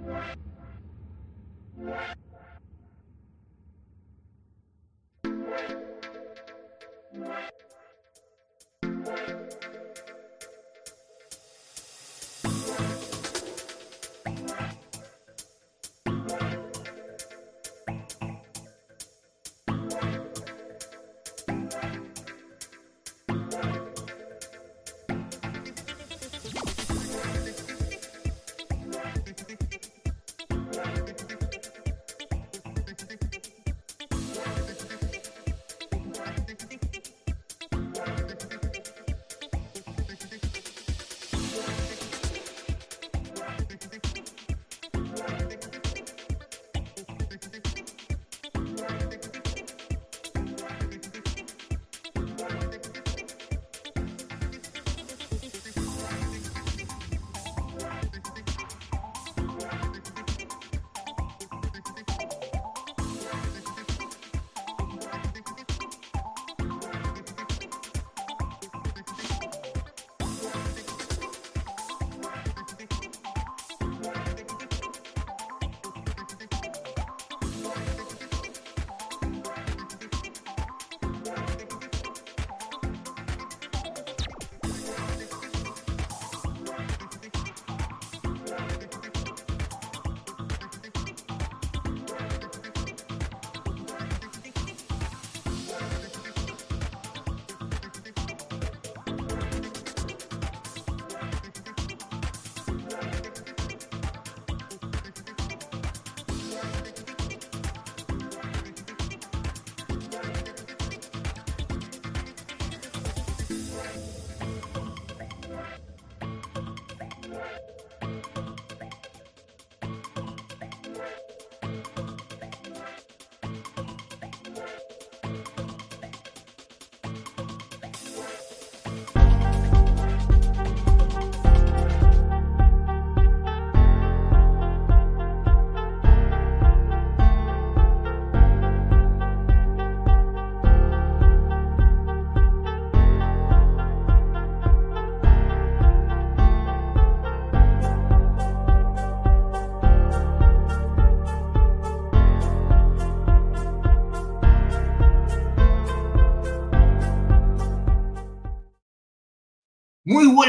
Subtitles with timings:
[0.00, 0.26] What?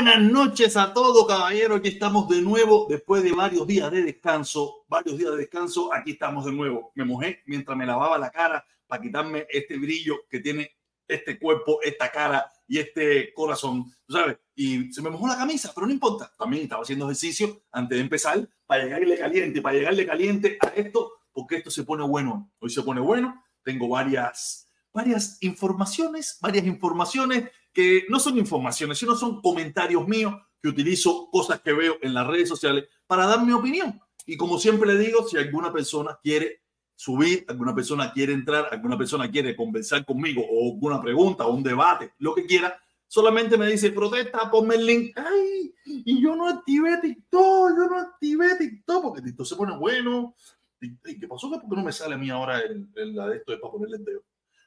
[0.03, 1.77] Buenas noches a todos, caballeros.
[1.77, 4.83] Aquí estamos de nuevo después de varios días de descanso.
[4.87, 5.93] Varios días de descanso.
[5.93, 6.91] Aquí estamos de nuevo.
[6.95, 10.71] Me mojé mientras me lavaba la cara para quitarme este brillo que tiene
[11.07, 14.39] este cuerpo, esta cara y este corazón, ¿sabes?
[14.55, 16.33] Y se me mojó la camisa, pero no importa.
[16.35, 21.11] También estaba haciendo ejercicio antes de empezar para llegarle caliente, para llegarle caliente a esto,
[21.31, 22.51] porque esto se pone bueno.
[22.57, 23.39] Hoy se pone bueno.
[23.63, 30.69] Tengo varias, varias informaciones, varias informaciones que no son informaciones, sino son comentarios míos que
[30.69, 33.99] utilizo, cosas que veo en las redes sociales para dar mi opinión.
[34.25, 36.61] Y como siempre le digo, si alguna persona quiere
[36.95, 41.63] subir, alguna persona quiere entrar, alguna persona quiere conversar conmigo o alguna pregunta o un
[41.63, 45.17] debate, lo que quiera, solamente me dice, protesta, ponme el link.
[45.17, 50.35] Ay, y yo no activé TikTok, yo no activé TikTok porque TikTok se pone bueno.
[50.79, 51.49] ¿Qué pasó?
[51.49, 54.05] ¿Por qué no me sale a mí ahora el, el, esto de para ponerle el
[54.05, 54.23] dedo?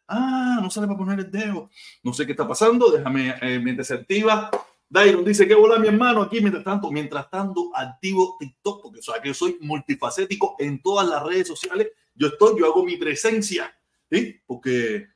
[0.07, 1.71] Ah, no sale para poner el dedo.
[2.03, 2.91] No sé qué está pasando.
[2.91, 4.51] Déjame eh, mientras se activa.
[4.89, 9.03] Dairon dice que hola mi hermano aquí mientras tanto, mientras tanto activo TikTok, porque o
[9.03, 11.89] sea que yo soy multifacético en todas las redes sociales.
[12.15, 13.75] Yo estoy, yo hago mi presencia,
[14.11, 14.41] ¿sí?
[14.47, 15.09] Porque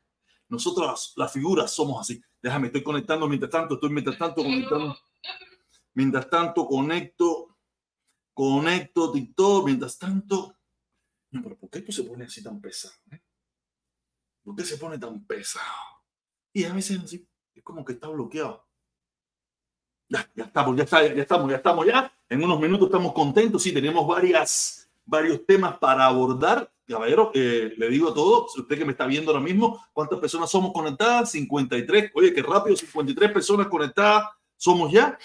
[0.49, 2.21] nosotros las figuras somos así.
[2.43, 4.97] Déjame, estoy conectando mientras tanto, estoy mientras tanto conectando.
[5.95, 7.57] Mientras tanto conecto,
[8.33, 10.57] conecto TikTok, mientras tanto.
[11.31, 12.95] No, pero ¿por qué esto se pone así tan pesado?
[13.13, 13.21] Eh?
[14.49, 15.67] ¿Por qué se pone tan pesado?
[16.55, 18.67] Y a veces así, es como que está bloqueado.
[20.09, 22.11] Ya, ya estamos, ya, está, ya estamos, ya estamos, ya.
[22.31, 23.63] En unos minutos estamos contentos.
[23.63, 26.73] Sí, tenemos varias, varios temas para abordar.
[26.87, 30.51] Caballero, eh, le digo a todos, usted que me está viendo ahora mismo, ¿cuántas personas
[30.51, 31.31] somos conectadas?
[31.33, 32.13] 53.
[32.15, 35.19] Oye, qué rápido, 53 personas conectadas somos ya.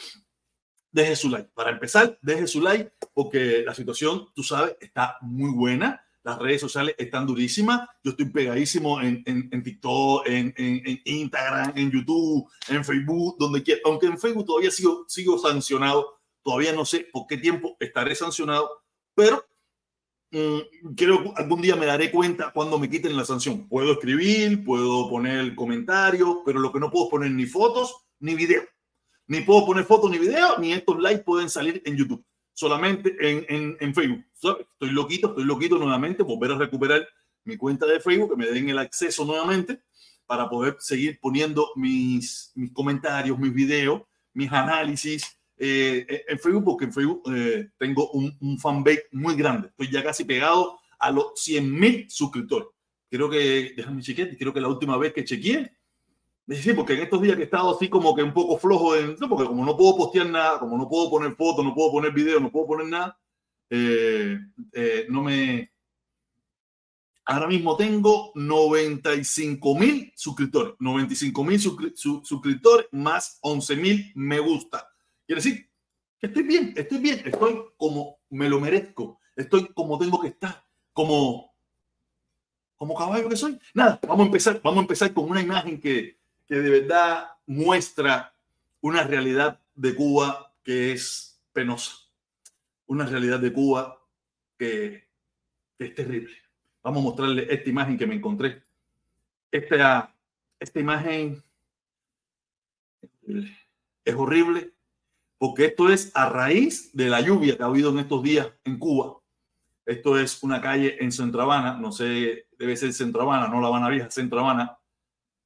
[0.92, 1.50] Deje su like.
[1.54, 6.62] Para empezar, deje su like porque la situación, tú sabes, está muy buena las redes
[6.62, 7.88] sociales están durísimas.
[8.04, 13.82] Yo estoy pegadísimo en, en, TikTok, en, en, Instagram, en YouTube, en Facebook, donde quiera.
[13.86, 16.20] Aunque en Facebook todavía sigo, sigo sancionado.
[16.42, 18.84] Todavía no sé por qué tiempo estaré sancionado,
[19.16, 19.46] pero
[20.32, 23.68] mm, creo que algún día me daré cuenta cuando me quiten la sanción.
[23.68, 28.66] Puedo escribir, puedo poner comentarios, pero lo que no puedo poner ni fotos ni videos.
[29.28, 32.26] Ni puedo poner fotos ni videos, ni estos likes pueden salir en YouTube.
[32.54, 34.24] Solamente en, en, Facebook.
[34.34, 37.08] Estoy loquito, estoy loquito nuevamente, volver a recuperar
[37.44, 39.82] mi cuenta de Facebook, que me den el acceso nuevamente
[40.26, 44.02] para poder seguir poniendo mis, mis comentarios, mis videos,
[44.34, 49.70] mis análisis eh, en Facebook, porque en Facebook eh, tengo un, un fanbase muy grande.
[49.70, 52.70] Estoy ya casi pegado a los 100 mil suscriptores.
[53.10, 55.72] Creo que, déjame chequear, creo que la última vez que chequeé,
[56.48, 59.30] Sí, porque en estos días que he estado así como que un poco flojo, no,
[59.30, 62.42] porque como no puedo postear nada, como no puedo poner fotos, no puedo poner videos,
[62.42, 63.18] no puedo poner nada,
[63.70, 64.38] eh,
[64.74, 65.72] eh, no me...
[67.26, 74.90] Ahora mismo tengo 95 mil suscriptores, 95 mil suscriptores más 11 mil me gusta.
[75.26, 75.74] Quiere decir
[76.24, 81.54] estoy bien, estoy bien, estoy como me lo merezco, estoy como tengo que estar, como,
[82.76, 83.60] como caballo que soy.
[83.74, 86.20] Nada, vamos a empezar, vamos a empezar con una imagen que,
[86.54, 88.32] que de verdad muestra
[88.80, 91.96] una realidad de Cuba que es penosa,
[92.86, 94.00] una realidad de Cuba
[94.56, 95.10] que,
[95.80, 96.36] es terrible.
[96.84, 98.62] Vamos a mostrarle esta imagen que me encontré.
[99.50, 100.16] Esta,
[100.60, 101.42] esta imagen
[104.06, 104.74] es horrible
[105.40, 108.78] porque esto es a raíz de la lluvia que ha habido en estos días en
[108.78, 109.18] Cuba.
[109.88, 113.70] Esto es una calle en Centro Habana, no sé, debe ser Centro Habana, no La
[113.70, 114.78] Habana Vieja, Centro Habana,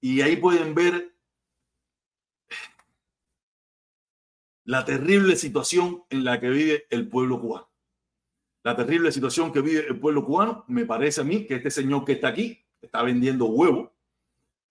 [0.01, 1.13] y ahí pueden ver
[4.63, 7.69] la terrible situación en la que vive el pueblo cubano.
[8.63, 12.03] La terrible situación que vive el pueblo cubano, me parece a mí que este señor
[12.03, 13.89] que está aquí está vendiendo huevos.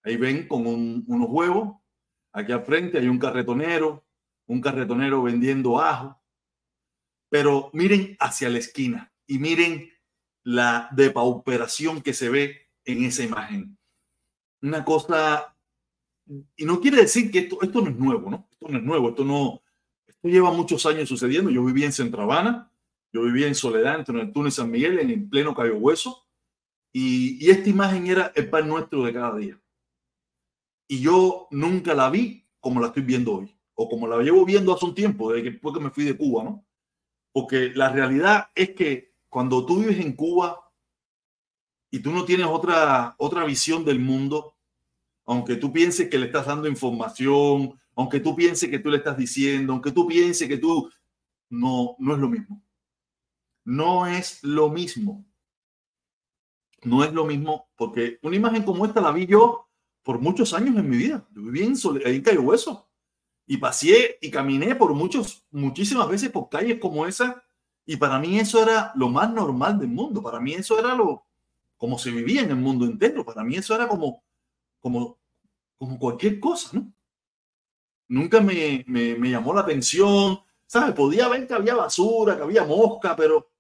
[0.03, 1.79] Ahí ven con unos huevos.
[2.33, 4.05] Aquí al frente hay un carretonero,
[4.47, 6.21] un carretonero vendiendo ajo.
[7.31, 9.91] Pero miren hacia la esquina y miren
[10.43, 13.79] la depauperación que se ve en esa imagen
[14.63, 15.55] una cosa,
[16.57, 18.49] y no quiere decir que esto, esto no es nuevo, ¿no?
[18.51, 19.63] Esto no es nuevo, esto no,
[20.07, 21.51] esto lleva muchos años sucediendo.
[21.51, 22.71] Yo vivía en Centro Habana,
[23.13, 26.27] yo vivía en Soledad, entre el Túnez San Miguel, en el pleno Cayo Hueso,
[26.93, 29.61] y, y esta imagen era el pan nuestro de cada día.
[30.89, 34.75] Y yo nunca la vi como la estoy viendo hoy, o como la llevo viendo
[34.75, 36.65] hace un tiempo, desde que, después que me fui de Cuba, ¿no?
[37.33, 40.66] Porque la realidad es que cuando tú vives en Cuba
[41.97, 44.55] y tú no tienes otra, otra visión del mundo,
[45.25, 49.17] aunque tú pienses que le estás dando información, aunque tú pienses que tú le estás
[49.17, 50.91] diciendo, aunque tú pienses que tú...
[51.49, 52.63] No, no es lo mismo.
[53.65, 55.25] No es lo mismo.
[56.83, 59.67] No es lo mismo porque una imagen como esta la vi yo
[60.03, 61.27] por muchos años en mi vida.
[61.31, 62.91] Yo viví en, en Cayo Hueso
[63.47, 67.43] y pasé y caminé por muchos, muchísimas veces por calles como esa
[67.87, 70.23] y para mí eso era lo más normal del mundo.
[70.23, 71.26] Para mí eso era lo
[71.77, 73.25] como se vivía en el mundo entero.
[73.25, 74.23] Para mí eso era como
[74.87, 75.19] como,
[75.79, 76.93] como cualquier cosa, ¿no?
[78.09, 80.95] Nunca me, me, llamó la atención, ¿sabes?
[80.95, 83.51] Podía ver que había basura, que había mosca, pero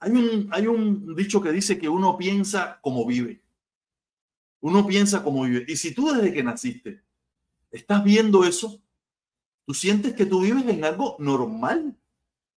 [0.00, 3.44] hay un, hay un dicho que dice que uno piensa como vive.
[4.60, 5.64] Uno piensa como vive.
[5.68, 7.04] Y si tú desde que naciste
[7.70, 8.82] estás viendo eso,
[9.64, 11.96] tú sientes que tú vives en algo normal,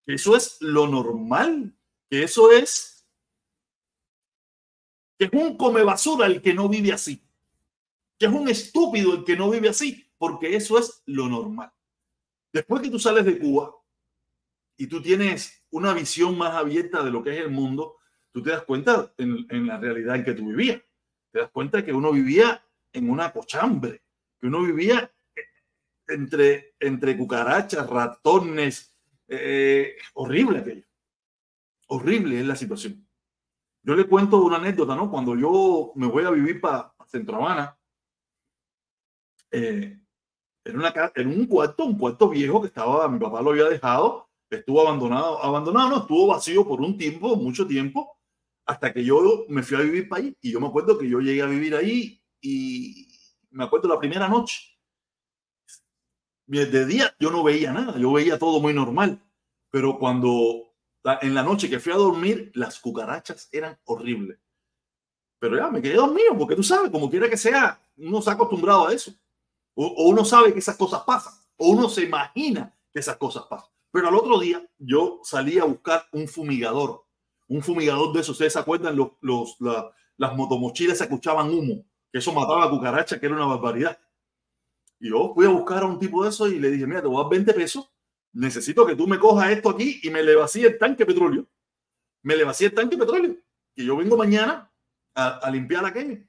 [0.08, 1.76] eso es lo normal,
[2.10, 2.95] eso es,
[5.18, 7.26] que es un come basura el que no vive así
[8.18, 11.72] que es un estúpido el que no vive así, porque eso es lo normal.
[12.52, 13.76] Después que tú sales de Cuba
[14.78, 17.98] y tú tienes una visión más abierta de lo que es el mundo,
[18.32, 20.82] tú te das cuenta en, la realidad en que tú vivías.
[21.32, 24.04] Te das cuenta que uno vivía en una cochambre,
[24.40, 25.12] que uno vivía
[26.08, 28.96] entre, entre cucarachas, ratones,
[29.28, 30.86] eh, horrible aquello.
[31.88, 33.05] Horrible es la situación.
[33.86, 35.12] Yo le cuento una anécdota, ¿no?
[35.12, 37.78] Cuando yo me voy a vivir para Centro Habana,
[39.52, 40.00] eh,
[40.64, 44.28] en, una, en un cuarto, un cuarto viejo que estaba, mi papá lo había dejado,
[44.50, 48.18] estuvo abandonado, abandonado, no, estuvo vacío por un tiempo, mucho tiempo,
[48.66, 50.36] hasta que yo me fui a vivir para ahí.
[50.42, 53.08] Y yo me acuerdo que yo llegué a vivir ahí y
[53.52, 54.80] me acuerdo la primera noche.
[56.48, 59.24] De día yo no veía nada, yo veía todo muy normal,
[59.70, 60.65] pero cuando
[61.22, 64.40] en la noche que fui a dormir, las cucarachas eran horribles.
[65.40, 68.88] Pero ya me quedé dormido, porque tú sabes, como quiera que sea, uno ha acostumbrado
[68.88, 69.14] a eso.
[69.76, 73.70] O, uno sabe que esas cosas pasan, o uno se imagina que esas cosas pasan.
[73.92, 77.06] Pero al otro día yo salí a buscar un fumigador,
[77.48, 78.32] un fumigador de esos.
[78.32, 79.58] Ustedes se acuerdan, los, los,
[80.18, 84.00] las motomochilas se escuchaban humo, que eso mataba a cucaracha, que era una barbaridad.
[85.00, 87.08] Y yo fui a buscar a un tipo de eso y le dije, mira, te
[87.08, 87.90] voy a dar 20 pesos,
[88.36, 91.48] necesito que tú me cojas esto aquí y me le vacíes el tanque de petróleo.
[92.22, 93.38] Me le vacíes el tanque de petróleo.
[93.76, 94.72] Y yo vengo mañana
[95.16, 96.24] a, a limpiar aquello.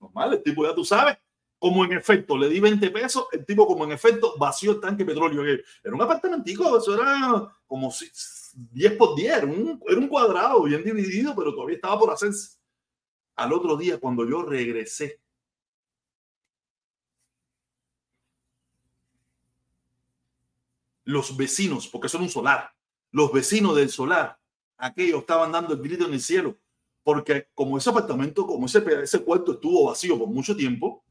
[0.00, 1.18] Normal, el tipo ya tú sabes,
[1.58, 5.04] como en efecto le di 20 pesos, el tipo como en efecto vació el tanque
[5.04, 5.42] de petróleo.
[5.44, 7.92] Era un apartamentico, eso era como
[8.54, 12.58] 10 por 10, era un, era un cuadrado bien dividido, pero todavía estaba por hacerse.
[13.36, 15.20] Al otro día, cuando yo regresé,
[21.08, 22.70] los vecinos, porque son un solar,
[23.12, 24.38] los vecinos del solar,
[24.76, 26.58] aquellos estaban dando el grito en el cielo,
[27.02, 31.02] porque como ese apartamento, como ese, ese cuarto estuvo vacío por mucho tiempo,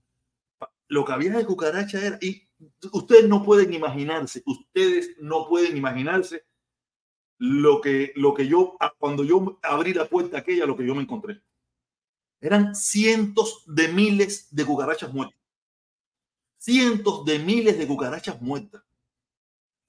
[0.88, 2.48] lo que había de cucaracha era, y
[2.94, 6.46] ustedes no pueden imaginarse, ustedes no pueden imaginarse
[7.40, 11.02] lo que, lo que yo, cuando yo abrí la puerta aquella, lo que yo me
[11.02, 11.42] encontré.
[12.40, 15.40] Eran cientos de miles de cucarachas muertas.
[16.60, 18.87] Cientos de miles de cucarachas muertas.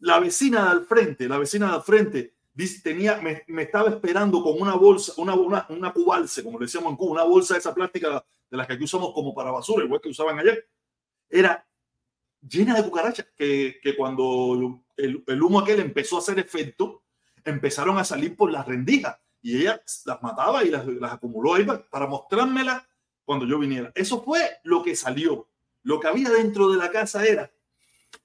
[0.01, 2.35] La vecina de al frente, la vecina de al frente,
[2.83, 6.97] tenía, me, estaba esperando con una bolsa, una, una, una cubalce, como le decíamos en
[6.97, 10.01] Cuba, una bolsa de esa plástica de las que aquí usamos como para basura, igual
[10.01, 10.69] que usaban ayer
[11.29, 11.67] era
[12.41, 17.05] llena de cucarachas, que, que cuando el, el, humo aquel empezó a hacer efecto,
[17.45, 21.65] empezaron a salir por las rendijas y ella las mataba y las, las acumuló ahí
[21.65, 22.83] para, para mostrármelas
[23.25, 23.93] cuando yo viniera.
[23.95, 25.49] Eso fue lo que salió.
[25.83, 27.51] Lo que había dentro de la casa era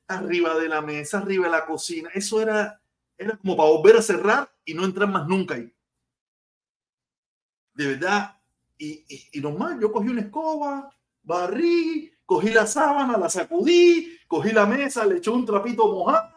[0.08, 2.10] arriba de la mesa, arriba de la cocina.
[2.14, 2.82] Eso era,
[3.18, 5.74] era como para volver a cerrar y no entrar más nunca ahí.
[7.74, 8.40] De verdad.
[8.78, 10.90] Y, y, normal, yo cogí una escoba,
[11.22, 16.34] barrí, cogí la sábana, la sacudí, cogí la mesa, le eché un trapito mojado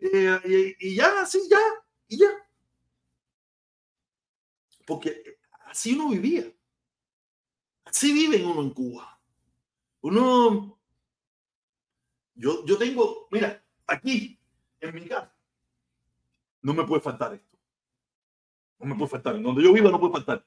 [0.00, 1.58] eh, y, y, ya, así, ya,
[2.08, 2.28] y ya.
[4.86, 6.52] Porque así uno vivía.
[7.84, 9.20] Así vive uno en Cuba.
[10.00, 10.77] Uno,
[12.38, 14.38] yo, yo tengo, mira, aquí,
[14.80, 15.34] en mi casa,
[16.62, 17.58] no me puede faltar esto.
[18.78, 19.40] No me puede faltar.
[19.40, 20.44] Donde yo vivo no puede faltar.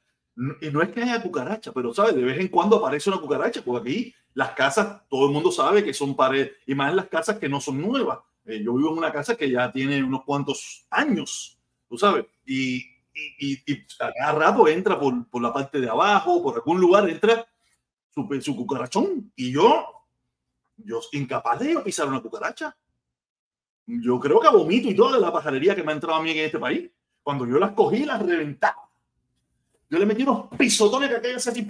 [0.61, 2.15] Y no es que haya cucaracha, pero, ¿sabes?
[2.15, 5.83] De vez en cuando aparece una cucaracha, porque aquí las casas, todo el mundo sabe
[5.83, 8.19] que son paredes, y más en las casas que no son nuevas.
[8.45, 12.81] Eh, yo vivo en una casa que ya tiene unos cuantos años, tú sabes, y
[13.99, 17.45] a cada rato entra por, por, la parte de abajo, por algún lugar, entra
[18.09, 20.00] su, su cucarachón, y yo,
[20.85, 22.75] yo incapaz de pisar una cucaracha.
[23.85, 26.37] Yo creo que vomito y toda la pajarería que me ha entrado a mí en
[26.37, 26.89] este país.
[27.23, 28.89] Cuando yo las cogí, las reventaba.
[29.89, 31.67] Yo le metí unos pisotones que aquellas así.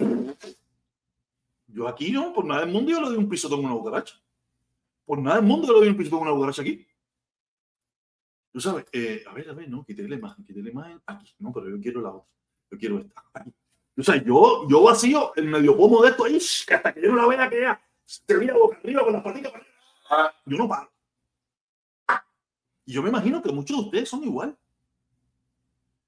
[1.66, 4.14] Yo aquí no, por nada del mundo yo le doy un pisotón a una cucaracha.
[5.04, 6.86] Por nada del mundo yo le doy un pisotón a una cucaracha aquí.
[8.52, 11.34] Tú sabes, eh, a ver, a ver, no, quité la imagen, quité la imagen aquí.
[11.38, 12.30] No, pero yo quiero la otra.
[12.70, 13.24] Yo quiero esta.
[13.32, 13.52] Aquí.
[13.96, 17.16] O sea, yo, yo vacío el medio pomo de esto ahí, hasta que yo no
[17.16, 17.80] la vea que ya
[18.26, 20.42] se mira boca arriba con las patitas para arriba.
[20.44, 20.92] Yo no paro.
[22.84, 24.58] Y yo me imagino que muchos de ustedes son igual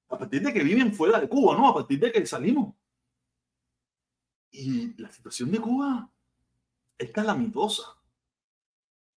[0.09, 1.67] a partir de que viven fuera de Cuba, ¿no?
[1.67, 2.75] A partir de que salimos.
[4.51, 6.09] Y la situación de Cuba
[6.97, 7.83] es calamitosa.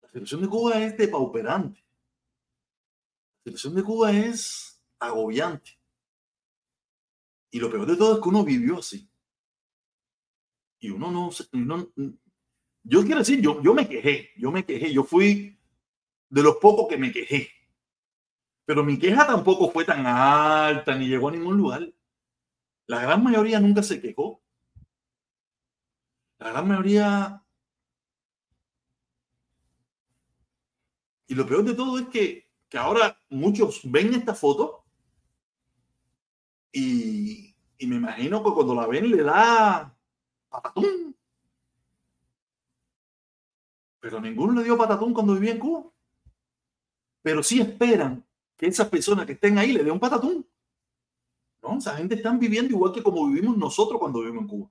[0.03, 1.85] La situación de Cuba es depauperante.
[3.45, 5.79] La situación de Cuba es agobiante.
[7.51, 9.09] Y lo peor de todo es que uno vivió así.
[10.81, 11.89] Y uno no, uno,
[12.89, 15.59] yo quiero decir, yo, yo me quejé, yo me quejé, yo fui
[16.31, 17.51] de los pocos que me quejé
[18.69, 21.91] pero mi queja tampoco fue tan alta ni llegó a ningún lugar.
[22.87, 24.43] La gran mayoría nunca se quejó.
[26.39, 27.43] La gran mayoría...
[31.29, 34.85] Y lo peor de todo es que, que ahora muchos ven esta foto
[36.71, 39.97] y, y me imagino que cuando la ven le da
[40.51, 41.08] patatún.
[44.01, 45.85] Pero ninguno le dio patatún cuando vivía en Cuba.
[47.23, 48.25] Pero sí esperan
[48.57, 50.47] que esas personas que estén ahí le den un patatún.
[51.63, 54.71] No, esa gente están viviendo igual que como vivimos nosotros cuando vivimos en Cuba.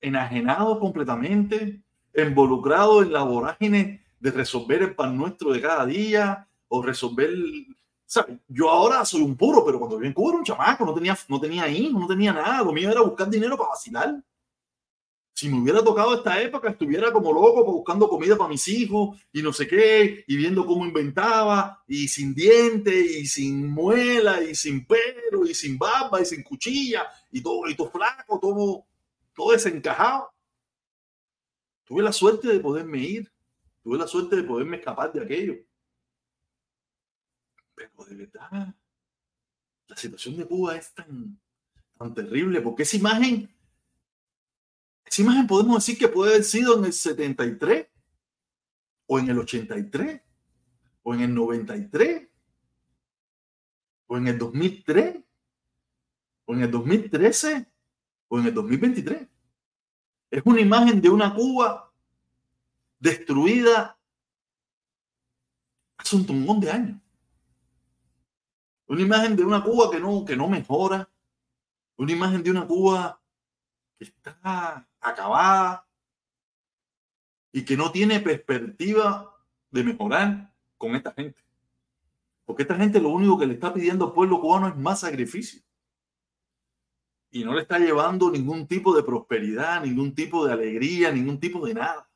[0.00, 1.82] Enajenados completamente,
[2.14, 7.30] involucrados en la vorágine de resolver el pan nuestro de cada día o resolver.
[8.04, 8.38] ¿sabes?
[8.48, 11.16] Yo ahora soy un puro, pero cuando viví en Cuba era un chamaco, no tenía,
[11.28, 12.62] no tenía hijos, no tenía nada.
[12.62, 14.22] Lo mío era buscar dinero para vacilar
[15.38, 19.40] si me hubiera tocado esta época, estuviera como loco buscando comida para mis hijos y
[19.40, 24.84] no sé qué, y viendo cómo inventaba, y sin dientes, y sin muela, y sin
[24.84, 28.86] pelo, y sin barba, y sin cuchilla, y todo, y todo flaco, todo,
[29.32, 30.28] todo desencajado.
[31.84, 33.32] Tuve la suerte de poderme ir,
[33.84, 35.54] tuve la suerte de poderme escapar de aquello.
[37.76, 38.74] Pero de verdad,
[39.86, 41.38] la situación de Cuba es tan,
[41.96, 43.48] tan terrible, porque esa imagen
[45.08, 47.88] esa imagen podemos decir que puede haber sido en el 73
[49.06, 50.20] o en el 83
[51.02, 52.28] o en el 93
[54.06, 55.16] o en el 2003
[56.44, 57.66] o en el 2013
[58.28, 59.28] o en el 2023.
[60.30, 61.90] Es una imagen de una Cuba
[62.98, 63.98] destruida
[65.96, 67.00] hace un tongón de años.
[68.86, 71.08] Una imagen de una Cuba que no, que no mejora.
[71.96, 73.20] Una imagen de una Cuba
[73.98, 75.86] que está acabada
[77.52, 79.36] y que no tiene perspectiva
[79.70, 81.40] de mejorar con esta gente.
[82.44, 85.60] Porque esta gente lo único que le está pidiendo al pueblo cubano es más sacrificio.
[87.30, 91.66] Y no le está llevando ningún tipo de prosperidad, ningún tipo de alegría, ningún tipo
[91.66, 92.08] de nada.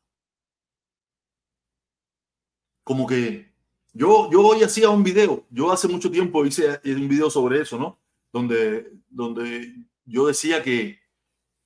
[2.82, 3.52] Como que
[3.92, 7.78] yo, yo hoy hacía un video, yo hace mucho tiempo hice un video sobre eso,
[7.78, 7.98] ¿no?
[8.32, 9.74] Donde, donde
[10.06, 11.01] yo decía que,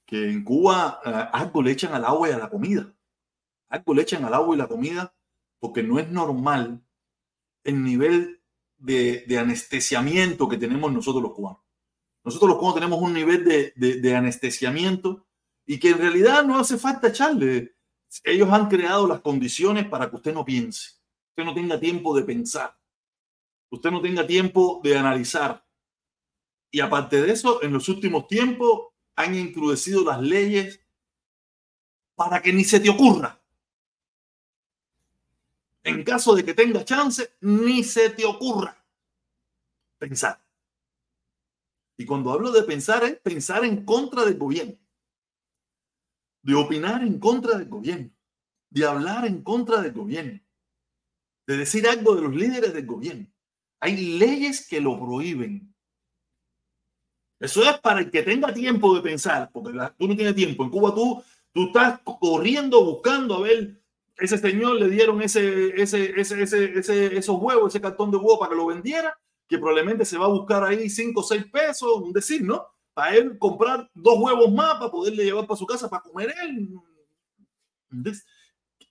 [0.07, 2.95] que en Cuba eh, algo le echan al agua y a la comida.
[3.69, 5.15] Algo le echan al agua y la comida
[5.59, 6.83] porque no es normal
[7.65, 8.41] el nivel
[8.77, 11.63] de, de anestesiamiento que tenemos nosotros los cubanos.
[12.25, 15.27] Nosotros los cubanos tenemos un nivel de, de, de anestesiamiento
[15.67, 17.77] y que en realidad no hace falta echarle.
[18.23, 20.93] Ellos han creado las condiciones para que usted no piense,
[21.31, 22.79] usted no tenga tiempo de pensar,
[23.71, 25.67] usted no tenga tiempo de analizar.
[26.71, 30.81] Y aparte de eso, en los últimos tiempos han encrudecido las leyes
[32.15, 33.41] para que ni se te ocurra
[35.87, 38.77] en caso de que tenga chance, ni se te ocurra
[39.99, 40.45] pensar.
[41.97, 44.77] Y cuando hablo de pensar es pensar en contra del gobierno,
[46.43, 48.11] de opinar en contra del gobierno,
[48.69, 50.41] de hablar en contra del gobierno,
[51.47, 53.29] de decir algo de los líderes del gobierno.
[53.79, 55.73] Hay leyes que lo prohíben.
[57.39, 60.65] Eso es para el que tenga tiempo de pensar, porque tú no tienes tiempo.
[60.65, 63.81] En Cuba tú, tú estás corriendo buscando a ver
[64.19, 68.51] ese señor le dieron ese, ese, ese, ese, esos huevos, ese cartón de huevo para
[68.51, 72.13] que lo vendiera, que probablemente se va a buscar ahí 5 o 6 pesos, un
[72.13, 72.67] decir, ¿no?
[72.95, 76.71] Para él comprar dos huevos más para poderle llevar para su casa para comer él.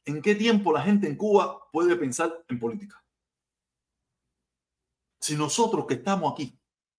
[0.06, 3.04] ¿En qué tiempo la gente en Cuba puede pensar en política?
[5.20, 6.56] Si nosotros que estamos aquí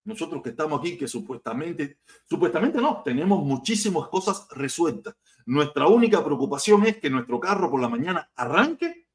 [0.07, 5.17] nosotros que estamos aquí, que supuestamente, supuestamente no, tenemos muchísimas cosas resueltas.
[5.45, 9.09] Nuestra única preocupación es que nuestro carro por la mañana arranque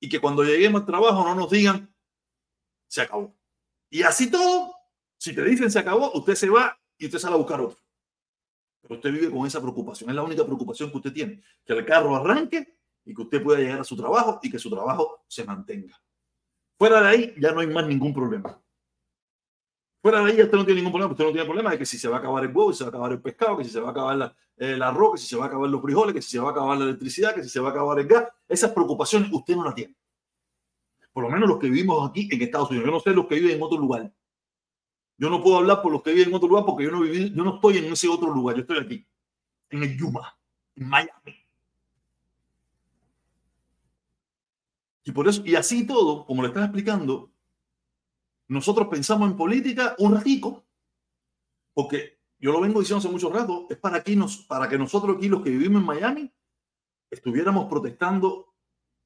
[0.00, 1.94] y que cuando lleguemos al trabajo no nos digan,
[2.88, 3.36] se acabó.
[3.88, 4.74] Y así todo,
[5.16, 7.78] si te dicen se acabó, usted se va y usted sale a buscar otro.
[8.82, 11.86] Pero usted vive con esa preocupación, es la única preocupación que usted tiene, que el
[11.86, 15.44] carro arranque y que usted pueda llegar a su trabajo y que su trabajo se
[15.44, 15.98] mantenga.
[16.76, 18.60] Fuera de ahí ya no hay más ningún problema.
[20.04, 21.96] Fuera de ahí usted no tiene ningún problema, usted no tiene problema de que si
[21.96, 23.70] se va a acabar el huevo, si se va a acabar el pescado, que si
[23.70, 26.14] se va a acabar la, el arroz, que si se va a acabar los frijoles,
[26.14, 28.06] que si se va a acabar la electricidad, que si se va a acabar el
[28.06, 28.28] gas.
[28.46, 29.96] Esas preocupaciones usted no las tiene.
[31.10, 32.84] Por lo menos los que vivimos aquí en Estados Unidos.
[32.84, 34.12] Yo no sé los que viven en otro lugar.
[35.16, 37.32] Yo no puedo hablar por los que viven en otro lugar porque yo no, viví,
[37.34, 38.56] yo no estoy en ese otro lugar.
[38.56, 39.06] Yo estoy aquí,
[39.70, 40.36] en el Yuma,
[40.76, 41.34] en Miami.
[45.02, 47.30] Y por eso, y así todo, como le estaba explicando,
[48.48, 50.66] nosotros pensamos en política un ratico,
[51.72, 55.16] porque yo lo vengo diciendo hace mucho rato, es para, aquí nos, para que nosotros
[55.16, 56.34] aquí, los que vivimos en Miami,
[57.10, 58.54] estuviéramos protestando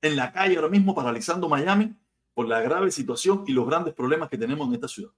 [0.02, 1.96] en la calle ahora mismo, paralizando Miami
[2.34, 5.12] por la grave situación y los grandes problemas que tenemos en esta ciudad.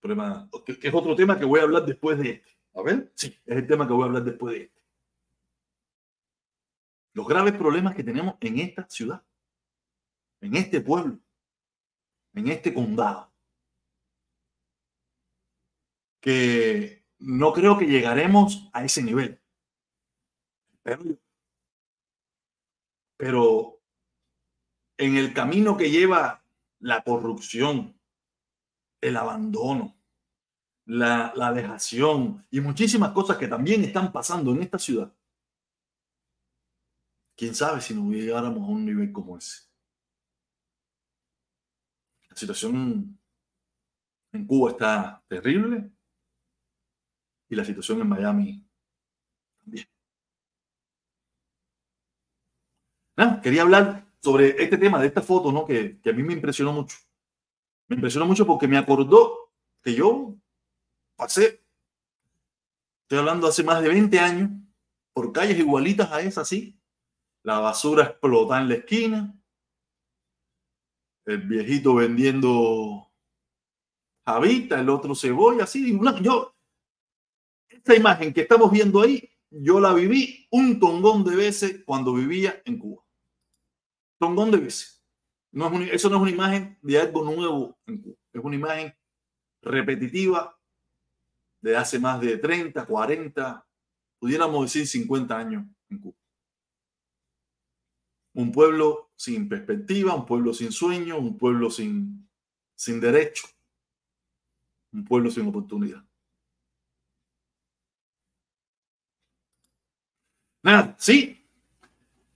[0.00, 2.58] Problema, que, es otro tema que voy a hablar después de este.
[2.74, 4.82] A ver, sí, es el tema que voy a hablar después de este.
[7.14, 9.24] Los graves problemas que tenemos en esta ciudad,
[10.40, 11.18] en este pueblo
[12.38, 13.32] en este condado,
[16.20, 19.40] que no creo que llegaremos a ese nivel.
[23.16, 23.80] Pero,
[24.96, 26.42] en el camino que lleva
[26.80, 28.00] la corrupción,
[29.00, 29.96] el abandono,
[30.86, 35.12] la, la dejación y muchísimas cosas que también están pasando en esta ciudad,
[37.36, 39.67] quién sabe si nos llegáramos a un nivel como ese
[42.34, 43.18] situación
[44.32, 45.90] en Cuba está terrible
[47.48, 48.68] y la situación en Miami
[49.58, 49.88] también.
[53.42, 55.64] quería hablar sobre este tema, de esta foto, ¿no?
[55.64, 56.96] Que, a mí me impresionó mucho.
[57.88, 60.36] Me impresionó mucho porque me acordó que yo
[61.16, 61.64] pasé,
[63.02, 64.50] estoy hablando hace más de 20 años,
[65.12, 66.78] por calles igualitas a esas, así.
[67.42, 69.37] La basura explota en la esquina,
[71.28, 73.12] el viejito vendiendo
[74.26, 75.98] javita, el otro cebolla, así.
[76.22, 76.54] yo,
[77.68, 82.62] esta imagen que estamos viendo ahí, yo la viví un tongón de veces cuando vivía
[82.64, 83.04] en Cuba.
[84.18, 85.04] Tongón de veces.
[85.52, 88.16] No es eso no es una imagen de algo nuevo en Cuba.
[88.32, 88.94] Es una imagen
[89.62, 90.58] repetitiva
[91.60, 93.66] de hace más de 30, 40,
[94.18, 96.17] pudiéramos decir 50 años en Cuba.
[98.34, 102.28] Un pueblo sin perspectiva, un pueblo sin sueño, un pueblo sin,
[102.74, 103.46] sin derecho,
[104.92, 106.04] un pueblo sin oportunidad.
[110.62, 111.46] Nada, sí,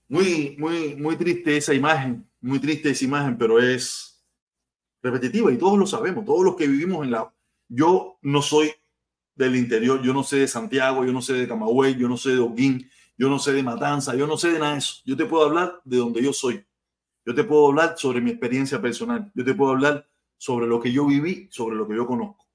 [0.07, 4.23] muy, muy, muy triste esa imagen, muy triste esa imagen, pero es
[5.01, 7.33] repetitiva y todos lo sabemos, todos los que vivimos en la...
[7.67, 8.71] Yo no soy
[9.35, 12.31] del interior, yo no sé de Santiago, yo no sé de Camagüey, yo no sé
[12.31, 12.89] de Oguín,
[13.23, 14.95] yo no sé de Matanza, yo no sé de nada de eso.
[15.05, 16.61] Yo te puedo hablar de donde yo soy.
[17.25, 19.31] Yo te puedo hablar sobre mi experiencia personal.
[19.33, 22.45] Yo te puedo hablar sobre lo que yo viví, sobre lo que yo conozco.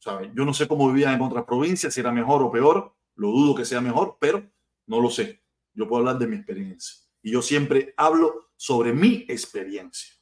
[0.00, 0.32] ¿Sabes?
[0.34, 2.92] Yo no sé cómo vivía en otras provincias, si era mejor o peor.
[3.14, 4.50] Lo dudo que sea mejor, pero
[4.88, 5.44] no lo sé.
[5.74, 6.96] Yo puedo hablar de mi experiencia.
[7.22, 10.12] Y yo siempre hablo sobre mi experiencia.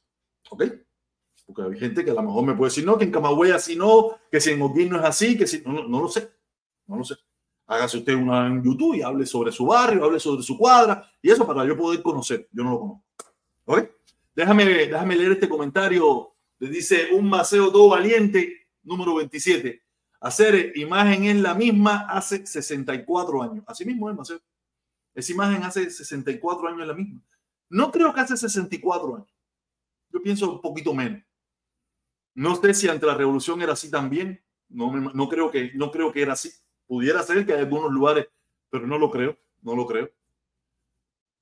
[0.51, 0.65] ¿Ok?
[1.47, 3.75] Porque hay gente que a lo mejor me puede decir, no, que en Camagüey así
[3.75, 5.63] no, que si en Oquín no es así, que si...
[5.63, 6.29] No, no, no lo sé.
[6.85, 7.15] No lo sé.
[7.67, 11.11] Hágase usted una en YouTube y hable sobre su barrio, hable sobre su cuadra.
[11.21, 12.47] Y eso para yo poder conocer.
[12.51, 13.03] Yo no lo conozco.
[13.65, 13.89] ¿Ok?
[14.33, 16.33] Déjame, déjame leer este comentario.
[16.59, 19.83] Le dice un Maceo todo valiente, número 27.
[20.21, 23.63] Hacer imagen es la misma hace 64 años.
[23.67, 24.39] Así mismo es, Maceo.
[25.13, 27.21] Esa imagen hace 64 años es la misma.
[27.69, 29.35] No creo que hace 64 años.
[30.11, 31.21] Yo pienso un poquito menos.
[32.33, 34.43] No sé si ante la revolución era así también.
[34.69, 36.51] No, no, creo que, no creo que era así.
[36.87, 38.27] Pudiera ser que hay algunos lugares,
[38.69, 39.37] pero no lo creo.
[39.61, 40.09] No lo creo.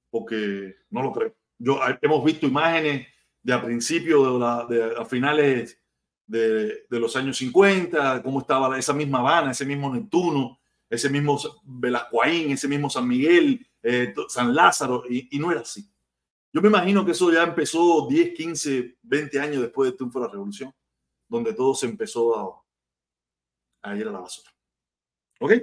[0.09, 1.35] Porque no lo creo.
[1.57, 3.07] Yo, hemos visto imágenes
[3.43, 5.79] de a principios, de, a finales
[6.25, 11.39] de, de, los años 50, cómo estaba esa misma Habana, ese mismo Neptuno, ese mismo
[11.63, 15.87] Velascoaín, ese mismo San Miguel, eh, San Lázaro, y, y, no era así.
[16.51, 20.25] Yo me imagino que eso ya empezó 10, 15, 20 años después del triunfo de
[20.25, 20.73] la revolución,
[21.27, 24.54] donde todo se empezó a, a ir a la basura.
[25.39, 25.53] ¿Ok?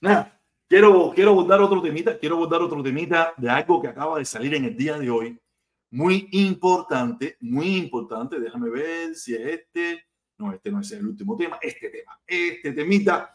[0.00, 4.24] Nada, quiero, quiero abordar otro temita, quiero abordar otro temita de algo que acaba de
[4.24, 5.38] salir en el día de hoy,
[5.90, 10.04] muy importante, muy importante, déjame ver si es este,
[10.38, 13.32] no, este no es el último tema, este tema, este temita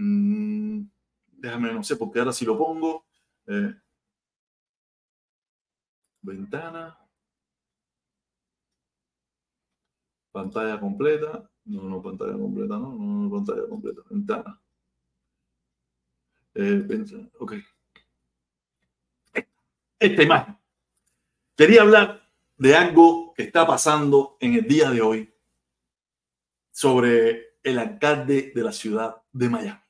[0.00, 0.82] Mm,
[1.38, 3.04] déjame, no sé, porque ahora si lo pongo.
[3.46, 3.74] Eh,
[6.22, 6.96] ventana.
[10.32, 11.50] Pantalla completa.
[11.64, 14.02] No, no, pantalla completa, no, no, pantalla completa.
[14.10, 14.60] Ventana.
[16.54, 16.86] Eh,
[17.38, 17.54] ok.
[19.98, 20.58] Esta imagen.
[21.56, 25.34] Quería hablar de algo que está pasando en el día de hoy
[26.70, 29.80] sobre el alcalde de la ciudad de Miami.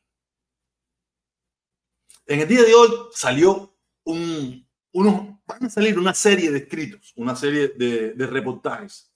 [2.27, 7.13] En el día de hoy salió un, unos, van a salir una serie de escritos,
[7.17, 9.13] una serie de, de reportajes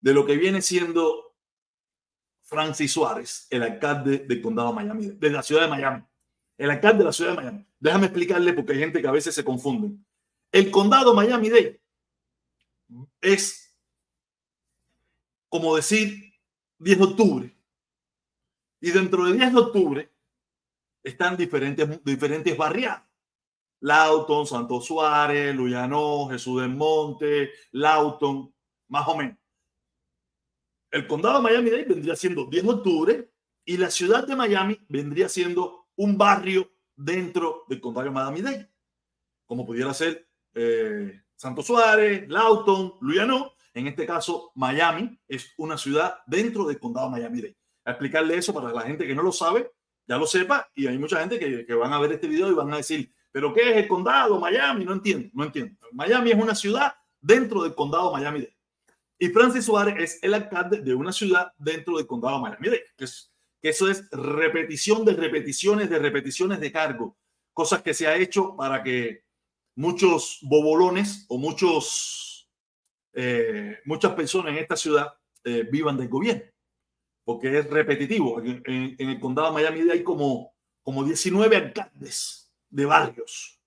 [0.00, 1.36] de lo que viene siendo
[2.42, 6.04] Francis Suárez, el alcalde del condado de Miami, de la ciudad de Miami.
[6.62, 7.66] El alcalde de la ciudad de Miami.
[7.80, 9.96] Déjame explicarle porque hay gente que a veces se confunde.
[10.52, 11.82] El condado Miami-Dade
[13.20, 13.76] es
[15.48, 16.32] como decir
[16.78, 17.56] 10 de octubre
[18.80, 20.12] y dentro de 10 de octubre
[21.02, 23.02] están diferentes, diferentes barriadas.
[23.80, 28.54] Lauton, Santo Suárez, Luyano, Jesús del Monte, Lauton,
[28.86, 29.36] más o menos.
[30.92, 33.32] El condado de Miami-Dade vendría siendo 10 de octubre
[33.64, 38.70] y la ciudad de Miami vendría siendo un barrio dentro del condado de Miami-Dade,
[39.46, 43.52] como pudiera ser eh, Santo Suárez, Lauton, Luyano.
[43.74, 48.54] En este caso, Miami es una ciudad dentro del condado de Miami-Dade a explicarle eso
[48.54, 49.72] para la gente que no lo sabe,
[50.06, 50.68] ya lo sepa.
[50.74, 53.12] Y hay mucha gente que, que van a ver este video y van a decir,
[53.30, 54.84] ¿pero qué es el condado Miami?
[54.84, 55.76] No entiendo, no entiendo.
[55.92, 58.48] Miami es una ciudad dentro del condado Miami.
[59.18, 62.68] Y Francis Suárez es el alcalde de una ciudad dentro del condado Miami.
[62.96, 63.31] Que, es,
[63.62, 67.16] que eso es repetición de repeticiones de repeticiones de cargo.
[67.54, 69.24] Cosas que se ha hecho para que
[69.76, 72.50] muchos bobolones o muchos,
[73.14, 76.52] eh, muchas personas en esta ciudad eh, vivan del gobierno
[77.24, 78.40] porque es repetitivo.
[78.40, 83.60] En, el condado de Miami hay como, como 19 alcaldes de barrios,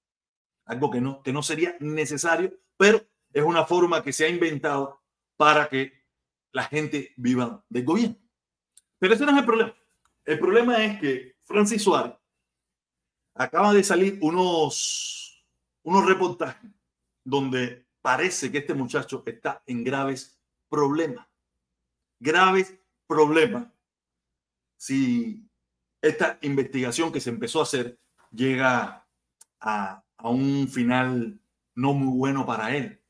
[0.66, 5.02] algo que no, que no sería necesario, pero es una forma que se ha inventado
[5.38, 6.06] para que
[6.52, 8.18] la gente viva del gobierno.
[8.98, 9.76] Pero ese no es el problema.
[10.26, 12.16] El problema es que Francis Suárez
[13.36, 15.46] acaba de salir unos,
[15.84, 16.72] unos reportajes
[17.24, 21.28] donde parece que este muchacho está en graves problemas.
[22.20, 22.76] Graves
[23.08, 23.72] problema
[24.78, 25.48] si
[26.02, 28.00] esta investigación que se empezó a hacer
[28.32, 29.08] llega
[29.60, 31.40] a, a un final
[31.76, 33.02] no muy bueno para él.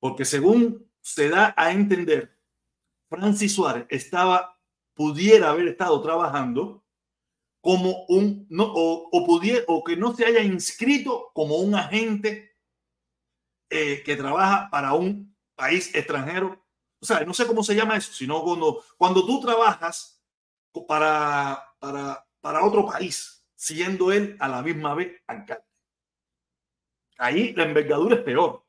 [0.00, 2.36] Porque según se da a entender,
[3.08, 4.53] Francis Suárez estaba,
[4.94, 6.84] pudiera haber estado trabajando
[7.60, 12.56] como un, no, o, o, pudiera, o que no se haya inscrito como un agente
[13.70, 16.62] eh, que trabaja para un país extranjero.
[17.00, 20.22] O sea, no sé cómo se llama eso, sino cuando, cuando tú trabajas
[20.86, 25.64] para, para, para otro país, siendo él a la misma vez alcalde.
[27.18, 28.64] Ahí la envergadura es peor.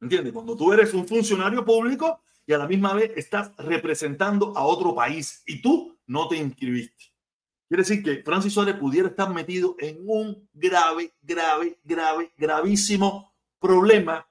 [0.00, 0.32] ¿Entiendes?
[0.32, 4.94] Cuando tú eres un funcionario público y a la misma vez estás representando a otro
[4.94, 7.12] país y tú no te inscribiste.
[7.68, 14.28] Quiere decir que Francis Suárez pudiera estar metido en un grave, grave, grave, gravísimo problema,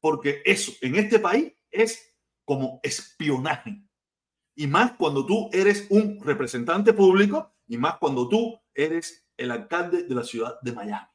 [0.00, 3.82] porque eso en este país es como espionaje.
[4.54, 10.04] Y más cuando tú eres un representante público y más cuando tú eres el alcalde
[10.04, 11.08] de la ciudad de Miami.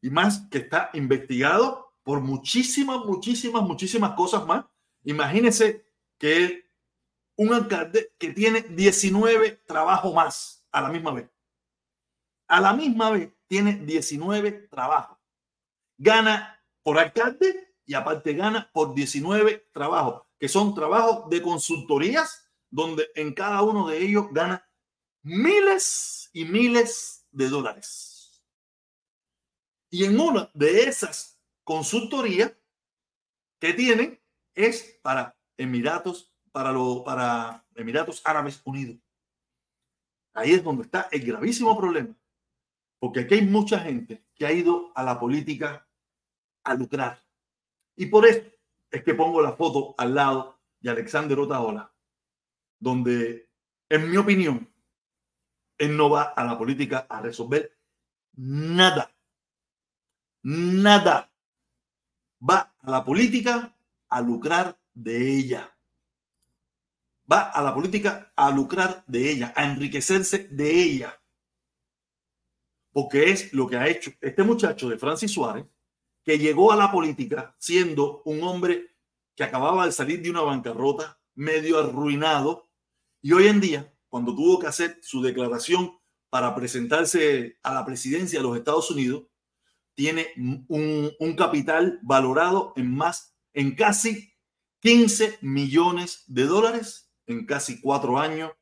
[0.00, 4.64] Y más que está investigado por muchísimas, muchísimas, muchísimas cosas más.
[5.04, 5.86] Imagínense
[6.18, 6.64] que
[7.36, 11.30] un alcalde que tiene 19 trabajos más a la misma vez.
[12.48, 15.18] A la misma vez tiene 19 trabajos.
[15.96, 23.08] Gana por alcalde y aparte gana por 19 trabajos, que son trabajos de consultorías, donde
[23.14, 24.68] en cada uno de ellos gana
[25.22, 28.42] miles y miles de dólares.
[29.90, 32.52] Y en una de esas consultorías
[33.60, 34.20] que tienen
[34.54, 38.96] es para Emiratos para, lo, para Emiratos Árabes Unidos.
[40.34, 42.14] Ahí es donde está el gravísimo problema.
[43.00, 45.88] Porque aquí hay mucha gente que ha ido a la política
[46.62, 47.20] a lucrar.
[47.96, 48.48] Y por eso
[48.90, 51.92] es que pongo la foto al lado de Alexander Otaola,
[52.78, 53.50] donde,
[53.88, 54.72] en mi opinión,
[55.78, 57.76] él no va a la política a resolver
[58.36, 59.12] nada.
[60.44, 61.32] Nada.
[62.48, 63.73] Va a la política
[64.14, 65.74] a lucrar de ella
[67.30, 71.20] va a la política a lucrar de ella, a enriquecerse de ella.
[72.92, 75.66] Porque es lo que ha hecho este muchacho de Francis Suárez,
[76.22, 78.94] que llegó a la política siendo un hombre
[79.34, 82.70] que acababa de salir de una bancarrota, medio arruinado,
[83.20, 85.98] y hoy en día, cuando tuvo que hacer su declaración
[86.30, 89.24] para presentarse a la presidencia de los Estados Unidos,
[89.94, 94.34] tiene un, un capital valorado en más, en casi
[94.80, 98.52] 15 millones de dólares en casi cuatro años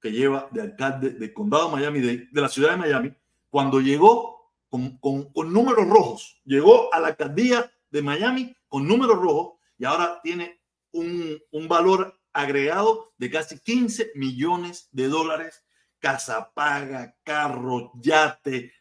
[0.00, 3.14] que lleva de alcalde del condado de Miami, de, la ciudad de Miami,
[3.48, 9.60] cuando llegó con, con, números rojos, llegó a la alcaldía de Miami con números rojos
[9.78, 15.62] y ahora tiene un, un valor agregado de casi 15 millones de dólares,
[16.00, 18.72] casa paga, carro, yate,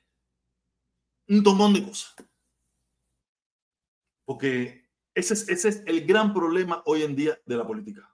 [1.27, 2.15] un tomón de cosas.
[4.25, 4.80] Porque
[5.13, 8.11] ese es, ese es el gran problema hoy en día de la política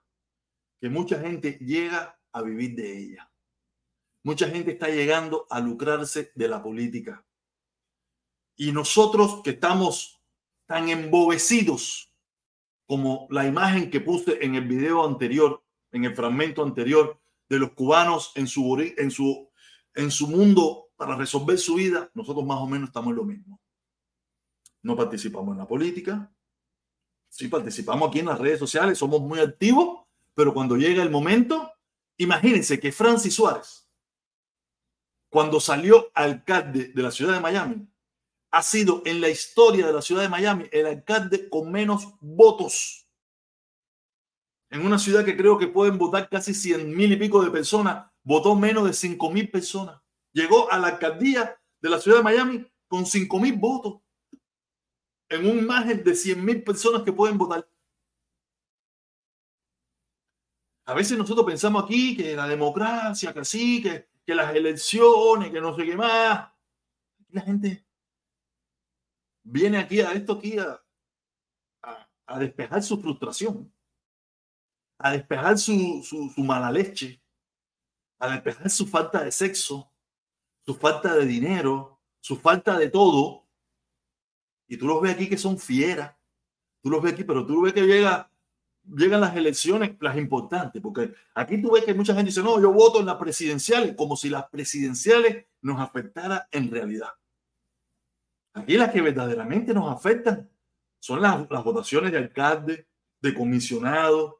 [0.80, 3.32] que mucha gente llega a vivir de ella.
[4.22, 7.24] Mucha gente está llegando a lucrarse de la política.
[8.56, 10.20] Y nosotros que estamos
[10.66, 12.12] tan embobecidos
[12.86, 17.72] como la imagen que puse en el video anterior, en el fragmento anterior, de los
[17.72, 19.50] cubanos en su, en su,
[19.94, 23.60] en su mundo para resolver su vida, nosotros más o menos estamos en lo mismo.
[24.82, 26.30] No participamos en la política,
[27.28, 31.72] sí participamos aquí en las redes sociales, somos muy activos, pero cuando llega el momento,
[32.16, 33.88] imagínense que Francis Suárez,
[35.30, 37.88] cuando salió alcalde de la ciudad de Miami,
[38.50, 43.06] ha sido en la historia de la ciudad de Miami el alcalde con menos votos.
[44.70, 48.10] En una ciudad que creo que pueden votar casi 100 mil y pico de personas,
[48.22, 50.00] votó menos de 5 mil personas.
[50.32, 54.00] Llegó a la alcaldía de la ciudad de Miami con 5 mil votos.
[55.28, 57.68] En un margen de 100 mil personas que pueden votar.
[60.86, 65.60] A veces nosotros pensamos aquí que la democracia, que sí, que, que las elecciones, que
[65.60, 66.50] no sé qué más.
[67.28, 67.84] La gente
[69.42, 70.82] viene aquí a esto aquí a,
[72.26, 73.72] a, despejar su frustración,
[74.98, 77.22] a despejar su, su, su mala leche,
[78.18, 79.92] a despejar su falta de sexo,
[80.64, 83.47] su falta de dinero, su falta de todo.
[84.68, 86.14] Y tú los ves aquí que son fieras.
[86.82, 88.30] Tú los ves aquí, pero tú ves que llega
[88.96, 92.72] llegan las elecciones, las importantes, porque aquí tú ves que mucha gente dice, no, yo
[92.72, 97.10] voto en las presidenciales, como si las presidenciales nos afectara en realidad.
[98.54, 100.50] Aquí las que verdaderamente nos afectan
[100.98, 102.88] son las, las votaciones de alcalde,
[103.20, 104.34] de comisionados,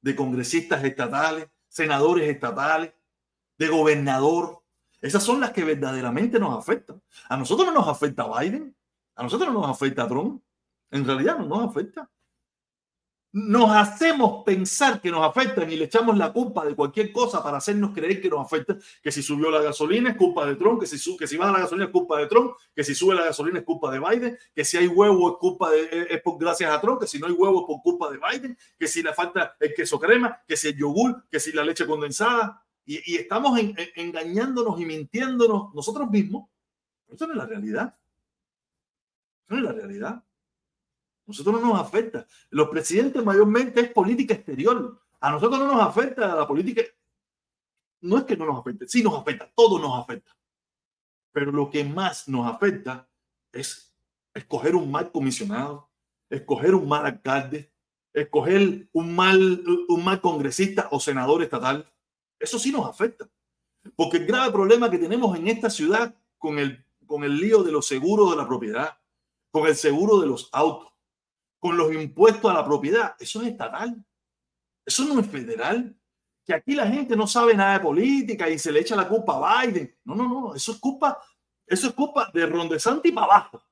[0.00, 2.92] de congresistas estatales, senadores estatales,
[3.58, 4.62] de gobernador.
[5.00, 7.02] Esas son las que verdaderamente nos afectan.
[7.28, 8.74] A nosotros no nos afecta Biden,
[9.18, 10.40] a nosotros no nos afecta Trump.
[10.90, 12.08] En realidad no nos afecta.
[13.32, 17.58] nos hacemos pensar que nos afectan y le echamos la culpa de cualquier cosa para
[17.58, 20.86] hacernos creer que nos afecta, que si subió la gasolina es culpa de Trump, que
[20.86, 23.58] si, que si baja la gasolina es culpa de Trump, que si sube la gasolina
[23.58, 26.80] es culpa de Biden, que si hay huevo es culpa de, es por gracias a
[26.80, 29.56] Trump, que si no hay huevo es por culpa de Biden, que si le falta
[29.58, 32.64] el queso crema, que si el yogur, que si la leche condensada.
[32.86, 33.60] Y, estamos
[33.96, 36.48] engañándonos y mintiéndonos nosotros mismos.
[37.08, 37.97] Eso no es la realidad.
[39.48, 40.24] No es la realidad.
[41.26, 42.26] Nosotros no nos afecta.
[42.50, 45.00] Los presidentes mayormente es política exterior.
[45.20, 46.82] A nosotros no nos afecta la política.
[48.00, 50.36] No es que no nos afecte, sí nos afecta, todo nos afecta.
[51.32, 53.08] Pero lo que más nos afecta
[53.52, 53.92] es
[54.34, 55.90] escoger un mal comisionado,
[56.30, 57.72] escoger un mal alcalde,
[58.12, 61.90] escoger un mal, un mal congresista o senador estatal.
[62.38, 63.28] Eso sí nos afecta.
[63.96, 67.72] Porque el grave problema que tenemos en esta ciudad con el, con el lío de
[67.72, 68.98] los seguros de la propiedad,
[69.50, 70.92] con el seguro de los autos,
[71.58, 73.14] con los impuestos a la propiedad.
[73.18, 74.04] Eso es estatal.
[74.84, 75.94] Eso no es federal.
[76.44, 79.36] Que aquí la gente no sabe nada de política y se le echa la culpa
[79.36, 79.94] a Biden.
[80.04, 80.54] No, no, no.
[80.54, 81.20] Eso es culpa,
[81.66, 83.62] eso es culpa de Rondesanti para abajo.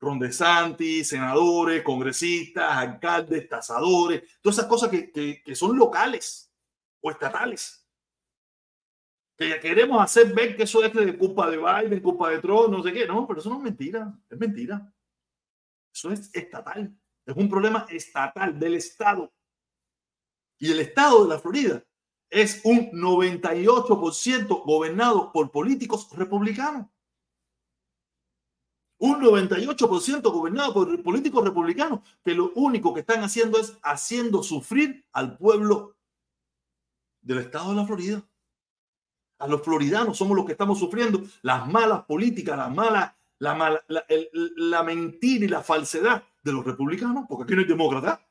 [0.00, 6.52] Rondesanti, senadores, congresistas, alcaldes, tasadores, todas esas cosas que, que, son locales
[7.00, 7.79] o estatales.
[9.40, 12.68] Que ya queremos hacer ver que eso es de culpa de Biden, culpa de Trump,
[12.68, 13.06] no sé qué.
[13.06, 14.14] No, pero eso no es mentira.
[14.28, 14.92] Es mentira.
[15.94, 16.94] Eso es estatal.
[17.24, 19.32] Es un problema estatal del Estado.
[20.58, 21.82] Y el Estado de la Florida
[22.28, 26.88] es un 98% gobernado por políticos republicanos.
[28.98, 35.06] Un 98% gobernado por políticos republicanos que lo único que están haciendo es haciendo sufrir
[35.12, 35.96] al pueblo
[37.22, 38.29] del estado de la Florida.
[39.40, 43.82] A los floridanos somos los que estamos sufriendo las malas políticas, las malas la,
[44.56, 48.26] la, mentira y la falsedad de los republicanos, porque aquí no hay demócrata.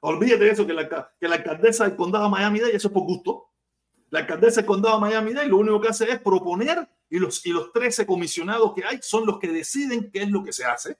[0.00, 3.04] Olvídate de eso, que la, que la alcaldesa del condado de Miami-Dade, eso es por
[3.04, 3.50] gusto.
[4.10, 7.52] La alcaldesa del condado de Miami-Dade lo único que hace es proponer y los, y
[7.52, 10.98] los 13 comisionados que hay son los que deciden qué es lo que se hace.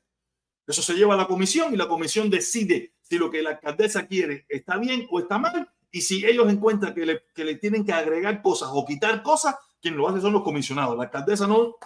[0.67, 4.07] Eso se lleva a la comisión y la comisión decide si lo que la alcaldesa
[4.07, 5.69] quiere está bien o está mal.
[5.93, 9.55] Y si ellos encuentran que le, que le tienen que agregar cosas o quitar cosas,
[9.81, 10.97] quien lo hace son los comisionados.
[10.97, 11.77] La alcaldesa no,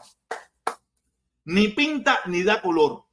[1.45, 3.05] ni pinta ni da color.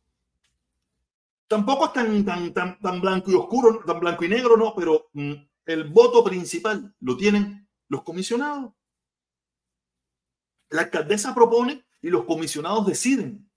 [1.48, 5.10] Tampoco es tan, tan, tan, tan blanco y oscuro, tan blanco y negro, no, pero
[5.14, 5.34] mm,
[5.66, 8.72] el voto principal lo tienen los comisionados.
[10.70, 13.50] La alcaldesa propone y los comisionados deciden.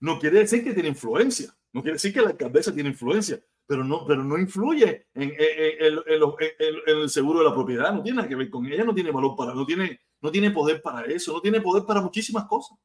[0.00, 3.40] No quiere decir que tiene influencia, no quiere decir que la alcaldesa tiene influencia,
[3.72, 8.36] pero no, pero no influye en, el seguro de la propiedad, no tiene nada que
[8.36, 11.40] ver con ella, no tiene valor para, no tiene, no tiene poder para eso, no
[11.40, 12.76] tiene poder para muchísimas cosas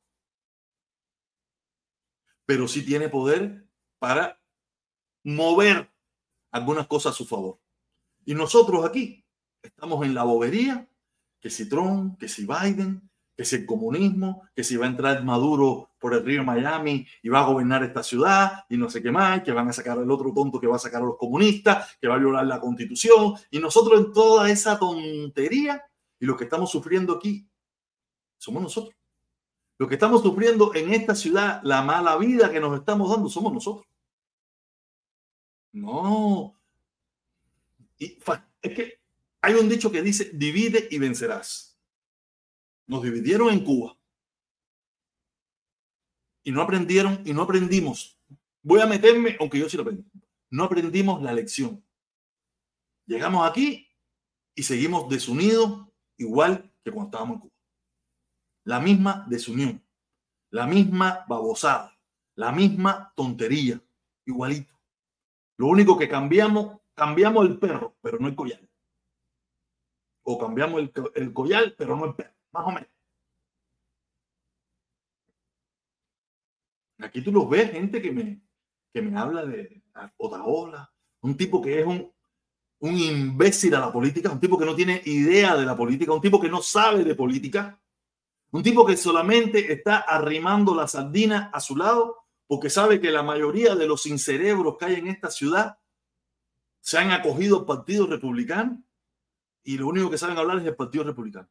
[2.48, 3.68] pero sí tiene poder
[4.00, 4.42] para
[5.26, 5.92] mover
[6.52, 7.60] algunas cosas a su favor.
[8.24, 9.26] Y nosotros aquí
[9.62, 10.90] estamos en la bobería,
[11.42, 15.24] que si Trump, que si Biden, que si el comunismo, que si va a entrar
[15.24, 19.12] Maduro por el río Miami y va a gobernar esta ciudad y no sé qué
[19.12, 21.96] más, que van a sacar al otro tonto que va a sacar a los comunistas,
[22.02, 23.36] que va a violar la constitución.
[23.52, 25.84] Y nosotros en toda esa tontería
[26.20, 27.48] y lo que estamos sufriendo aquí
[28.40, 28.96] somos nosotros.
[29.78, 33.54] Lo que estamos sufriendo en esta ciudad, la mala vida que nos estamos dando, somos
[33.54, 33.86] nosotros.
[35.74, 36.60] No.
[38.00, 38.18] Y,
[38.64, 39.00] es que
[39.42, 41.67] hay un dicho que dice, divide y vencerás.
[42.88, 43.98] Nos dividieron en Cuba.
[46.44, 48.20] Y no aprendieron y no aprendimos.
[48.64, 50.10] Voy a meterme, aunque yo sí lo aprendí.
[50.50, 51.84] No aprendimos la lección.
[53.06, 53.88] Llegamos aquí
[54.56, 57.58] y seguimos desunidos igual que cuando estábamos en Cuba
[58.68, 59.82] la misma desunión,
[60.52, 61.98] la misma babosada,
[62.36, 63.82] la misma tontería,
[64.26, 64.78] igualito.
[65.56, 68.60] Lo único que cambiamos, cambiamos el perro, pero no el collar.
[70.24, 70.82] O cambiamos
[71.16, 72.90] el, collar, pero no el perro, más o menos.
[77.00, 78.42] Aquí tú los ves, gente que me,
[78.92, 79.84] que me habla de
[80.18, 80.92] Otaola,
[81.22, 82.12] un tipo que es un,
[82.80, 86.22] un imbécil a la política, un tipo que no tiene idea de la política, un
[86.22, 87.80] tipo que no sabe de política,
[88.52, 93.22] un tipo que solamente está arrimando la sardina a su lado porque sabe que la
[93.22, 95.78] mayoría de los incerebros que hay en esta ciudad
[96.80, 98.82] se han acogido al Partido Republicano
[99.64, 101.50] y lo único que saben hablar es del Partido Republicano.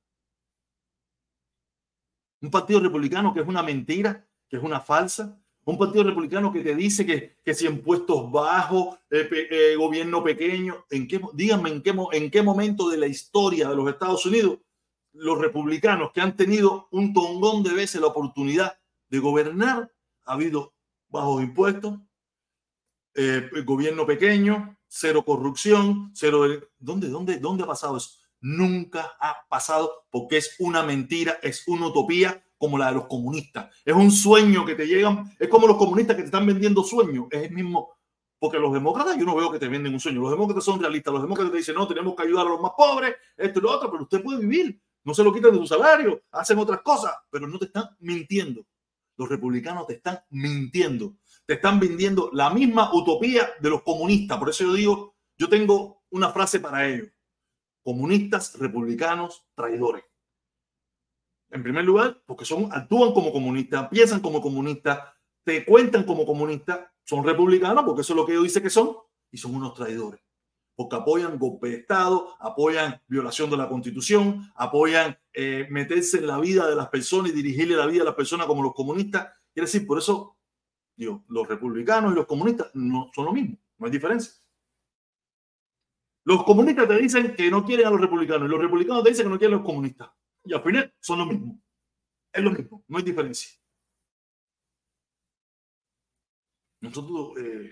[2.47, 5.37] Un Partido Republicano que es una mentira, que es una falsa.
[5.65, 10.87] Un Partido Republicano que te dice que, que si impuestos bajos, eh, eh, gobierno pequeño,
[10.91, 14.61] ¿en qué, díganme en qué, en qué momento de la historia de los Estados Unidos
[15.13, 18.79] los republicanos que han tenido un tongón de veces la oportunidad
[19.09, 19.93] de gobernar,
[20.25, 20.73] ha habido
[21.09, 21.99] bajos impuestos,
[23.15, 26.45] eh, gobierno pequeño, cero corrupción, cero...
[26.79, 28.11] ¿Dónde, dónde, dónde ha pasado eso?
[28.41, 33.75] Nunca ha pasado porque es una mentira, es una utopía como la de los comunistas.
[33.85, 37.27] Es un sueño que te llegan, es como los comunistas que te están vendiendo sueños.
[37.31, 37.97] Es el mismo,
[38.39, 40.21] porque los demócratas yo no veo que te venden un sueño.
[40.21, 41.13] Los demócratas son realistas.
[41.13, 43.71] Los demócratas te dicen, no, tenemos que ayudar a los más pobres, esto y lo
[43.71, 44.81] otro, pero usted puede vivir.
[45.05, 48.67] No se lo quitan de su salario, hacen otras cosas, pero no te están mintiendo.
[49.17, 51.15] Los republicanos te están mintiendo.
[51.47, 54.37] Te están vendiendo la misma utopía de los comunistas.
[54.37, 57.09] Por eso yo digo, yo tengo una frase para ellos.
[57.87, 60.03] Comunistas, republicanos, traidores.
[61.51, 64.99] En primer lugar, porque son, actúan como comunistas, piensan como comunistas,
[65.45, 68.97] te cuentan como comunistas, son republicanos, porque eso es lo que ellos dicen que son,
[69.31, 70.21] y son unos traidores.
[70.75, 76.41] Porque apoyan golpe de Estado, apoyan violación de la Constitución, apoyan eh, meterse en la
[76.41, 79.29] vida de las personas y dirigirle la vida a las personas como los comunistas.
[79.55, 80.37] Quiere decir, por eso,
[80.97, 84.33] digo, los republicanos y los comunistas no son lo mismo, no hay diferencia.
[86.27, 89.27] Los comunistas te dicen que no quieren a los republicanos y los republicanos te dicen
[89.27, 90.11] que no quieren a los comunistas.
[90.43, 91.63] Y al final son lo mismo.
[92.33, 93.57] Es lo mismo, no hay diferencia.
[96.81, 97.71] Nosotros, eh,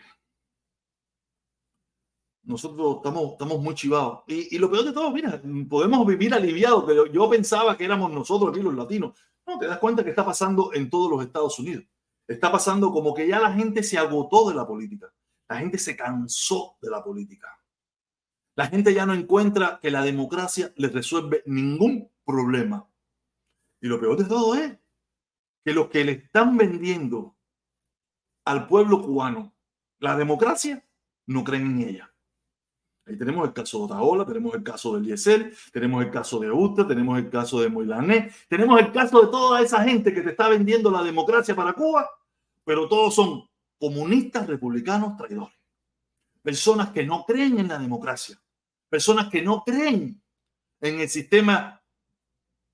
[2.45, 4.21] nosotros estamos, estamos muy chivados.
[4.29, 8.51] Y, lo peor de todo, mira, podemos vivir aliviados, pero yo pensaba que éramos nosotros
[8.51, 9.19] aquí los latinos.
[9.49, 11.85] No, te das cuenta que está pasando en todos los Estados Unidos.
[12.29, 15.13] Está pasando como que ya la gente se agotó de la política.
[15.49, 17.49] La gente se cansó de la política.
[18.57, 22.89] La gente ya no encuentra que la democracia les resuelve ningún problema.
[23.81, 24.79] Y lo peor de todo es
[25.65, 27.37] que los que le están vendiendo
[28.45, 29.55] al pueblo cubano
[29.99, 30.85] la democracia
[31.27, 32.15] no creen en ella.
[33.07, 36.51] Ahí tenemos el caso de Otaola, tenemos el caso del Diesel, tenemos el caso de
[36.51, 40.31] Usta, tenemos el caso de Moilané, tenemos el caso de toda esa gente que te
[40.31, 42.09] está vendiendo la democracia para Cuba,
[42.65, 43.49] pero todos son
[43.79, 45.55] comunistas, republicanos, traidores.
[46.43, 48.39] Personas que no creen en la democracia,
[48.95, 50.23] personas que no creen
[50.81, 51.83] en el sistema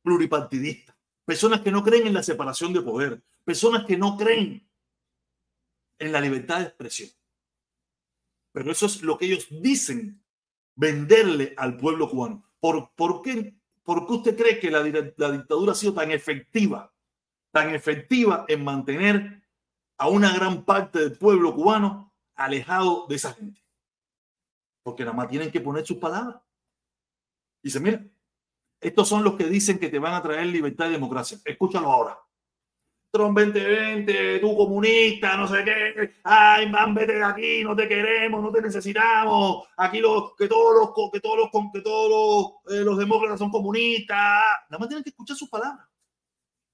[0.02, 0.94] pluripartidista,
[1.24, 4.68] personas que no creen en la separación de poder, personas que no creen
[5.98, 7.08] en la libertad de expresión.
[8.52, 10.22] Pero eso es lo que ellos dicen
[10.74, 12.44] venderle al pueblo cubano.
[12.60, 14.80] ¿Por, por, qué, ¿Por qué usted cree que la,
[15.16, 16.92] la dictadura ha sido tan efectiva,
[17.50, 19.42] tan efectiva en mantener
[19.96, 23.62] a una gran parte del pueblo cubano alejado de esa gente?
[24.82, 26.40] Porque nada más tienen que poner sus palabras.
[27.62, 28.04] Dice, mira,
[28.80, 31.38] estos son los que dicen que te van a traer libertad y democracia.
[31.44, 32.18] Escúchalo ahora.
[33.12, 38.40] Trump 2020, tú comunista, no sé qué, ay, man, vete de aquí, no te queremos,
[38.40, 42.84] no te necesitamos, aquí los, que todos los, que todos los, que todos los, eh,
[42.84, 44.16] los demócratas son comunistas,
[44.68, 45.88] nada más tienen que escuchar sus palabras,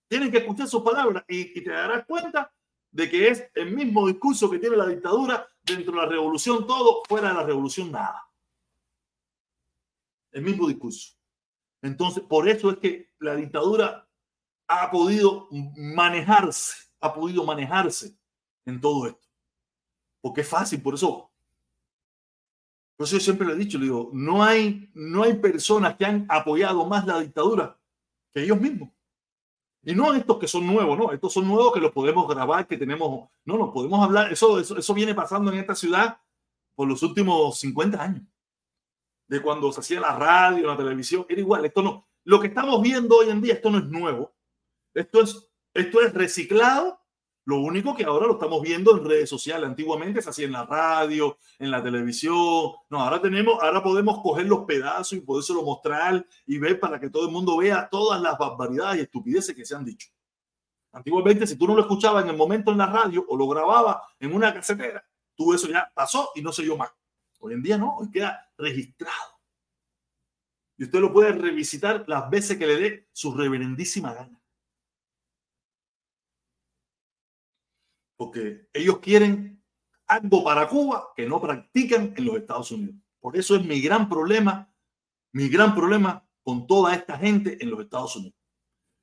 [0.09, 2.53] tienen que escuchar sus palabras y, y te darás cuenta
[2.91, 7.03] de que es el mismo discurso que tiene la dictadura dentro de la revolución, todo,
[7.09, 8.31] fuera de la revolución, nada.
[10.31, 11.15] El mismo discurso.
[11.83, 14.09] Entonces, por eso es que la dictadura
[14.69, 18.17] ha podido manejarse, ha podido manejarse
[18.65, 19.27] en todo esto.
[20.21, 21.31] Porque es fácil, por eso.
[22.97, 26.27] Por yo siempre le he dicho, le digo, no hay, no hay personas que han
[26.29, 27.79] apoyado más la dictadura
[28.33, 28.96] que ellos mismos.
[29.89, 32.77] Y no estos que son nuevos, no, estos son nuevos que los podemos grabar, que
[32.77, 36.19] tenemos, no, no, podemos hablar, eso, eso, eso viene pasando en esta ciudad
[36.75, 38.23] por los últimos 50 años.
[39.29, 42.83] De cuando se hacía la radio, la televisión, era igual, esto no, lo que estamos
[42.83, 44.35] viendo hoy en día, esto no es nuevo,
[44.93, 47.01] esto es, esto es reciclado.
[47.47, 49.69] Lo único que ahora lo estamos viendo en redes sociales.
[49.69, 52.35] Antiguamente se hacía en la radio, en la televisión.
[52.91, 57.09] No, ahora tenemos, ahora podemos coger los pedazos y podérselo mostrar y ver para que
[57.09, 60.09] todo el mundo vea todas las barbaridades y estupideces que se han dicho.
[60.91, 63.99] Antiguamente, si tú no lo escuchabas en el momento en la radio o lo grababas
[64.19, 65.05] en una casetera,
[65.37, 66.91] tú eso ya pasó y no se yo más.
[67.39, 69.39] Hoy en día no, hoy queda registrado.
[70.77, 74.41] Y usted lo puede revisitar las veces que le dé su reverendísima gana.
[78.17, 79.63] Porque ellos quieren
[80.07, 82.97] algo para Cuba que no practican en los Estados Unidos.
[83.21, 84.73] Por eso es mi gran problema,
[85.33, 88.37] mi gran problema con toda esta gente en los Estados Unidos.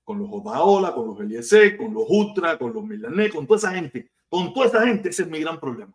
[0.04, 3.72] Con los Obaola, con los Eliezer, con los Ultra, con los Milané, con toda esa
[3.72, 4.12] gente.
[4.30, 5.94] Con toda esa gente ese es mi gran problema.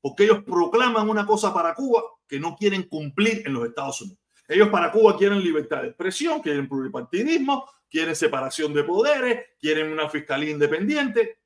[0.00, 4.18] Porque ellos proclaman una cosa para Cuba que no quieren cumplir en los Estados Unidos.
[4.46, 10.08] Ellos para Cuba quieren libertad de expresión, quieren pluripartidismo, quieren separación de poderes, quieren una
[10.10, 11.38] fiscalía independiente,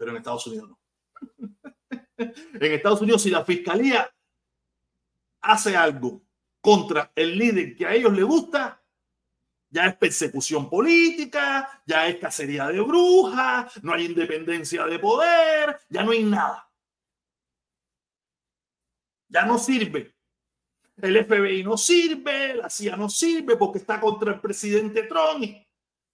[0.00, 0.80] pero en Estados Unidos no.
[2.16, 4.10] en Estados Unidos, si la fiscalía
[5.42, 6.22] hace algo
[6.58, 8.82] contra el líder que a ellos les gusta,
[9.68, 16.02] ya es persecución política, ya es cacería de brujas, no hay independencia de poder, ya
[16.02, 16.66] no hay nada.
[19.28, 20.16] Ya no sirve.
[20.96, 25.44] El FBI no sirve, la CIA no sirve porque está contra el presidente Trump.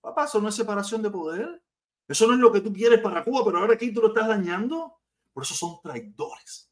[0.01, 1.63] Papá, eso no es separación de poder.
[2.09, 4.29] Eso no es lo que tú quieres para Cuba, pero ahora aquí tú lo estás
[4.29, 5.01] dañando.
[5.33, 6.71] Por eso son traidores.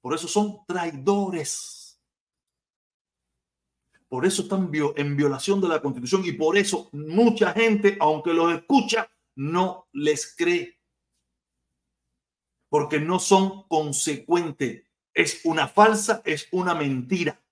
[0.00, 2.00] Por eso son traidores.
[4.08, 8.54] Por eso están en violación de la constitución y por eso mucha gente, aunque los
[8.54, 10.78] escucha, no les cree.
[12.70, 14.84] Porque no son consecuentes.
[15.12, 17.42] Es una falsa, es una mentira.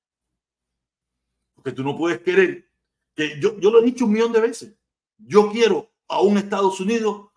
[1.55, 2.71] Porque tú no puedes querer
[3.15, 4.79] que yo, yo lo he dicho un millón de veces.
[5.19, 7.29] Yo quiero a un Estados Unidos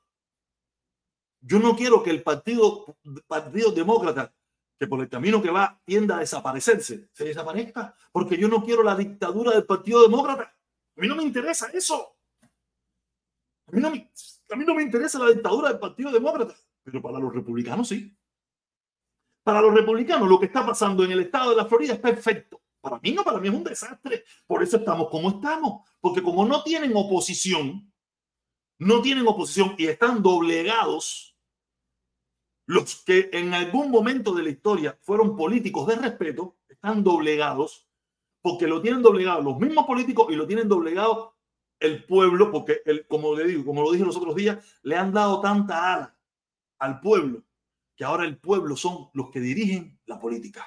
[1.41, 2.97] yo no quiero que el partido,
[3.27, 4.33] partido demócrata,
[4.77, 8.83] que por el camino que va tienda a desaparecerse, se desaparezca, porque yo no quiero
[8.83, 10.43] la dictadura del Partido Demócrata.
[10.43, 12.15] A mí no me interesa eso.
[13.67, 14.11] A mí no me,
[14.49, 18.15] a mí no me interesa la dictadura del Partido Demócrata, pero para los republicanos sí.
[19.43, 22.61] Para los republicanos lo que está pasando en el estado de la Florida es perfecto.
[22.81, 24.23] Para mí no, para mí es un desastre.
[24.47, 27.88] Por eso estamos como estamos, porque como no tienen oposición,
[28.79, 31.37] no tienen oposición y están doblegados
[32.65, 37.87] los que en algún momento de la historia fueron políticos de respeto están doblegados
[38.41, 41.35] porque lo tienen doblegado los mismos políticos y lo tienen doblegado
[41.79, 45.13] el pueblo, porque el, como le digo, como lo dije los otros días, le han
[45.13, 46.17] dado tanta ala
[46.77, 47.43] al pueblo
[47.95, 50.65] que ahora el pueblo son los que dirigen la política.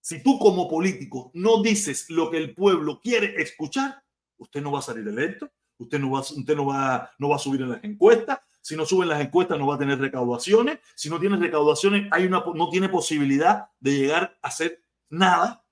[0.00, 4.02] Si tú como político no dices lo que el pueblo quiere escuchar,
[4.36, 7.40] usted no va a salir electo, usted no va, usted no va, no va a
[7.40, 10.80] subir en las encuestas, si no suben las encuestas no va a tener recaudaciones.
[10.94, 15.64] Si no tiene recaudaciones, hay una, no tiene posibilidad de llegar a hacer nada.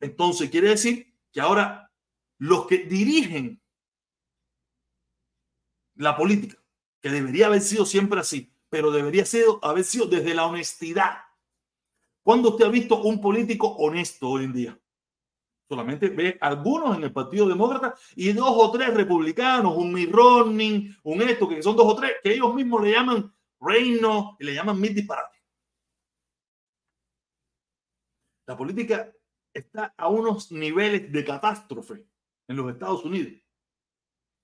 [0.00, 1.92] Entonces quiere decir que ahora
[2.38, 3.60] los que dirigen
[5.94, 6.56] la política,
[7.02, 9.24] que debería haber sido siempre así, pero debería
[9.60, 11.18] haber sido desde la honestidad.
[12.22, 14.80] ¿Cuándo usted ha visto un político honesto hoy en día?
[15.70, 20.92] Solamente ve algunos en el Partido Demócrata y dos o tres republicanos, un Mitt Romney,
[21.04, 24.54] un esto, que son dos o tres, que ellos mismos le llaman reino y le
[24.54, 25.40] llaman mil disparates.
[28.48, 29.12] La política
[29.54, 32.04] está a unos niveles de catástrofe
[32.48, 33.40] en los Estados Unidos.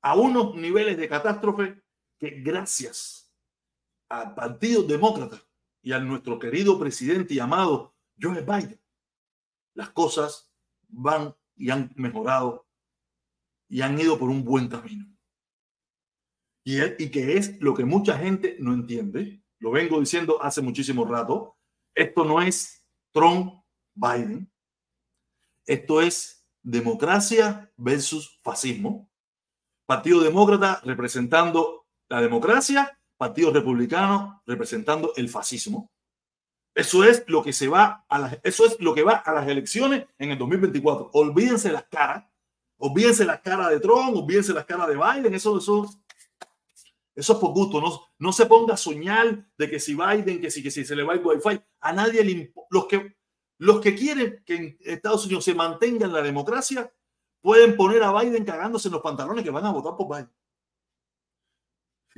[0.02, 1.82] A unos niveles de catástrofe
[2.20, 3.34] que gracias
[4.08, 5.42] al Partido Demócrata
[5.82, 8.80] y a nuestro querido presidente y amado Joe Biden,
[9.74, 10.45] las cosas
[10.96, 12.66] van y han mejorado
[13.68, 15.06] y han ido por un buen camino.
[16.64, 19.42] Y, y que es lo que mucha gente no entiende.
[19.58, 21.56] Lo vengo diciendo hace muchísimo rato.
[21.94, 24.50] Esto no es Trump-Biden.
[25.64, 29.10] Esto es democracia versus fascismo.
[29.86, 35.92] Partido Demócrata representando la democracia, Partido Republicano representando el fascismo.
[36.76, 39.48] Eso es lo que se va a las, eso es lo que va a las
[39.48, 41.08] elecciones en el 2024.
[41.14, 42.26] Olvídense las caras,
[42.76, 45.88] olvídense las caras de Trump, olvídense las caras de Biden, eso, eso,
[47.14, 47.80] eso es por gusto.
[47.80, 50.94] No, no se ponga a soñar de que si Biden, que si, que si se
[50.94, 53.16] le va el wifi, a nadie le los que
[53.56, 56.92] los que quieren que en Estados Unidos se mantenga en la democracia
[57.40, 60.30] pueden poner a Biden cagándose en los pantalones que van a votar por Biden.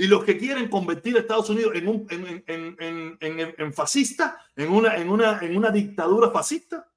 [0.01, 4.71] Y los que quieren convertir a Estados Unidos en, un, en, en, en, fascista, en
[4.71, 6.89] una, en, una, en una dictadura fascista,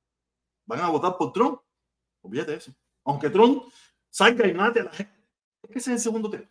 [0.67, 1.59] van a votar por Trump.
[2.21, 2.71] Olvídate eso.
[3.03, 3.63] Aunque Trump
[4.07, 5.15] salga y mate a la gente.
[5.63, 6.47] Ese es el segundo tema.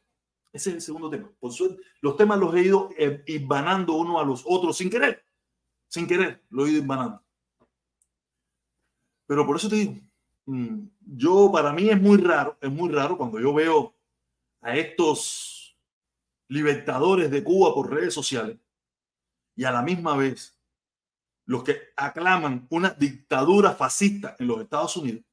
[0.53, 1.31] Ese es el segundo tema.
[1.39, 5.25] Por suerte, los temas los he ido eh, invanando uno a los otros sin querer.
[5.87, 7.23] Sin querer, lo he ido invanando.
[9.29, 9.95] Pero por eso te digo,
[10.47, 10.81] mm,
[11.15, 13.95] yo para mí es muy raro, es muy raro cuando yo veo
[14.61, 15.50] a estos
[16.51, 18.59] libertadores de Cuba por redes sociales
[19.57, 20.59] y a la misma vez
[21.47, 25.25] los que aclaman una dictadura fascista en los Estados Unidos.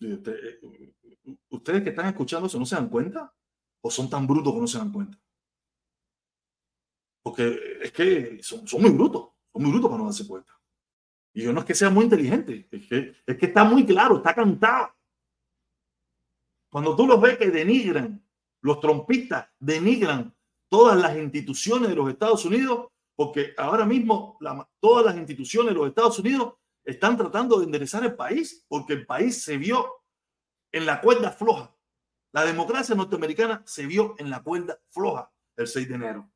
[0.00, 0.60] Eh,
[1.50, 3.32] ustedes que están escuchando eso no se dan cuenta
[3.82, 5.18] o son tan brutos que no se dan cuenta.
[7.22, 10.60] Porque es que son, son muy brutos, son muy brutos para no darse cuenta.
[11.34, 14.16] Y yo no es que sea muy inteligente, es que, es que está muy claro,
[14.16, 14.92] está cantado.
[16.68, 18.21] Cuando tú los ves que denigran
[18.62, 20.34] los trompistas denigran
[20.68, 24.38] todas las instituciones de los Estados Unidos, porque ahora mismo
[24.80, 26.54] todas las instituciones de los Estados Unidos
[26.84, 30.02] están tratando de enderezar el país, porque el país se vio
[30.72, 31.76] en la cuerda floja.
[32.32, 36.32] La democracia norteamericana se vio en la cuerda floja el 6 de enero.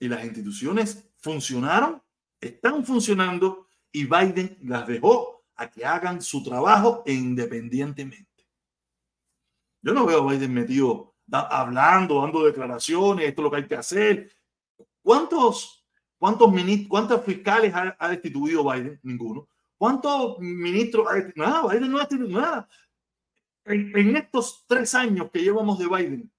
[0.00, 2.02] Y las instituciones funcionaron,
[2.40, 8.27] están funcionando y Biden las dejó a que hagan su trabajo independientemente.
[9.82, 13.76] Yo no veo a Biden metido hablando, dando declaraciones, esto es lo que hay que
[13.76, 14.32] hacer.
[15.02, 15.86] ¿Cuántos,
[16.18, 16.52] cuántos
[16.88, 18.98] cuántos fiscales ha, destituido Biden?
[19.02, 19.48] Ninguno.
[19.76, 21.32] ¿Cuántos ministros ha?
[21.36, 22.68] Nada, Biden no ha destituido nada.
[23.64, 26.32] En, en, estos tres años que llevamos de Biden,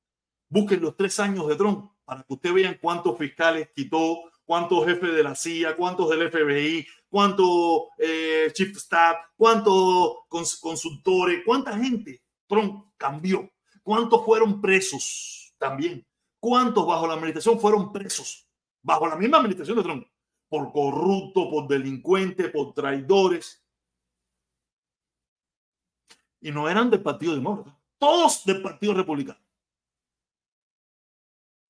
[0.50, 5.14] busquen los tres años de Trump para que ustedes vean cuántos fiscales quitó, cuántos jefes
[5.14, 12.92] de la CIA, cuántos del FBI, cuántos eh, chief staff, cuántos consultores, cuánta gente Trump
[12.98, 13.50] cambió,
[13.84, 16.06] cuántos fueron presos también,
[16.40, 18.50] cuántos bajo la administración fueron presos,
[18.82, 20.08] bajo la misma administración de Trump,
[20.50, 23.64] por corrupto, por delincuentes, por traidores.
[26.42, 29.40] Y no eran del Partido Demócrata, todos del Partido Republicano.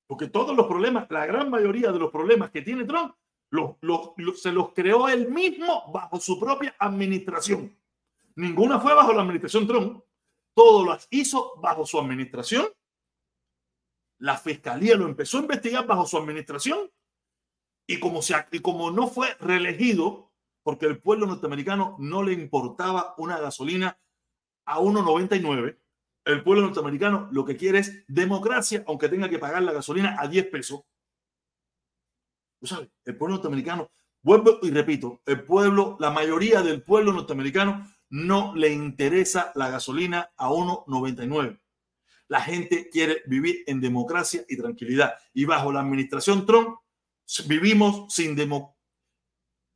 [0.06, 3.14] Porque todos los problemas, la gran mayoría de los problemas que tiene Trump
[4.36, 7.76] se los creó él mismo bajo su propia administración.
[8.36, 10.02] Ninguna fue bajo la administración Trump.
[10.54, 12.66] Todo las hizo bajo su administración.
[14.18, 16.90] La fiscalía lo empezó a investigar bajo su administración.
[17.86, 20.30] Y como, no fue reelegido,
[20.62, 23.98] porque el pueblo norteamericano no le importaba una gasolina
[24.66, 25.78] a 1,99,
[26.26, 30.28] el pueblo norteamericano lo que quiere es democracia, aunque tenga que pagar la gasolina a
[30.28, 30.84] 10 pesos
[32.66, 33.90] sabes, el pueblo norteamericano,
[34.22, 40.32] vuelvo y repito, el pueblo, la mayoría del pueblo norteamericano no le interesa la gasolina
[40.36, 41.60] a 1,99.
[42.28, 45.14] La gente quiere vivir en democracia y tranquilidad.
[45.32, 46.78] Y bajo la administración Trump
[47.46, 48.76] vivimos sin demo,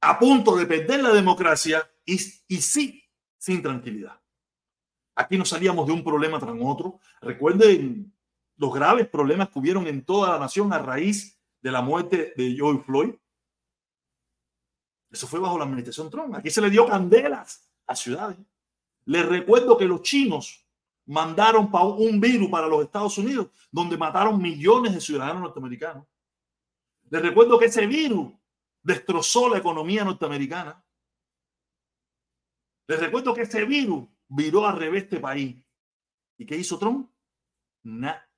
[0.01, 2.15] a punto de perder la democracia y,
[2.49, 3.03] y sí
[3.39, 4.21] sin tranquilidad.
[5.17, 6.99] Aquí nos salíamos de un problema tras otro.
[7.21, 8.13] Recuerden
[8.57, 12.57] los graves problemas que hubieron en toda la nación a raíz de la muerte de
[12.59, 13.15] Joe Floyd.
[15.11, 16.35] Eso fue bajo la administración Trump.
[16.35, 18.39] Aquí se le dio candelas a ciudades.
[19.07, 20.67] Les recuerdo que los chinos
[21.07, 26.07] mandaron un virus para los Estados Unidos, donde mataron millones de ciudadanos norteamericanos.
[27.11, 28.33] Les recuerdo que ese virus
[28.83, 30.83] destrozó la economía norteamericana.
[32.87, 35.57] Les recuerdo que ese virus viró al revés este país.
[36.39, 37.11] ¿Y qué hizo Trump?
[37.83, 38.29] Nada.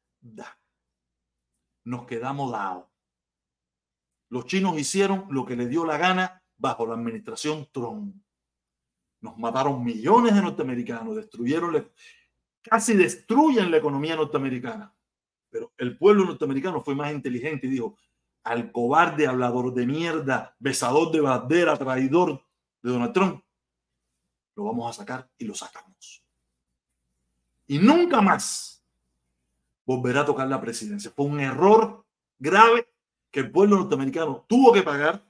[1.84, 2.86] Nos quedamos dados.
[4.28, 8.16] Los chinos hicieron lo que les dio la gana bajo la administración Trump.
[9.20, 11.90] Nos mataron millones de norteamericanos, destruyeron,
[12.62, 14.94] casi destruyen la economía norteamericana.
[15.50, 17.96] Pero el pueblo norteamericano fue más inteligente y dijo,
[18.42, 22.42] al cobarde, hablador de mierda, besador de bandera, traidor
[22.82, 23.42] de Donald Trump,
[24.54, 26.22] lo vamos a sacar y lo sacamos.
[27.66, 28.84] Y nunca más
[29.84, 31.10] volverá a tocar la presidencia.
[31.10, 32.04] Fue un error
[32.38, 32.88] grave
[33.30, 35.24] que el pueblo norteamericano tuvo que pagar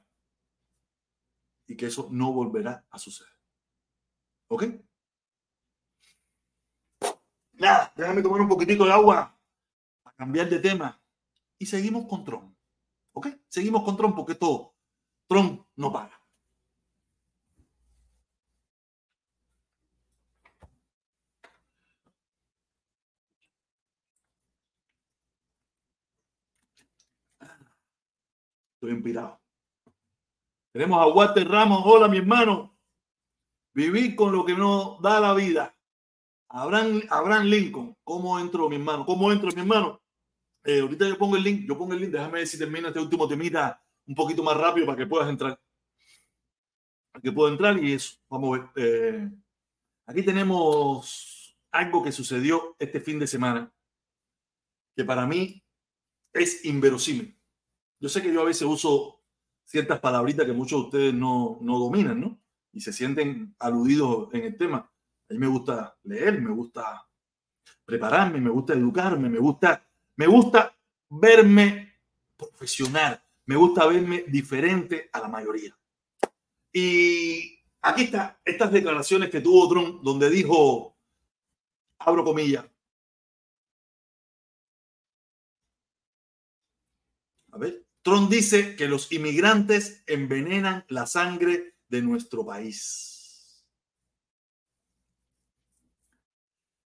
[1.67, 3.36] y que eso no volverá a suceder.
[4.49, 4.65] ¿Ok?
[7.55, 9.37] Nada, déjame tomar un poquitito de agua
[10.03, 11.01] para cambiar de tema
[11.59, 12.55] y seguimos con Trump.
[13.13, 13.29] ¿Ok?
[13.49, 14.75] Seguimos con Trump porque todo,
[15.29, 16.21] Trump no paga.
[28.91, 29.41] inspirado.
[30.73, 31.83] Tenemos a Walter Ramos.
[31.85, 32.76] Hola, mi hermano.
[33.77, 35.77] Vivir con lo que nos da la vida.
[36.49, 37.95] Abraham, Abraham Lincoln.
[38.03, 39.05] ¿Cómo entro, mi hermano?
[39.05, 40.01] ¿Cómo entro, mi hermano?
[40.65, 41.69] Eh, ahorita yo pongo el link.
[41.69, 42.11] Yo pongo el link.
[42.11, 45.61] Déjame ver si termina este último temita un poquito más rápido para que puedas entrar.
[47.13, 48.17] Para que pueda entrar y eso.
[48.31, 48.71] Vamos a ver.
[48.77, 49.31] Eh,
[50.07, 53.71] aquí tenemos algo que sucedió este fin de semana
[54.97, 55.63] que para mí
[56.33, 57.39] es inverosímil.
[58.01, 59.23] Yo sé que yo a veces uso
[59.67, 62.41] ciertas palabritas que muchos de ustedes no, no dominan, ¿no?
[62.77, 64.77] Y se sienten aludidos en el tema.
[64.77, 67.09] A mí me gusta leer, me gusta
[67.87, 70.77] prepararme, me gusta educarme, me gusta, me gusta
[71.09, 71.95] verme
[72.37, 75.75] profesional, me gusta verme diferente a la mayoría.
[76.71, 80.99] Y aquí está estas declaraciones que tuvo Trump, donde dijo,
[82.01, 82.67] abro comillas,
[87.53, 93.65] a ver, Trump dice que los inmigrantes envenenan la sangre de nuestro país.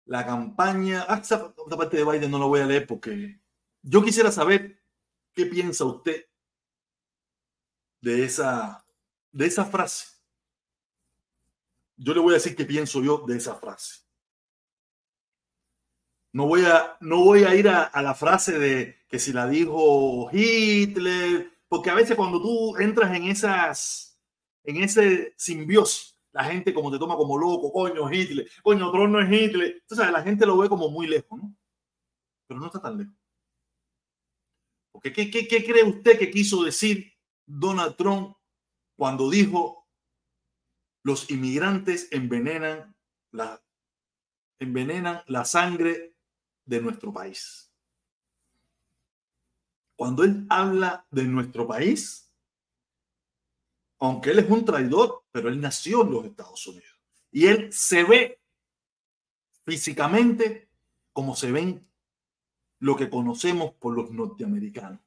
[0.05, 3.41] La campaña, ah, esta parte de Biden no lo voy a leer porque
[3.82, 4.82] yo quisiera saber
[5.32, 6.26] qué piensa usted
[8.01, 8.84] de esa,
[9.30, 10.07] de esa frase.
[11.97, 14.01] Yo le voy a decir qué pienso yo de esa frase.
[16.32, 20.30] No voy a, no voy a ir a, la frase de que si la dijo
[20.32, 24.09] Hitler, porque a veces cuando tú entras en esas,
[24.64, 29.20] en ese simbiosis, la gente como te toma como loco, coño, Hitler, coño, otro no
[29.20, 29.78] es Hitler.
[29.80, 31.54] Entonces la gente lo ve como muy lejos, ¿no?
[32.46, 33.14] Pero no está tan lejos.
[34.92, 37.12] Porque ¿qué, qué, qué cree usted que quiso decir
[37.46, 38.36] Donald Trump
[38.96, 39.88] cuando dijo
[41.02, 42.94] los inmigrantes envenenan
[43.32, 43.62] la,
[44.58, 46.14] envenenan la sangre
[46.64, 47.72] de nuestro país?
[49.96, 52.30] Cuando él habla de nuestro país,
[54.01, 58.03] aunque él es un traidor, pero él nació en los Estados Unidos y él se
[58.05, 58.40] ve
[59.64, 60.68] físicamente
[61.12, 61.86] como se ven
[62.80, 65.01] lo que conocemos por los norteamericanos.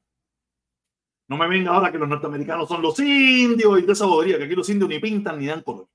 [1.26, 4.44] No me venga ahora que los norteamericanos son los indios y de esa bobería, que
[4.44, 5.88] aquí los indios ni pintan ni dan color.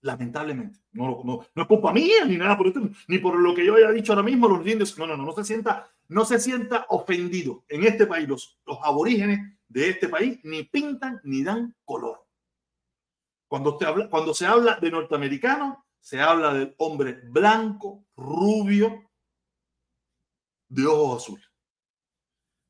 [0.00, 0.80] Lamentablemente.
[0.92, 3.74] No, no, no es culpa mía ni nada por esto, ni por lo que yo
[3.74, 4.96] haya dicho ahora mismo, los indios.
[4.96, 7.64] No, no, no, no se sienta, no se sienta ofendido.
[7.68, 9.40] En este país, los, los aborígenes
[9.74, 12.24] de este país ni pintan ni dan color.
[13.48, 13.76] Cuando,
[14.32, 19.10] se habla de norteamericano, se habla del hombre blanco, rubio,
[20.68, 21.50] de ojos azules.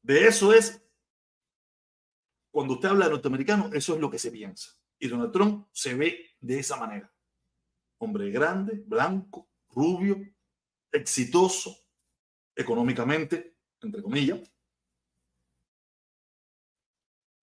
[0.03, 0.83] De eso es,
[2.51, 4.71] cuando usted habla de norteamericano, eso es lo que se piensa.
[4.99, 7.13] Y Donald Trump se ve de esa manera.
[7.99, 10.17] Hombre grande, blanco, rubio,
[10.91, 11.77] exitoso
[12.57, 14.54] económicamente, entre comillas.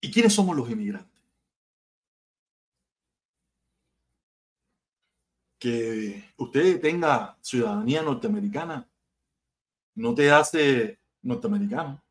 [0.01, 1.11] ¿Y quiénes somos los inmigrantes?
[5.61, 8.89] que usted tenga ciudadanía norteamericana
[9.93, 12.03] no te hace norteamericano.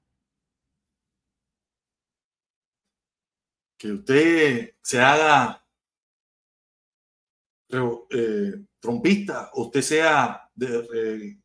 [3.76, 5.66] Que usted se haga
[7.70, 11.40] eh, trompista, usted sea de,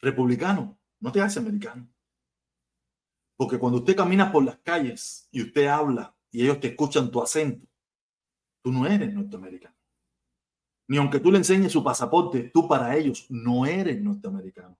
[0.00, 1.91] republicano, no te hace americano.
[3.42, 7.20] Porque cuando usted camina por las calles y usted habla y ellos te escuchan tu
[7.20, 7.66] acento,
[8.62, 9.74] Tú no eres norteamericano.
[10.86, 14.78] Ni aunque tú le enseñes su pasaporte, tú para ellos no eres norteamericano.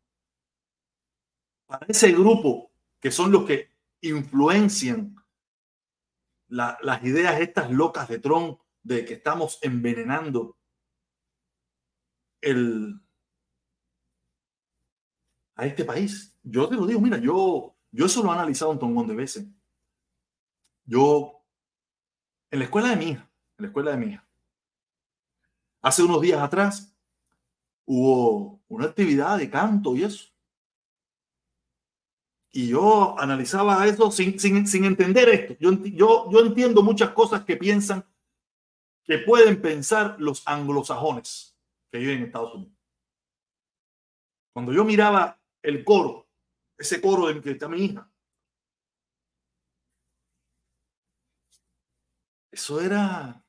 [1.67, 5.17] Para ese grupo que son los que influencian
[6.47, 10.57] las ideas estas locas de Trump de que estamos envenenando
[12.41, 13.01] el,
[15.57, 16.39] a este país.
[16.45, 19.47] Yo te lo digo, mira, yo, yo eso lo he analizado un montón de veces.
[20.85, 21.45] Yo,
[22.51, 24.19] en la escuela de mi hija, la escuela de mi.
[25.83, 26.97] Hace unos días atrás
[27.85, 30.33] hubo una actividad de canto y eso.
[32.51, 35.57] Y yo analizaba eso sin, sin, entender esto.
[35.61, 38.05] Yo, yo, yo entiendo muchas cosas que piensan,
[39.05, 41.59] que pueden pensar los anglosajones
[41.91, 42.75] que viven en Estados Unidos.
[44.53, 46.29] Cuando yo miraba el coro,
[46.83, 48.11] ese coro en que está mi hija,
[52.51, 53.43] eso era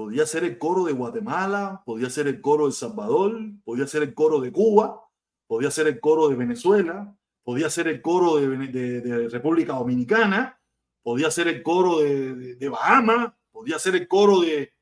[0.00, 4.14] Podía ser el coro de Guatemala, podía ser el coro de Salvador, podía ser el
[4.14, 5.06] coro de Cuba,
[5.46, 10.58] podía ser el coro de Venezuela, podía ser el coro de, República Dominicana,
[11.02, 14.72] podía ser el coro de, de Bahamas, podía ser el coro de,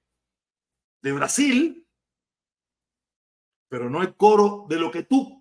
[1.02, 1.84] de Brasil,
[3.68, 5.37] pero no el coro de lo que tú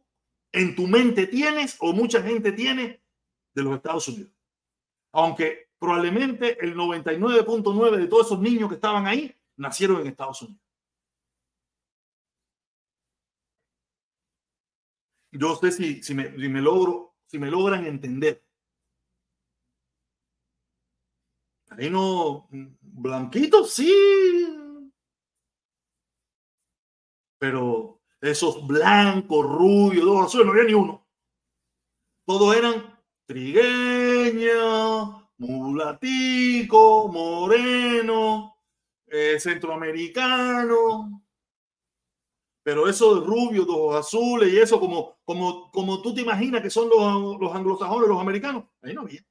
[0.52, 3.02] en tu mente tienes o mucha gente tiene
[3.54, 4.32] de los Estados Unidos.
[5.12, 10.62] Aunque probablemente el 99.9 de todos esos niños que estaban ahí nacieron en Estados Unidos.
[15.32, 18.44] Yo sé si, si, me, si me logro, si me logran entender.
[21.70, 22.48] Ahí no,
[22.82, 23.94] blanquito, sí.
[27.38, 31.06] Pero esos blancos, rubios, dos azules, no había ni uno.
[32.26, 38.56] Todos eran trigueños, mulatico, moreno,
[39.08, 41.24] eh, centroamericano,
[42.64, 46.62] pero eso de rubio, de ojos azules y eso como, como, como tú te imaginas
[46.62, 49.22] que son los, los anglosajones, los americanos, ahí no había.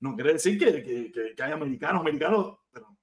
[0.00, 2.96] No quiere decir que, que, que, hay americanos, americanos, pero...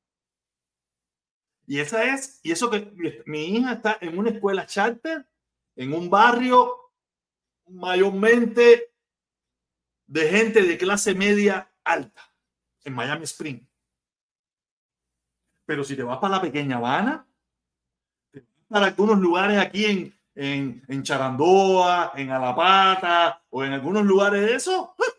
[1.67, 2.91] Y esa es, y eso que
[3.25, 5.27] mi hija está en una escuela charter,
[5.75, 6.73] en un barrio
[7.67, 8.93] mayormente
[10.07, 12.21] de gente de clase media alta,
[12.85, 13.67] en Miami Spring.
[15.65, 17.27] Pero si te vas para la pequeña Habana,
[18.69, 24.55] para algunos lugares aquí en, en, en Charandoa, en Alapata o en algunos lugares de
[24.55, 25.17] eso, ¡eh!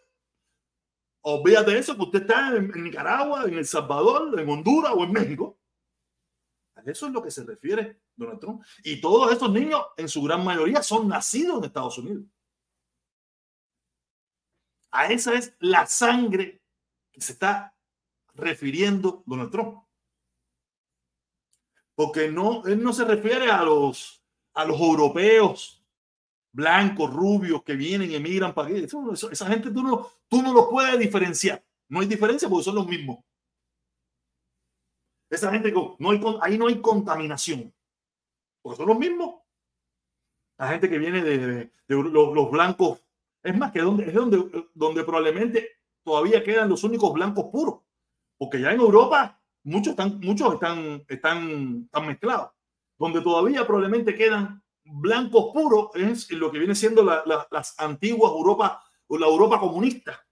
[1.20, 5.12] olvídate de eso, que usted está en, Nicaragua, en El Salvador, en Honduras o en
[5.12, 5.57] México.
[6.89, 8.62] Eso es lo que se refiere Donald Trump.
[8.82, 12.24] Y todos estos niños, en su gran mayoría, son nacidos en Estados Unidos.
[14.91, 16.62] A esa es la sangre
[17.12, 17.74] que se está
[18.34, 19.89] refiriendo Donald Trump
[21.99, 24.22] porque no, él no se refiere a los,
[24.55, 25.84] a los europeos
[26.53, 28.86] blancos, rubios que vienen y emigran para aquí.
[29.32, 31.61] esa gente tú no, tú no los puedes diferenciar.
[31.89, 33.18] No hay diferencia porque son los mismos.
[35.30, 37.72] Esa gente, no hay, ahí no hay contaminación.
[38.62, 39.36] Porque son los mismos.
[40.58, 43.00] La gente que viene de, los, blancos.
[43.42, 45.68] Es más, que donde, es donde, donde probablemente
[46.02, 47.80] todavía quedan los únicos blancos puros.
[48.36, 52.50] Porque ya en Europa muchos están, muchos están, están, están mezclados.
[52.98, 59.18] Donde todavía probablemente quedan blancos puros es lo que viene siendo las antiguas Europa o
[59.18, 60.24] la Europa comunista.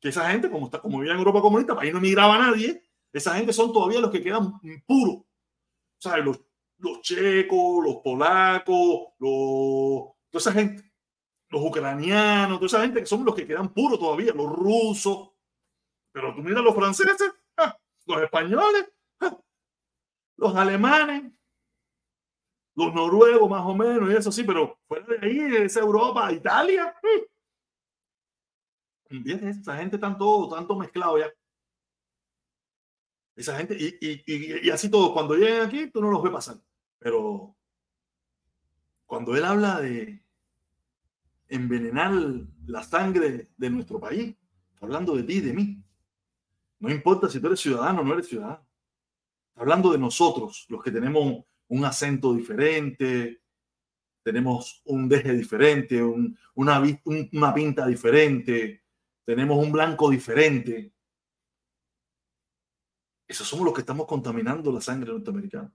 [0.00, 2.82] Que esa gente, como, está, como vivía en Europa comunista, ahí no migraba nadie,
[3.14, 5.18] esa gente son todavía los que quedan puros.
[5.18, 6.40] O sea, los,
[6.78, 10.92] los checos, los polacos, los, esa gente,
[11.48, 15.30] los ucranianos, toda esa gente que son los que quedan puros todavía, los rusos.
[16.12, 19.38] Pero tú miras los franceses, ah, los españoles, ah,
[20.36, 21.32] los alemanes,
[22.74, 26.96] los noruegos más o menos, y eso sí, pero fuera de ahí, esa Europa, Italia.
[29.08, 29.58] ¿Entiendes?
[29.58, 31.32] Esa gente todo, tanto mezclado ya.
[33.36, 36.56] Esa gente, y, y, y, así todos, cuando lleguen aquí, tú no los ves pasar.
[36.98, 37.56] Pero
[39.06, 40.22] cuando él habla de
[41.48, 42.12] envenenar
[42.66, 44.34] la sangre de nuestro país,
[44.84, 45.82] hablando de ti y de mí.
[46.78, 48.66] No importa si tú eres ciudadano o no eres ciudadano.
[49.56, 53.40] hablando de nosotros, los que tenemos un acento diferente,
[54.22, 56.82] tenemos un deje diferente, una,
[57.32, 58.82] una pinta diferente,
[59.24, 60.92] tenemos un blanco diferente.
[63.26, 65.72] Esos somos los que estamos contaminando la sangre norteamericana.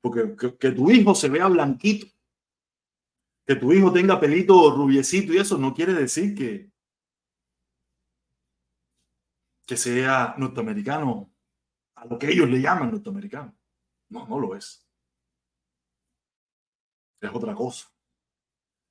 [0.00, 2.06] Porque que, tu hijo se vea blanquito,
[3.46, 6.70] que tu hijo tenga pelito rubiecito y eso no quiere decir que,
[9.66, 11.32] que sea norteamericano
[11.96, 13.56] a lo que ellos le llaman norteamericano.
[14.10, 14.86] No, no lo es.
[17.20, 17.88] Es otra cosa.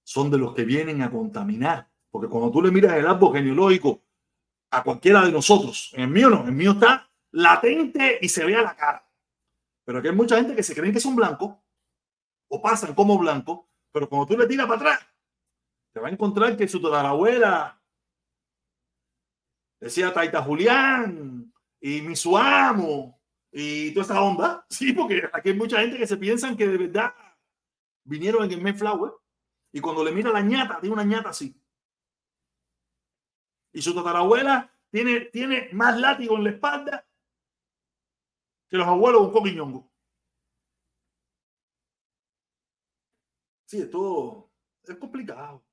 [0.04, 1.90] Son de los que vienen a contaminar.
[2.10, 4.04] Porque cuando tú le miras el árbol genealógico
[4.72, 7.07] a cualquiera de nosotros, en el mío no, en el mío está
[7.38, 9.08] latente y se ve a la cara.
[9.86, 11.56] Pero aquí hay mucha gente que se creen que son blancos
[12.50, 15.08] o pasan como blancos, pero cuando tú le tiras para atrás,
[15.94, 17.80] te va a encontrar que su tatarabuela
[19.80, 23.22] decía Taita Julián y mi su amo
[23.52, 26.78] y toda esa onda, sí, porque aquí hay mucha gente que se piensan que de
[26.78, 27.14] verdad
[28.04, 29.12] vinieron en el Mayflower
[29.72, 31.56] y cuando le mira la ñata, tiene una ñata así.
[33.74, 37.08] Y su tatarabuela tiene, tiene más látigo en la espalda
[38.70, 39.90] que los abuelos un coquiñongo.
[43.66, 44.50] Sí, esto
[44.84, 45.64] es complicado.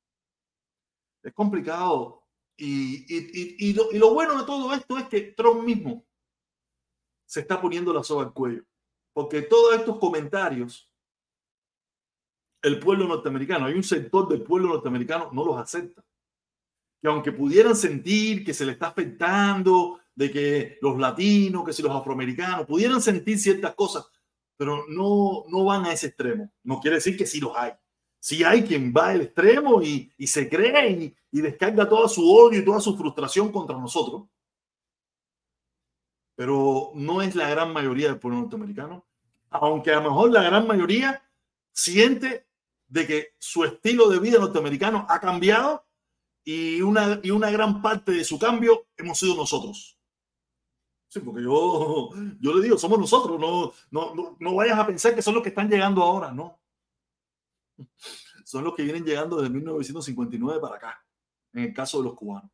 [1.22, 2.22] Es complicado.
[2.56, 6.04] Y, y, y, lo, y, lo, bueno de todo esto es que Trump mismo
[7.24, 8.64] se está poniendo la soga al cuello.
[9.12, 10.90] Porque todos estos comentarios,
[12.62, 16.04] el pueblo norteamericano, hay un sector del pueblo norteamericano no los acepta.
[17.00, 21.82] Que aunque pudieran sentir que se le está afectando, de que los latinos, que si
[21.82, 24.06] los afroamericanos, pudieran sentir ciertas cosas,
[24.56, 26.52] pero no, no van a ese extremo.
[26.62, 27.72] No quiere decir que sí los hay.
[28.20, 32.22] Sí hay quien va al extremo y, y se cree y, y descarga toda su
[32.28, 34.24] odio y toda su frustración contra nosotros
[36.34, 39.06] pero no es la gran mayoría del pueblo norteamericano,
[39.50, 41.22] aunque a lo mejor la gran mayoría
[41.72, 42.46] siente
[42.88, 45.86] de que su estilo de vida norteamericano ha cambiado
[46.44, 49.93] y una, y una gran parte de su cambio hemos sido nosotros.
[51.14, 52.10] Sí, porque yo,
[52.40, 55.44] yo le digo, somos nosotros, no, no, no, no vayas a pensar que son los
[55.44, 56.60] que están llegando ahora, no.
[58.44, 61.06] Son los que vienen llegando desde 1959 para acá,
[61.52, 62.50] en el caso de los cubanos.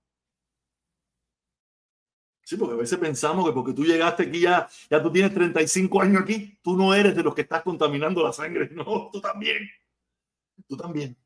[2.45, 6.03] Sí, porque a veces pensamos que porque tú llegaste aquí ya, ya tú tienes 35
[6.03, 8.69] años aquí, tú no eres de los que estás contaminando la sangre.
[8.75, 9.71] No, tú también.
[10.69, 11.17] Tú también.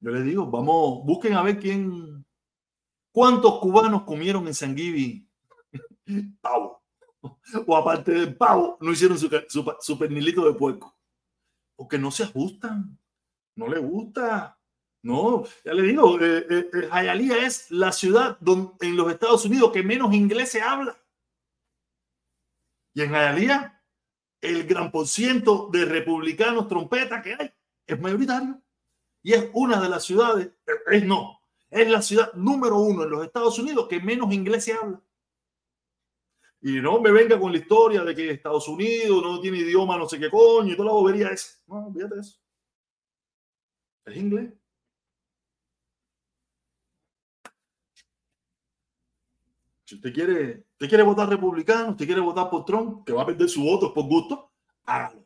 [0.00, 2.26] Yo les digo, vamos, busquen a ver quién,
[3.12, 5.30] cuántos cubanos comieron en Sanguivi
[6.40, 6.82] pavo.
[7.66, 10.96] O aparte del pavo, no hicieron su, pernilito de puerco.
[11.76, 12.98] Porque no se ajustan.
[13.56, 14.58] No le gusta.
[15.02, 18.38] No, ya le digo, eh, eh, eh es la ciudad
[18.80, 20.96] en los Estados Unidos que menos inglés se habla.
[22.94, 23.82] Y en Hialeah,
[24.40, 27.52] el gran por ciento de republicanos trompeta que hay
[27.86, 28.62] es mayoritario.
[29.22, 31.40] Y es una de las ciudades, eh, es no,
[31.70, 35.02] es la ciudad número uno en los Estados Unidos que menos inglés se habla.
[36.66, 40.08] Y no me venga con la historia de que Estados Unidos no tiene idioma, no
[40.08, 41.62] sé qué coño, y toda la bobería es.
[41.66, 42.40] No, fíjate eso.
[44.06, 44.50] Es inglés.
[49.84, 53.26] Si usted quiere, usted quiere votar republicano, usted quiere votar por Trump, que va a
[53.26, 54.50] perder su voto por gusto,
[54.86, 55.22] hágalo.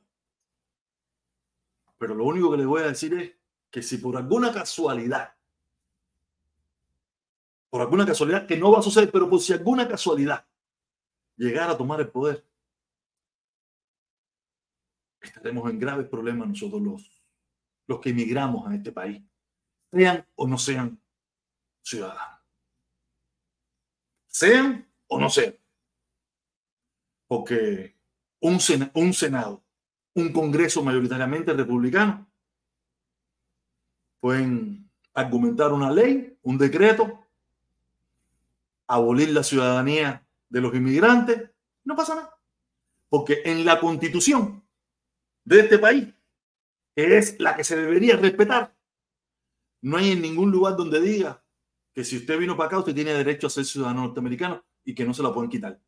[1.98, 3.32] Pero lo único que le voy a decir es,
[3.70, 5.36] que si por alguna casualidad,
[7.70, 10.47] por alguna casualidad que no va a suceder, pero por si alguna casualidad
[11.38, 12.44] llegara a tomar el poder,
[15.20, 17.22] estaremos en graves problemas nosotros los,
[17.86, 19.22] los que emigramos a este país,
[19.90, 21.00] sean o no sean
[21.82, 22.40] ciudadanos.
[24.26, 25.56] Sean o no sean.
[27.26, 27.96] Porque
[28.40, 28.58] un,
[28.94, 29.64] un Senado,
[30.14, 32.28] un Congreso mayoritariamente republicano,
[34.20, 37.24] pueden argumentar una ley, un decreto,
[38.86, 41.50] abolir la ciudadanía de los inmigrantes,
[41.84, 42.38] no pasa nada.
[43.08, 44.62] Porque en la constitución
[45.44, 46.08] de este país,
[46.94, 48.76] es la que se debería respetar,
[49.82, 51.44] no hay en ningún lugar donde diga
[51.94, 55.04] que si usted vino para acá, usted tiene derecho a ser ciudadano norteamericano y que
[55.04, 55.80] no se la pueden quitar.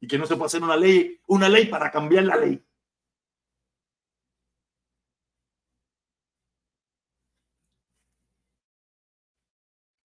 [0.00, 2.64] Y que no se puede hacer una ley, una ley para cambiar la ley.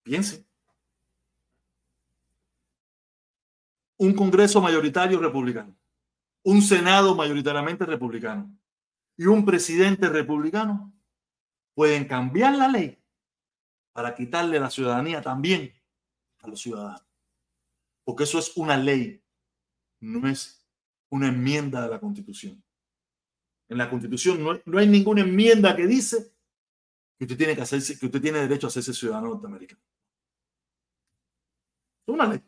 [0.04, 0.43] Piense.
[3.96, 5.76] Un Congreso mayoritario republicano,
[6.42, 8.50] un Senado mayoritariamente republicano,
[9.16, 10.92] y un presidente republicano
[11.74, 12.98] pueden cambiar la ley
[13.92, 15.72] para quitarle la ciudadanía también
[16.38, 17.06] a los ciudadanos.
[18.04, 19.22] Porque eso es una ley,
[20.00, 20.66] no es
[21.10, 22.62] una enmienda de la constitución.
[23.68, 26.32] En la constitución no, hay ninguna enmienda que dice
[27.16, 29.80] que usted tiene que hacerse, que usted tiene derecho a hacerse ciudadano norteamericano.
[32.06, 32.42] Es una ley,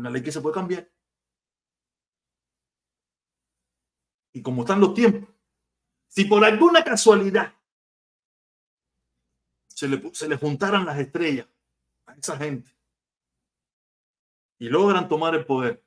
[0.00, 0.90] una ley que se puede cambiar.
[4.32, 5.28] Y como están los tiempos,
[6.08, 7.54] si por alguna casualidad
[9.68, 11.46] se le, se le juntaran las estrellas
[12.06, 12.70] a esa gente
[14.58, 15.84] y logran tomar el poder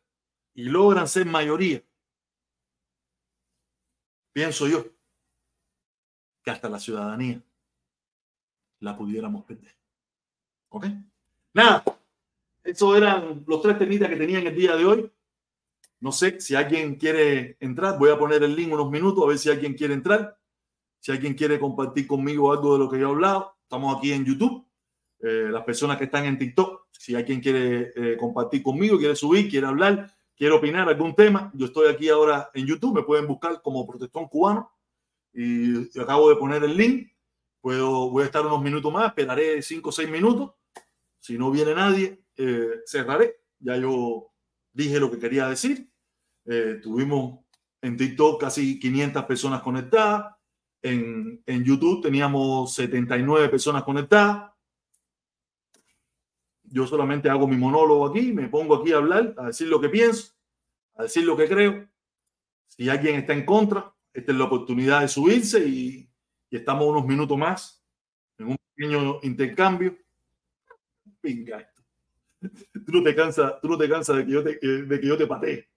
[0.53, 1.83] y logran ser mayoría,
[4.31, 4.85] pienso yo
[6.43, 7.41] que hasta la ciudadanía
[8.79, 9.75] la pudiéramos perder.
[10.69, 10.87] ¿Ok?
[11.53, 11.83] Nada,
[12.63, 15.11] esos eran los tres temitas que tenía en el día de hoy.
[15.99, 17.97] No sé si alguien quiere entrar.
[17.97, 20.37] Voy a poner el link unos minutos a ver si alguien quiere entrar.
[20.99, 23.55] Si alguien quiere compartir conmigo algo de lo que yo he hablado.
[23.63, 24.65] Estamos aquí en YouTube.
[25.19, 29.49] Eh, las personas que están en TikTok, si alguien quiere eh, compartir conmigo, quiere subir,
[29.49, 32.95] quiere hablar, quiere opinar algún tema, yo estoy aquí ahora en YouTube.
[32.95, 34.71] Me pueden buscar como Protestón Cubano.
[35.33, 37.09] Y acabo de poner el link.
[37.61, 40.51] Puedo, voy a estar unos minutos más, esperaré cinco o seis minutos.
[41.19, 43.41] Si no viene nadie, eh, cerraré.
[43.59, 44.31] Ya yo
[44.71, 45.89] dije lo que quería decir.
[46.45, 47.39] Eh, tuvimos
[47.81, 50.35] en TikTok casi 500 personas conectadas.
[50.81, 54.51] En, en, YouTube teníamos 79 personas conectadas.
[56.63, 59.89] Yo solamente hago mi monólogo aquí, me pongo aquí a hablar, a decir lo que
[59.89, 60.33] pienso,
[60.95, 61.87] a decir lo que creo.
[62.67, 66.09] Si alguien está en contra, esta es la oportunidad de subirse y,
[66.49, 67.83] y estamos unos minutos más
[68.37, 69.97] en un pequeño intercambio.
[71.21, 71.72] Venga,
[72.85, 75.17] tú no te cansas, tú no te cansas de que yo te, de que yo
[75.17, 75.69] te patee.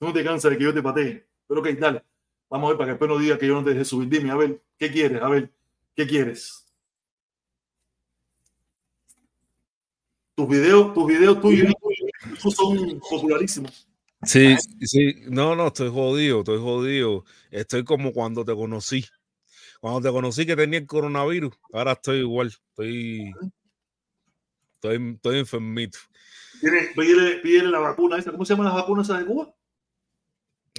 [0.00, 1.26] No te cansas de que yo te patee.
[1.46, 2.04] Pero ok, dale.
[2.50, 4.08] Vamos a ver para que después no diga que yo no te deje subir.
[4.08, 5.20] Dime, a ver, ¿qué quieres?
[5.22, 5.50] A ver,
[5.94, 6.64] ¿qué quieres?
[10.34, 11.74] Tus videos, tus videos tuyos
[12.38, 13.88] son popularísimos.
[14.22, 17.24] Sí, sí, no, no, estoy jodido, estoy jodido.
[17.50, 19.04] Estoy como cuando te conocí.
[19.80, 23.32] Cuando te conocí que tenía el coronavirus, ahora estoy igual, estoy,
[24.80, 25.98] estoy, estoy enfermito.
[26.94, 29.54] Pídele, la vacuna esa, ¿cómo se llaman las vacunas de Cuba?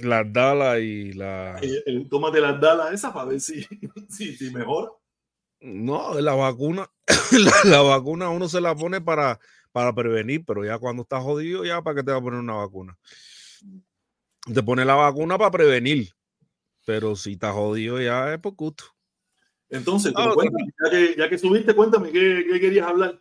[0.02, 1.58] Las Dala y la.
[1.58, 3.62] El, el, tómate las Dala esa para ver si,
[4.08, 4.88] si, si mejora.
[5.60, 6.90] No, la vacuna,
[7.32, 9.38] la, la, vacuna uno se la pone para,
[9.72, 12.54] para prevenir, pero ya cuando estás jodido, ya para qué te va a poner una
[12.54, 12.98] vacuna.
[14.52, 16.08] Te pone la vacuna para prevenir,
[16.86, 18.84] pero si estás jodido ya es por gusto.
[19.68, 23.20] Entonces, cuéntame, ya, que, ya, que, subiste, cuéntame qué, qué querías hablar.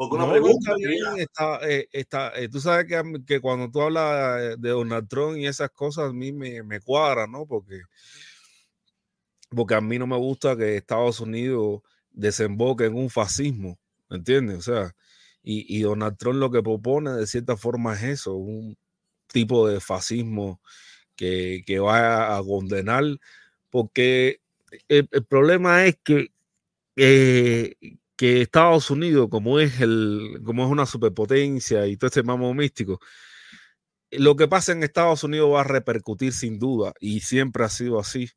[0.00, 0.74] O con una no, pregunta.
[0.76, 5.36] Bien, está, eh, está, eh, tú sabes que, que, cuando tú hablas de Donald Trump
[5.36, 7.46] y esas cosas, a mí me, me cuadra, ¿no?
[7.46, 7.80] Porque,
[9.50, 11.80] porque a mí no me gusta que Estados Unidos
[12.12, 13.76] desemboque en un fascismo,
[14.08, 14.58] ¿me entiendes?
[14.58, 14.94] O sea,
[15.42, 18.78] y, y, Donald Trump lo que propone de cierta forma es eso, un
[19.26, 20.60] tipo de fascismo
[21.16, 23.02] que, que va a condenar,
[23.68, 24.42] porque
[24.86, 26.30] el, el problema es que,
[26.94, 27.74] eh,
[28.18, 33.00] que Estados Unidos, como es, el, como es una superpotencia y todo este mamo místico,
[34.10, 38.00] lo que pasa en Estados Unidos va a repercutir sin duda, y siempre ha sido
[38.00, 38.28] así,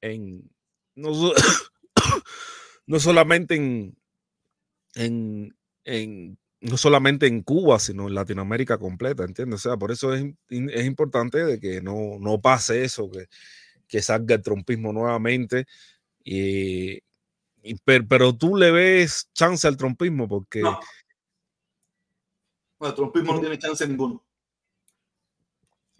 [0.00, 0.48] en,
[0.94, 1.10] no,
[2.86, 3.98] no solamente en,
[4.94, 9.66] en, en, no solamente en Cuba, sino en Latinoamérica completa, ¿entiendes?
[9.66, 13.26] O sea, por eso es, es importante de que no, no pase eso, que,
[13.88, 15.66] que salga el trompismo nuevamente
[16.22, 17.00] y,
[17.84, 20.60] pero, tú le ves chance al trompismo porque...
[20.60, 20.78] No.
[22.80, 24.24] el trompismo no tiene chance ninguno.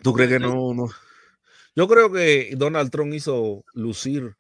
[0.03, 0.89] ¿Tú crees que no, no?
[1.75, 4.37] Yo creo que Donald Trump hizo lucir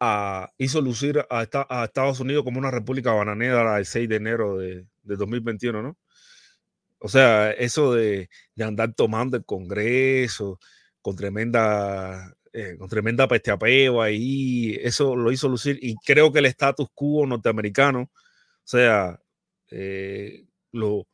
[0.00, 1.42] a, hizo lucir a,
[1.84, 5.96] Estados Unidos como una república bananera el 6 de enero de, 2021, ¿no?
[6.98, 8.28] O sea, eso de,
[8.58, 10.58] andar tomando el Congreso
[11.02, 16.40] con tremenda, eh, con tremenda peste apeo ahí, eso lo hizo lucir y creo que
[16.40, 18.10] el status quo norteamericano, o
[18.64, 19.20] sea,
[19.70, 21.06] eh, los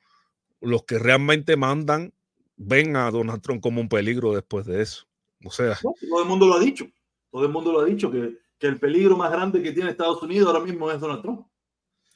[0.87, 2.12] que realmente mandan
[2.57, 5.07] ven a Donald Trump como un peligro después de eso.
[5.45, 6.87] O sea, todo el mundo lo ha dicho,
[7.30, 10.22] todo el mundo lo ha dicho que que el peligro más grande que tiene Estados
[10.22, 11.47] Unidos ahora mismo es Donald Trump.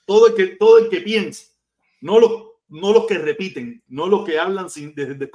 [0.07, 1.53] Todo el que, todo el que piensa,
[2.01, 5.31] no los, no los que repiten, no los que hablan sin, desde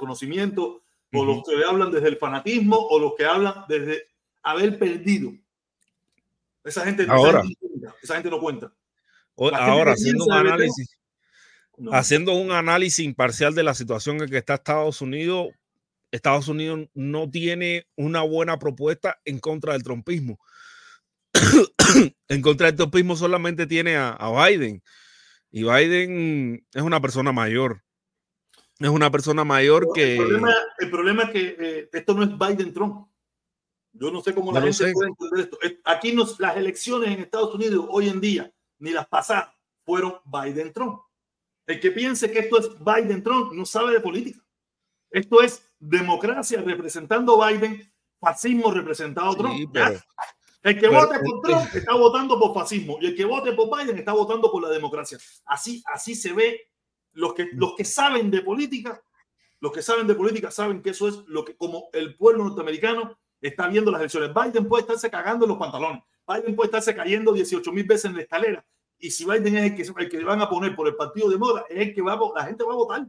[1.12, 4.06] o los que hablan desde el fanatismo, o los que hablan desde
[4.42, 5.32] haber perdido.
[6.64, 7.42] Esa gente, ahora,
[8.02, 8.72] esa gente no cuenta.
[9.36, 10.98] ahora, haciendo un análisis.
[11.92, 15.48] Haciendo un análisis imparcial de la situación en que está Estados Unidos,
[16.10, 20.38] Estados Unidos no tiene una buena propuesta en contra del trompismo.
[22.28, 24.16] en contra del topismo solamente tiene a,
[24.48, 24.82] Biden.
[25.50, 27.82] Y Biden es una persona mayor.
[28.78, 30.16] Es una persona mayor que.
[30.16, 33.08] El problema, es que eh, esto no es Biden-Trump.
[33.92, 35.58] Yo no sé cómo la gente puede entender esto.
[35.84, 39.54] Aquí nos, las elecciones en Estados Unidos hoy en día, ni las pasadas,
[39.84, 41.00] fueron Biden-Trump.
[41.66, 44.44] El que piense que esto es Biden-Trump no sabe de política.
[45.10, 49.76] Esto es democracia representando Biden, fascismo representado Trump.
[50.62, 53.96] El que vote por Trump está votando por fascismo y el que vote por Biden
[53.96, 55.16] está votando por la democracia.
[55.46, 56.68] Así, así se ve.
[57.16, 59.02] Los que, los que saben de política,
[59.60, 63.18] los que saben de política saben que eso es lo que como el pueblo norteamericano
[63.40, 64.30] está viendo las elecciones.
[64.34, 66.02] Biden puede estarse cagando en los pantalones.
[66.26, 68.66] Biden puede estarse cayendo 18 mil veces en la escalera.
[68.98, 71.38] Y si Biden es el que, el que van a poner por el partido de
[71.38, 73.06] moda, es el que va la gente va a votar.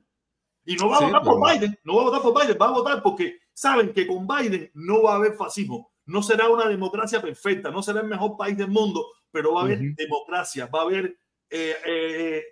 [0.65, 2.71] Y no va a votar por Biden, no va a votar por Biden, va a
[2.71, 7.21] votar porque saben que con Biden no va a haber fascismo no será una democracia
[7.21, 10.83] perfecta, no será el mejor país del mundo, pero va a haber democracia, va a
[10.83, 12.43] haber, eh, eh,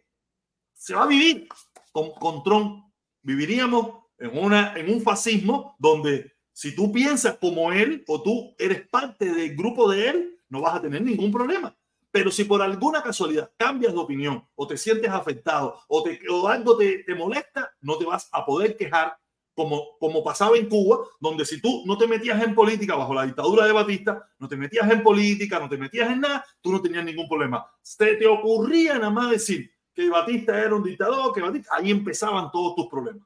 [0.76, 1.48] se va a vivir
[1.92, 2.86] con, con Trump.
[3.22, 8.88] Viviríamos en, una, en un fascismo donde si tú piensas como él o tú eres
[8.88, 11.76] parte del grupo de él, no vas a tener ningún problema.
[12.12, 16.48] Pero si por alguna casualidad cambias de opinión o te sientes afectado o, te, o
[16.48, 19.18] algo te, te molesta, no te vas a poder quejar
[19.54, 23.26] como, como pasaba en Cuba, donde si tú no te metías en política bajo la
[23.26, 26.82] dictadura de Batista, no te metías en política, no te metías en nada, tú no
[26.82, 27.66] tenías ningún problema.
[27.82, 32.52] Se te ocurría nada más decir que Batista era un dictador, que Batista, ahí empezaban
[32.52, 33.26] todos tus problemas.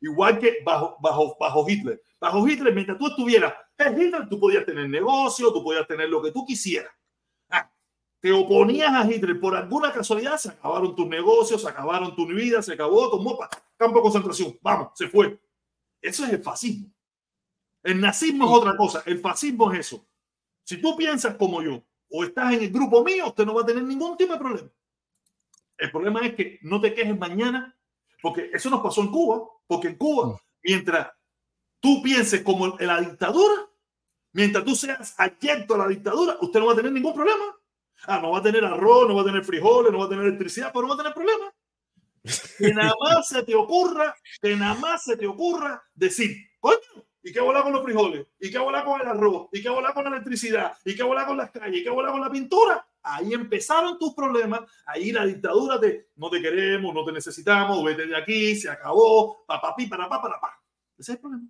[0.00, 2.02] Igual que bajo, bajo, bajo Hitler.
[2.18, 6.22] Bajo Hitler, mientras tú estuvieras en Hitler, tú podías tener negocio, tú podías tener lo
[6.22, 6.92] que tú quisieras.
[7.50, 7.70] Ah,
[8.20, 12.62] te oponías a Hitler por alguna casualidad, se acabaron tus negocios, se acabaron tu vida,
[12.62, 15.38] se acabó tu mopa, campo de concentración, vamos, se fue.
[16.00, 16.90] Eso es el fascismo.
[17.82, 19.02] El nazismo es otra cosa.
[19.06, 20.06] El fascismo es eso.
[20.64, 23.66] Si tú piensas como yo o estás en el grupo mío, usted no va a
[23.66, 24.70] tener ningún tipo de problema.
[25.78, 27.76] El problema es que no te quejes mañana,
[28.22, 30.36] porque eso nos pasó en Cuba, porque en Cuba, mm.
[30.62, 31.08] mientras
[31.80, 33.54] tú pienses como en la dictadura,
[34.32, 37.44] mientras tú seas ayecto a la dictadura, usted no va a tener ningún problema.
[38.06, 40.26] Ah, no va a tener arroz, no va a tener frijoles, no va a tener
[40.26, 41.52] electricidad, pero no va a tener problema.
[42.58, 47.32] Que nada más se te ocurra, que nada más se te ocurra decir, coño, ¿y
[47.32, 48.26] qué volar con los frijoles?
[48.38, 49.48] ¿Y qué volar con el arroz?
[49.52, 50.76] ¿Y qué volar con la electricidad?
[50.84, 51.80] ¿Y qué volar con las calles?
[51.80, 52.86] ¿Y qué volar con la pintura?
[53.08, 58.06] Ahí empezaron tus problemas, ahí la dictadura de no te queremos, no te necesitamos, vete
[58.06, 60.60] de aquí, se acabó, papapi, para pa, para pa.
[60.98, 61.48] Ese es el problema.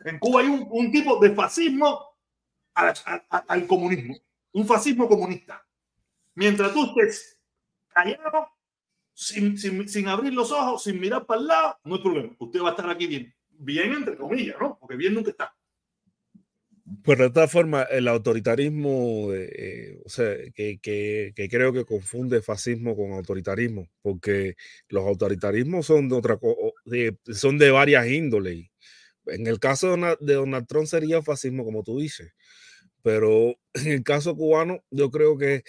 [0.00, 2.16] En Cuba hay un, un tipo de fascismo
[2.74, 2.94] al,
[3.30, 4.16] al comunismo,
[4.52, 5.64] un fascismo comunista.
[6.34, 7.38] Mientras tú estés
[7.88, 8.48] callado,
[9.12, 12.34] sin, sin, sin, abrir los ojos, sin mirar para el lado, no hay problema.
[12.38, 13.34] Usted va a estar aquí bien.
[13.50, 14.78] Bien, entre comillas, ¿no?
[14.80, 15.54] Porque bien nunca está.
[17.04, 22.42] Pues de todas formas, el autoritarismo, eh, o sea, que, que, que, creo que confunde
[22.42, 24.56] fascismo con autoritarismo, porque
[24.88, 26.38] los autoritarismos son de otra
[26.84, 28.68] de, son de varias índoles.
[29.26, 32.32] En el caso de, de Donald Trump sería fascismo, como tú dices,
[33.02, 35.62] pero en el caso cubano, yo creo que,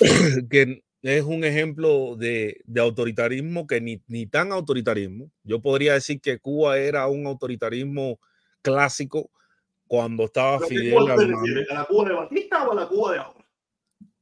[0.50, 5.30] que es un ejemplo de, autoritarismo que ni, ni, tan autoritarismo.
[5.44, 8.18] Yo podría decir que Cuba era un autoritarismo
[8.62, 9.30] clásico
[9.88, 10.96] cuando estaba Fidel.
[10.98, 13.38] ¿A la Cuba de Batista o a la Cuba de ahora?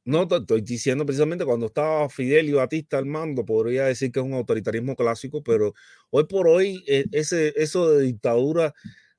[0.05, 4.25] No, estoy diciendo precisamente cuando estaba Fidel y Batista al mando, podría decir que es
[4.25, 5.73] un autoritarismo clásico, pero
[6.11, 8.73] hoy por hoy e, ese, eso de dictadura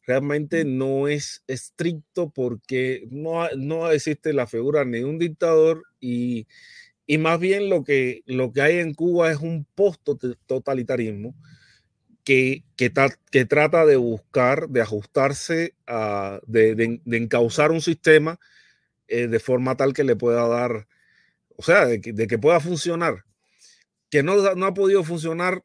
[0.06, 6.46] realmente no es estricto porque no, no existe la figura ni un dictador y,
[7.06, 11.34] y, más bien lo que, lo que hay en Cuba es un post-totalitarismo
[12.28, 18.38] que, que, trata de buscar, de ajustarse, a, de, de, encauzar un sistema
[19.06, 20.86] eh, de forma tal que le pueda dar,
[21.56, 23.24] o sea, de que, de pueda funcionar.
[24.10, 25.64] Que no, no ha podido funcionar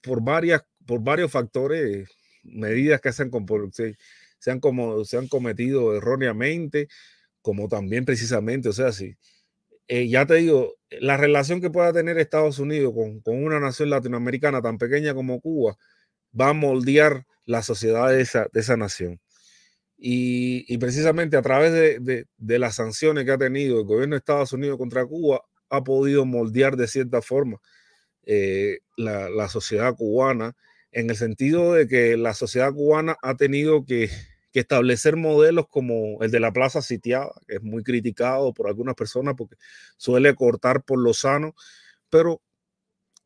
[0.00, 2.08] por, varias, por varios factores
[2.42, 3.30] medidas que se han,
[3.72, 3.98] se,
[4.38, 6.88] se, han como, se han cometido erróneamente,
[7.42, 9.14] como también precisamente, o sea, sí,
[9.88, 13.90] eh, ya te digo, la relación que pueda tener Estados Unidos con, con, una nación
[13.90, 15.76] latinoamericana tan pequeña como Cuba
[16.38, 19.20] va a moldear la sociedad de esa, de esa nación.
[19.96, 24.14] Y, y, precisamente a través de, de, de, las sanciones que ha tenido el gobierno
[24.14, 27.60] de Estados Unidos contra Cuba, ha podido moldear de cierta forma
[28.24, 30.54] eh, la, la, sociedad cubana
[30.92, 34.10] en el sentido de que la sociedad cubana ha tenido que,
[34.54, 38.94] que, establecer modelos como el de la plaza sitiada, que es muy criticado por algunas
[38.94, 39.56] personas porque
[39.96, 41.54] suele cortar por lo sano,
[42.08, 42.40] pero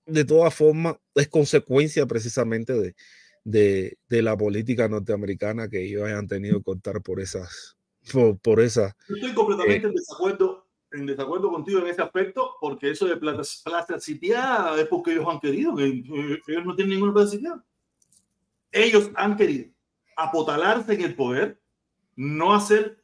[0.07, 2.97] de todas formas es consecuencia precisamente de,
[3.45, 7.77] de, de la política norteamericana que ellos hayan tenido que cortar por esas,
[8.11, 8.95] por, por esas.
[9.09, 13.43] Estoy completamente eh, en desacuerdo en desacuerdo contigo en ese aspecto, porque eso de plaza,
[13.63, 17.63] plaza sitiada es porque ellos han querido, que ellos no tienen ninguna plaza sitiada.
[18.73, 19.71] Ellos han querido
[20.19, 21.61] apotalarse en el poder,
[22.17, 23.03] no hacer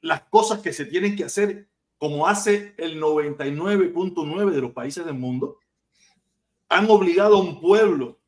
[0.00, 1.68] las cosas que se tienen que hacer
[1.98, 5.58] como hace el 99.9 de los países del mundo.
[6.68, 8.18] Han obligado a un pueblo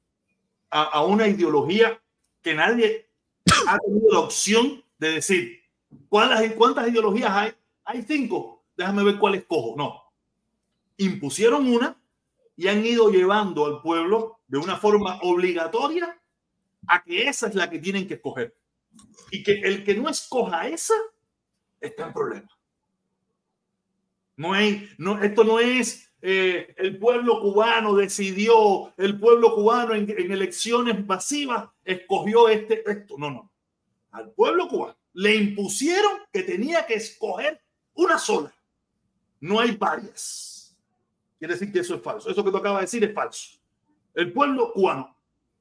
[0.71, 2.01] a, una ideología
[2.43, 3.09] que nadie
[3.69, 5.61] ha tenido la opción de decir,
[6.09, 7.53] ¿cuántas, cuántas ideologías hay?
[7.85, 9.75] Hay cinco déjame ver cuál escojo.
[9.77, 10.03] No.
[10.99, 11.97] Impusieron una
[12.57, 16.19] y han ido llevando al pueblo de una forma obligatoria
[16.89, 18.57] a que esa es la que tienen que escoger.
[19.31, 20.95] Y que el que no escoja esa
[21.81, 22.49] está en problema.
[24.37, 30.11] No hay, no, esto no es eh, el pueblo cubano decidió, el pueblo cubano en,
[30.11, 33.17] elecciones masivas escogió este, esto.
[33.19, 33.53] No, no.
[34.11, 37.61] Al pueblo cubano le impusieron que tenía que escoger
[37.95, 38.53] una sola
[39.41, 40.77] no hay varias.
[41.39, 42.31] Quiere decir que eso es falso.
[42.31, 43.59] Eso que tú acabas de decir es falso.
[44.15, 45.16] El pueblo cubano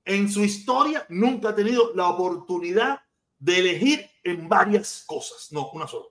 [0.05, 3.01] en su historia nunca ha tenido la oportunidad
[3.39, 5.51] de elegir en varias cosas.
[5.51, 6.05] No, una sola.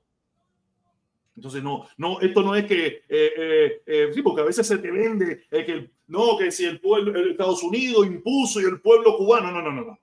[1.37, 4.79] Entonces, no, no, esto no es que, eh, eh, eh, sí, porque a veces se
[4.79, 9.17] te vende que, no, que si el pueblo, el Estados Unidos impuso y el pueblo
[9.17, 9.99] cubano, no, no, no, no.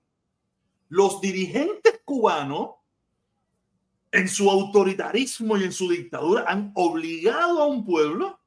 [0.89, 2.71] Los dirigentes cubanos
[4.11, 8.40] en su autoritarismo y en su dictadura han obligado a un pueblo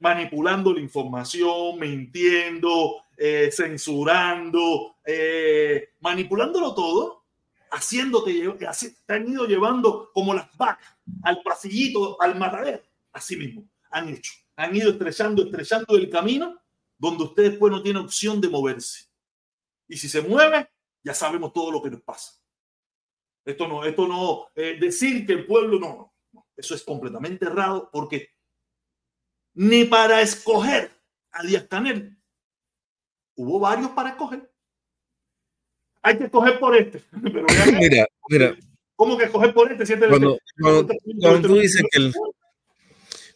[0.00, 7.24] manipulando la información, mintiendo, eh, censurando, eh, manipulándolo todo,
[7.70, 12.82] haciéndote, así, te han ido llevando como las vacas al pasillito, al matadero,
[13.12, 16.60] así mismo, han hecho, han ido estrechando, estrechando el camino
[16.98, 19.06] donde usted después no tiene opción de moverse.
[19.88, 20.68] Y si se mueve,
[21.02, 22.32] ya sabemos todo lo que nos pasa.
[23.44, 27.88] Esto no, esto no, eh, decir que el pueblo no, no, eso es completamente errado
[27.90, 28.28] porque
[29.60, 30.90] ni para escoger
[31.32, 32.16] a Díaz Canel
[33.34, 34.50] hubo varios para escoger.
[36.00, 37.02] Hay que escoger por este.
[37.22, 37.46] Pero
[37.78, 38.56] mira, mira.
[38.96, 39.98] ¿Cómo que escoger por este?
[39.98, 42.14] Cuando, cuando, cuando tú dices que el,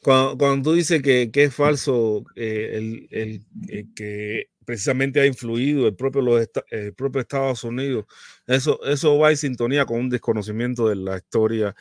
[0.02, 5.26] cuando, cuando, tú dices que, que es falso eh, el, el, el, que precisamente ha
[5.26, 8.06] influido el propio, los, el propio Estados Unidos,
[8.46, 11.74] eso, eso va en sintonía con un desconocimiento de la historia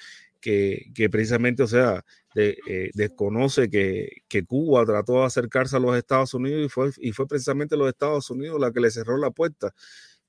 [0.44, 2.04] que, precisamente, o sea,
[2.36, 7.28] eh, desconoce que, Cuba trató de acercarse a los Estados Unidos y fue, y fue
[7.28, 9.74] precisamente los Estados Unidos la que le cerró la puerta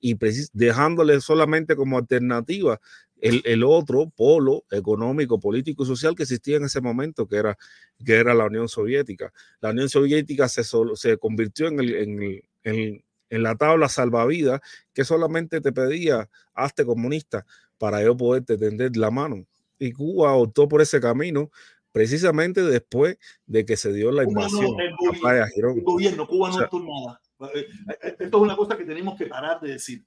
[0.01, 0.17] y
[0.53, 2.81] dejándole solamente como alternativa
[3.21, 7.57] el, el, otro polo económico, político y social que existía en ese momento, que era,
[8.05, 9.33] que era la Unión Soviética.
[9.61, 14.61] La Unión Soviética se, se convirtió en, el, en, el, en, en la tabla salvavidas
[14.93, 17.47] que solamente te pedía hazte comunista
[17.79, 19.47] para yo poderte tender la mano.
[19.79, 21.51] Y Cuba optó por ese camino
[21.95, 24.65] precisamente después de que se dio la invasión.
[24.65, 27.21] No, el, gobierno, el, gobierno, Cuba no o sea, nada.
[27.55, 30.05] Eh, eh, esto es una cosa que tenemos que parar de decir.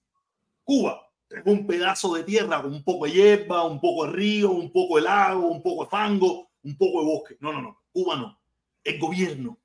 [0.63, 4.51] Cuba es un pedazo de tierra con un poco de hierba, un poco de río,
[4.51, 7.37] un poco de lago, un poco de fango, un poco de bosque.
[7.39, 7.81] No, no, no.
[7.91, 8.37] Cuba no.
[8.83, 9.57] El gobierno.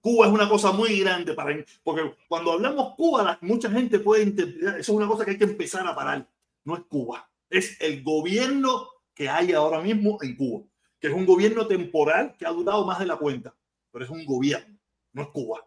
[0.00, 4.24] Cuba es una cosa muy grande para mí, porque cuando hablamos Cuba, mucha gente puede
[4.24, 6.28] interpretar, eso es una cosa que hay que empezar a parar.
[6.64, 10.64] No es Cuba, es el gobierno que hay ahora mismo en Cuba,
[11.00, 13.54] que es un gobierno temporal que ha durado más de la cuenta,
[13.90, 14.76] pero es un gobierno,
[15.12, 15.66] no es Cuba.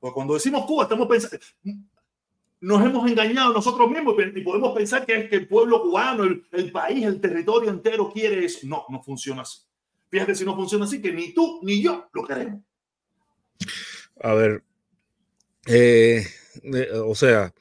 [0.00, 1.38] Porque cuando decimos Cuba, estamos pensando,
[2.60, 6.72] nos hemos engañado nosotros mismos y podemos pensar que es que el pueblo cubano, el,
[6.72, 8.60] país, el territorio entero quiere eso.
[8.64, 9.60] No, no funciona así.
[10.10, 12.62] Fíjate si no funciona así, que ni tú ni yo lo queremos.
[14.20, 14.64] A ver,
[15.66, 16.26] eh,
[17.04, 17.52] o sea,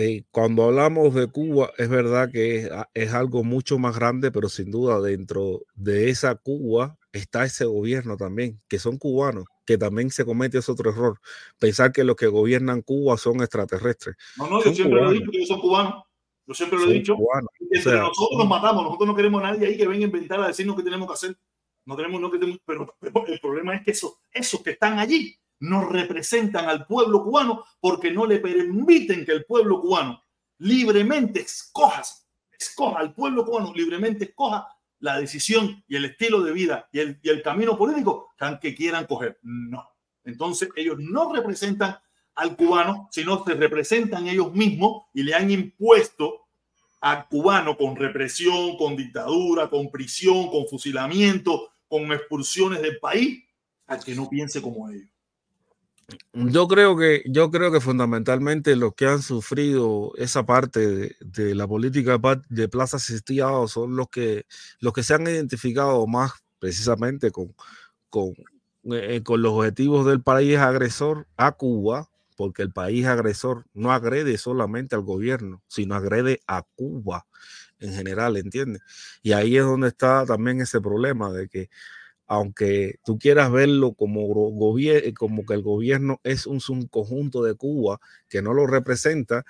[0.00, 4.48] eh, cuando hablamos de Cuba, es verdad que es, es, algo mucho más grande, pero
[4.48, 10.10] sin duda dentro de esa Cuba está ese gobierno también, que son cubanos, que también
[10.10, 11.20] se comete ese otro error,
[11.58, 14.16] pensar que los que gobiernan Cuba son extraterrestres.
[14.36, 15.02] No, no, yo siempre cubanos.
[15.02, 16.04] lo he dicho que son cubanos.
[16.46, 17.16] Yo siempre lo he dicho.
[17.60, 20.08] Entre o sea, nosotros nos matamos, nosotros no queremos a nadie ahí que venga a
[20.08, 21.38] inventar a decirnos qué tenemos que hacer.
[21.84, 25.38] No tenemos, no queremos, pero, pero el problema es que esos, esos que están allí
[25.60, 30.22] no representan al pueblo cubano porque no le permiten que el pueblo cubano
[30.58, 32.02] libremente escoja,
[32.58, 34.68] escoja al pueblo cubano, libremente escoja
[34.98, 38.30] la decisión y el estilo de vida y el, camino político
[38.60, 39.38] que quieran coger.
[39.42, 39.88] No.
[40.24, 41.98] Entonces ellos no representan
[42.34, 46.48] al cubano, sino se representan ellos mismos y le han impuesto
[47.00, 53.42] al cubano con represión, con dictadura, con prisión, con fusilamiento, con expulsiones del país,
[53.86, 55.08] al que no piense como ellos.
[56.32, 61.66] Yo creo que, yo creo que fundamentalmente los que han sufrido esa parte de, la
[61.66, 64.46] política de plaza asistida son los que,
[64.80, 67.54] los que se han identificado más precisamente con,
[68.08, 68.34] con,
[68.92, 74.38] eh, con los objetivos del país agresor a Cuba, porque el país agresor no agrede
[74.38, 77.26] solamente al gobierno, sino agrede a Cuba
[77.80, 78.82] en general, ¿entiendes?
[79.22, 81.70] Y ahí es donde está también ese problema de que
[82.30, 84.28] aunque tú quieras verlo como,
[85.18, 87.98] como que el gobierno es un subconjunto de Cuba
[88.28, 89.44] que no lo representa,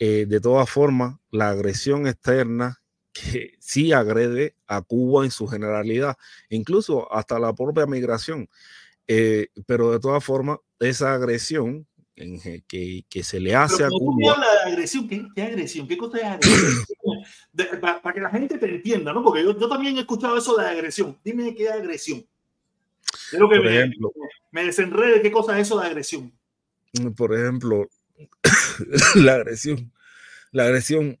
[0.00, 2.82] eh, de todas formas, la agresión externa
[3.12, 6.16] que sí agrede a Cuba en su generalidad,
[6.50, 8.48] incluso hasta la propia migración.
[9.08, 11.87] Eh, pero de todas formas, esa agresión
[12.18, 14.34] en, que, que, se le hace a Cuba.
[14.34, 15.86] habla de agresión, ¿qué, qué agresión?
[15.86, 16.84] ¿Qué cosa es agresión?
[17.80, 19.22] Para, para, que la gente te entienda, ¿no?
[19.24, 21.18] Porque yo, yo, también he escuchado eso de agresión.
[21.24, 22.24] Dime qué es agresión.
[23.30, 24.12] Quiero que por me, ejemplo,
[24.52, 26.32] me desenrede qué cosa es eso de agresión.
[27.16, 27.88] Por ejemplo,
[29.16, 29.92] la agresión.
[30.52, 31.18] La agresión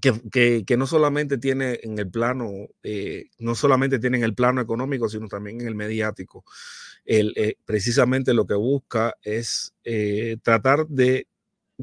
[0.00, 2.50] que, que, que, no solamente tiene en el plano,
[2.82, 6.44] eh, no solamente tiene en el plano económico, sino también en el mediático.
[7.04, 11.26] El, eh, precisamente lo que busca es eh, tratar de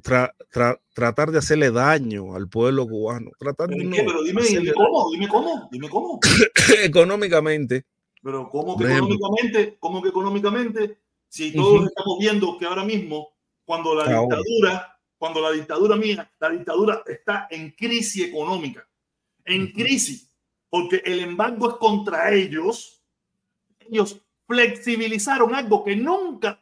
[0.01, 3.31] tra, tra, tratar de hacerle daño al pueblo cubano.
[3.37, 6.19] Tratar ¿Pero, de no pero dime, dime cómo, dime cómo, dime cómo.
[6.83, 7.85] económicamente.
[8.23, 9.77] Pero ¿cómo que económicamente?
[9.79, 10.97] ¿Cómo que económicamente?
[11.27, 11.87] Si todos uh -huh.
[11.87, 13.29] estamos viendo que ahora mismo,
[13.65, 14.37] cuando la ahora.
[14.37, 18.87] dictadura, cuando la dictadura mía, la dictadura está en crisis económica,
[19.45, 20.29] en crisis,
[20.69, 23.01] porque el embargo es contra ellos,
[23.79, 26.59] ellos flexibilizaron algo que nunca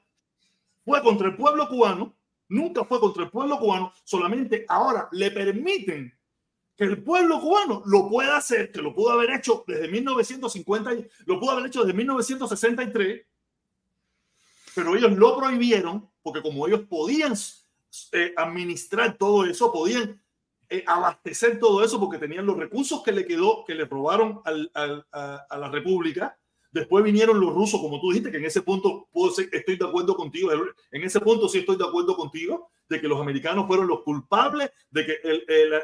[0.84, 2.16] fue contra el pueblo cubano,
[2.50, 6.14] nunca fue contra el pueblo cubano, solamente ahora le permiten
[6.76, 10.92] que el pueblo cubano lo pueda hacer, que lo pudo haber hecho desde 1950,
[11.26, 13.26] lo pudo haber hecho desde 1963,
[14.76, 17.34] pero ellos lo prohibieron porque como ellos podían
[18.12, 20.22] eh, administrar todo eso, podían
[20.70, 24.72] eh, abastecer todo eso porque tenían los recursos que le quedó, que le robaron al,
[24.74, 26.38] al, a, la República,
[26.76, 29.86] Después vinieron los rusos, como tú dijiste, que en ese punto puedo ser, estoy de
[29.86, 30.52] acuerdo contigo.
[30.92, 34.72] En ese punto sí estoy de acuerdo contigo de que los americanos fueron los culpables
[34.92, 35.20] de que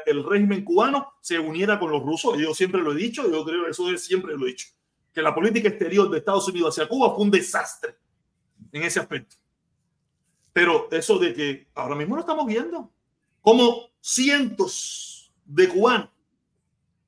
[0.04, 2.36] el régimen cubano se uniera con los rusos.
[2.36, 4.68] Yo siempre lo he dicho, yo creo que eso es, siempre lo he dicho.
[5.14, 7.96] Que la política exterior de Estados Unidos hacia Cuba fue un desastre
[8.70, 9.36] en ese aspecto.
[10.52, 12.90] Pero eso de que ahora mismo lo estamos viendo,
[13.40, 16.10] como cientos de cubanos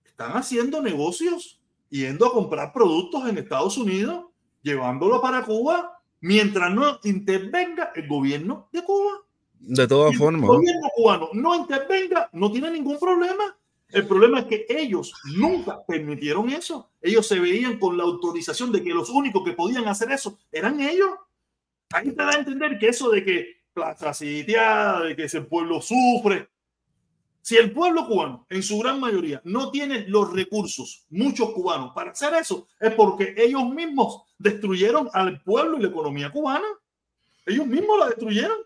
[0.04, 1.60] están haciendo negocios
[1.90, 4.26] yendo a comprar productos en Estados Unidos,
[4.62, 9.22] llevándolo para Cuba, mientras no intervenga el gobierno de Cuba.
[9.60, 10.42] De todas formas.
[10.42, 13.56] El gobierno cubano no intervenga, no tiene ningún problema.
[13.90, 16.90] El problema es que ellos nunca permitieron eso.
[17.00, 20.80] Ellos se veían con la autorización de que los únicos que podían hacer eso eran
[20.80, 21.10] ellos.
[21.92, 25.80] Ahí te da a entender que eso de que plaza sitiada, de que ese pueblo
[25.80, 26.48] sufre,
[27.44, 32.12] si el pueblo cubano, en su gran mayoría, no tiene los recursos, muchos cubanos, para
[32.12, 36.64] hacer eso, es porque ellos mismos destruyeron al pueblo y la economía cubana.
[37.44, 38.56] Ellos mismos la destruyeron.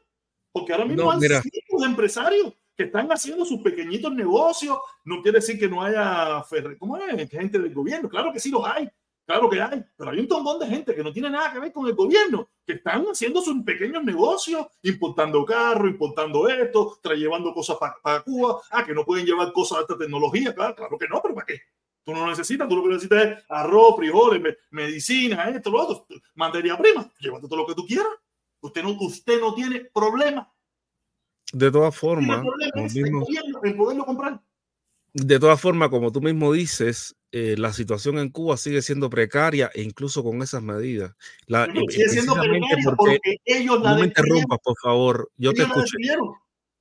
[0.53, 4.79] Porque ahora mismo no, hay cientos de empresarios que están haciendo sus pequeñitos negocios.
[5.05, 6.45] No quiere decir que no haya
[6.79, 7.31] ¿cómo es?
[7.31, 8.09] gente del gobierno.
[8.09, 8.89] Claro que sí los hay.
[9.29, 11.71] Claro que hay, pero hay un montón de gente que no tiene nada que ver
[11.71, 17.77] con el gobierno, que están haciendo sus pequeños negocios, importando carros, importando esto, llevando cosas
[17.77, 18.63] para pa Cuba.
[18.71, 21.45] Ah, que no pueden llevar cosas de alta tecnología, claro, claro que no, pero ¿para
[21.45, 21.61] qué?
[22.05, 25.83] Tú no lo necesitas, tú lo que necesitas es arroz, frijoles, me, medicina, esto, lo
[25.83, 27.07] otro, materia prima.
[27.21, 28.09] Llévate todo lo que tú quieras.
[28.63, 30.51] Usted no, usted no tiene problema.
[31.53, 32.43] De todas formas,
[35.13, 39.71] De todas formas, como tú mismo dices, eh, la situación en Cuba sigue siendo precaria
[39.75, 41.13] e incluso con esas medidas.
[41.47, 45.31] La, no, sigue siendo precaria porque, ellos la No me interrumpas, por favor.
[45.37, 45.97] Yo te escuché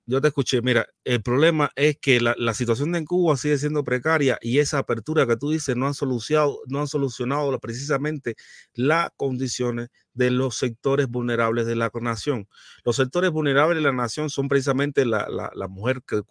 [0.07, 0.61] yo te escuché.
[0.61, 4.79] Mira, el problema es que la, la, situación en Cuba sigue siendo precaria y esa
[4.79, 8.35] apertura que tú dices no han solucionado, no han solucionado precisamente
[8.73, 12.47] las condiciones de los sectores vulnerables de la nación.
[12.83, 16.21] Los sectores vulnerables de la nación son precisamente la, la, mujer, que,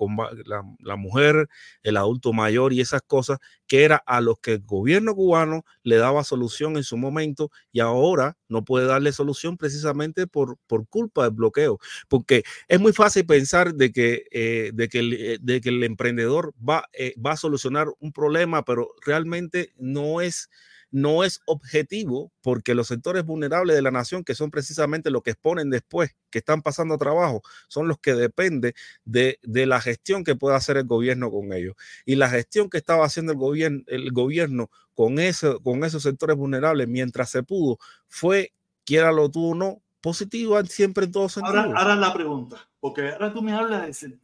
[0.45, 1.49] la, mujer,
[1.83, 5.97] el adulto mayor y esas cosas que era a los que el gobierno cubano le
[5.97, 11.25] daba solución en su momento y ahora no puede darle solución precisamente por, por culpa
[11.25, 11.79] del bloqueo.
[12.09, 15.83] Porque es muy fácil pensar de que, eh, de que, el, eh, de que el
[15.85, 20.51] emprendedor va, eh, va a solucionar un problema, pero realmente no es
[20.91, 25.33] no es objetivo porque los sectores vulnerables de la nación, que son precisamente los que
[25.33, 28.73] exponen después, que están pasando trabajo, son los que dependen
[29.05, 31.75] de, la gestión que pueda hacer el gobierno con ellos.
[32.05, 36.37] Y la gestión que estaba haciendo el gobierno, el gobierno con, eso, con esos sectores
[36.37, 38.53] vulnerables mientras se pudo fue,
[38.85, 41.57] quiera lo tú o no, positiva siempre en todos sentidos.
[41.57, 44.19] Ahora, ahora la pregunta, porque ahora tú me hablas de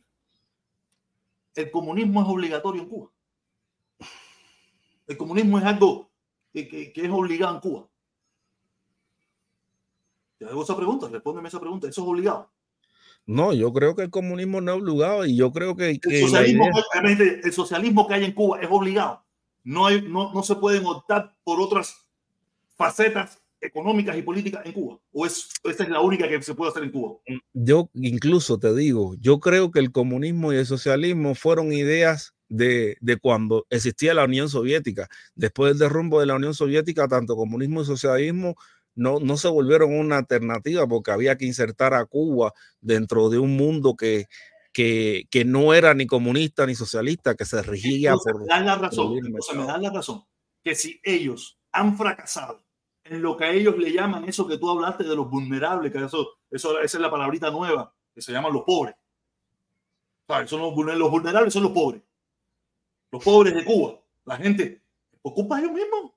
[1.54, 3.10] el comunismo es obligatorio en Cuba.
[5.06, 6.11] El comunismo es algo
[6.52, 7.88] que, es obligado en Cuba?
[10.38, 11.88] Te hago esa pregunta, respóndeme esa pregunta.
[11.88, 12.50] ¿Eso es obligado?
[13.24, 15.90] No, yo creo que el comunismo no es obligado y yo creo que...
[15.90, 16.20] el,
[17.52, 19.24] socialismo, que hay en Cuba es obligado.
[19.62, 21.96] No, hay, no, no se pueden optar por otras
[22.76, 24.98] facetas económicas y políticas en Cuba?
[25.12, 27.18] ¿O es, esta es la única que se puede hacer en Cuba?
[27.54, 33.18] Yo incluso te digo, yo creo que el comunismo y el socialismo fueron ideas de,
[33.20, 35.08] cuando existía la Unión Soviética.
[35.34, 38.56] Después del derrumbo de la Unión Soviética, tanto comunismo y socialismo
[38.94, 43.56] no, no se volvieron una alternativa porque había que insertar a Cuba dentro de un
[43.56, 44.26] mundo que,
[44.72, 48.40] que, que no era ni comunista ni socialista, que se regía por...
[48.40, 49.14] Me dan la razón,
[49.54, 50.24] me dan la razón
[50.62, 52.62] que si ellos han fracasado
[53.04, 56.04] en lo que a ellos le llaman eso que tú hablaste de los vulnerables, que
[56.04, 58.94] eso, eso esa es la palabrita nueva, que se llaman los pobres.
[60.46, 62.02] Son los, los vulnerables son los pobres
[63.12, 64.82] los pobres de Cuba, la gente,
[65.20, 66.12] ocupa ellos mismos.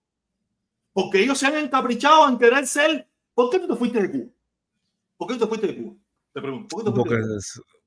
[0.94, 3.08] Porque ellos se han encaprichado en querer ser.
[3.34, 4.32] ¿Por qué tú te fuiste de Cuba?
[5.18, 5.96] ¿Por qué tú te fuiste de Cuba?
[6.34, 7.04] Te pregunto.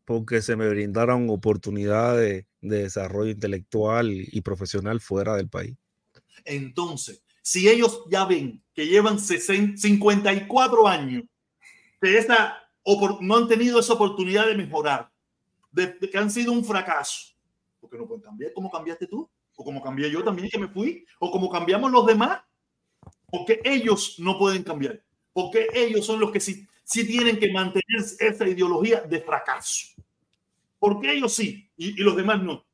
[0.05, 5.75] porque, se me brindaron oportunidades de desarrollo intelectual y profesional fuera del país.
[6.45, 11.25] Entonces, si ellos ya ven que llevan 54 años,
[12.01, 12.59] que esa,
[13.21, 15.11] no han tenido esa oportunidad de mejorar,
[15.73, 17.38] de, que han sido un fracaso,
[17.89, 21.05] porque no pueden cambiar como cambiaste tú, o como cambié yo también que me fui,
[21.19, 22.41] o como cambiamos los demás,
[23.31, 25.03] porque ellos no pueden cambiar,
[25.33, 29.89] porque ellos son los que sí, sí tienen que mantener esa ideología de fracaso,
[30.79, 32.65] porque ellos sí y, los demás no.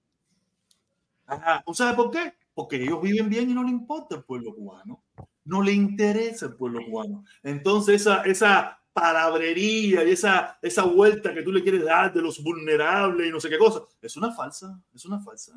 [1.27, 1.63] Ajá.
[1.67, 2.35] ¿O sabe por qué?
[2.53, 5.03] Porque ellos viven bien y no le importa el pueblo cubano.
[5.45, 7.25] No le interesa el pueblo cubano.
[7.43, 12.43] Entonces, esa, esa palabrería y esa, esa vuelta que tú le quieres dar de los
[12.43, 13.83] vulnerables y no sé qué cosa.
[14.01, 15.53] Es una falsa, es una falsa.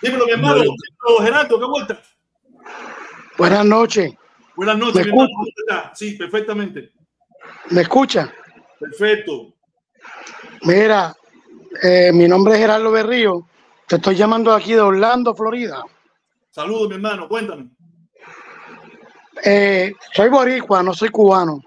[0.00, 0.62] Dímelo, mi hermano,
[1.20, 2.00] Gerardo, ¿qué vuelta?
[3.36, 4.14] Buenas noches.
[4.56, 5.28] Buenas noches, mi hermano.
[5.94, 6.92] Sí, perfectamente.
[7.70, 8.32] ¿Me escucha?
[8.80, 9.54] Perfecto.
[10.62, 11.14] Mira,
[11.82, 13.46] eh, mi nombre es Gerardo Berrío.
[13.86, 15.82] Te estoy llamando aquí de Orlando, Florida.
[16.50, 17.28] Saludos, mi hermano.
[17.28, 17.68] Cuéntame.
[19.44, 21.62] Eh, soy boricua, no soy cubano.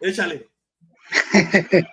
[0.00, 0.48] Échale.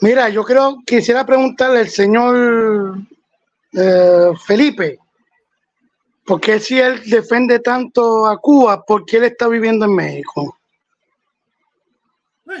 [0.00, 2.98] Mira, yo creo, quisiera preguntarle al señor
[3.72, 4.98] eh, Felipe,
[6.26, 10.58] ¿por qué si él defiende tanto a Cuba, por qué él está viviendo en México?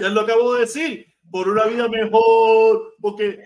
[0.00, 3.44] ya lo acabo de decir, por una vida mejor, porque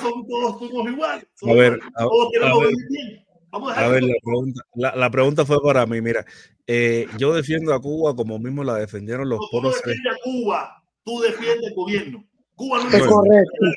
[0.00, 1.26] son todos somos iguales.
[1.42, 3.26] a ver, todos queremos vivir bien.
[3.52, 6.00] A, ver, la pregunta, la, pregunta, fue para mí.
[6.02, 6.24] Mira,
[6.66, 10.82] eh, yo defiendo a Cuba como mismo la defendieron los no, Tú defiendes a Cuba,
[11.04, 12.24] tú defiendes el gobierno.
[12.54, 13.76] Cuba no necesita que nadie la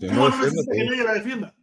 [0.00, 1.54] Cuba no necesita que nadie la defienda.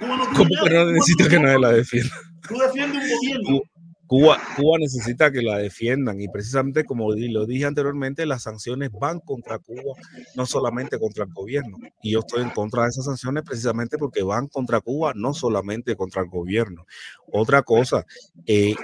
[0.00, 2.14] ¿Cómo que no necesita que nadie la defienda?
[2.48, 3.62] Tú defiendes un gobierno.
[4.10, 9.20] Cuba, Cuba necesita que la defiendan y precisamente como lo dije anteriormente, las sanciones van
[9.20, 9.94] contra Cuba,
[10.34, 11.78] no solamente contra el gobierno.
[12.02, 15.94] Y yo estoy en contra de esas sanciones precisamente porque van contra Cuba, no solamente
[15.94, 16.86] contra el gobierno.
[17.30, 18.04] Otra cosa,
[18.46, 18.74] eh,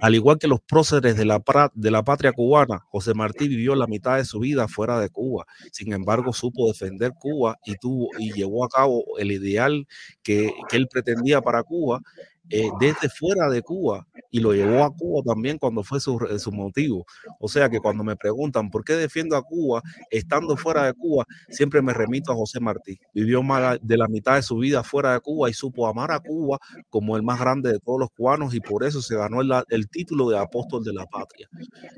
[0.00, 1.42] al igual que los próceres de la,
[1.74, 5.46] de la patria cubana, José Martí vivió la mitad de su vida fuera de Cuba.
[5.72, 9.88] Sin embargo, supo defender Cuba y, tuvo, y llevó a cabo el ideal
[10.22, 12.02] que, que él pretendía para Cuba
[12.50, 16.52] eh, desde fuera de Cuba y lo llevó a Cuba también cuando fue su, su,
[16.52, 17.06] motivo.
[17.38, 21.24] O sea que cuando me preguntan por qué defiendo a Cuba estando fuera de Cuba,
[21.48, 22.98] siempre me remito a José Martí.
[23.14, 26.20] Vivió más de la mitad de su vida fuera de Cuba y supo amar a
[26.20, 26.58] Cuba
[26.88, 29.88] como el más grande de todos los cubanos y por eso se ganó el, el
[29.88, 31.48] título de apóstol de la patria.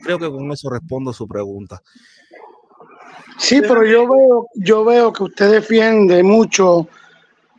[0.02, 1.82] Creo que con eso respondo a su pregunta.
[3.38, 6.88] Sí, pero yo veo, yo veo que usted defiende mucho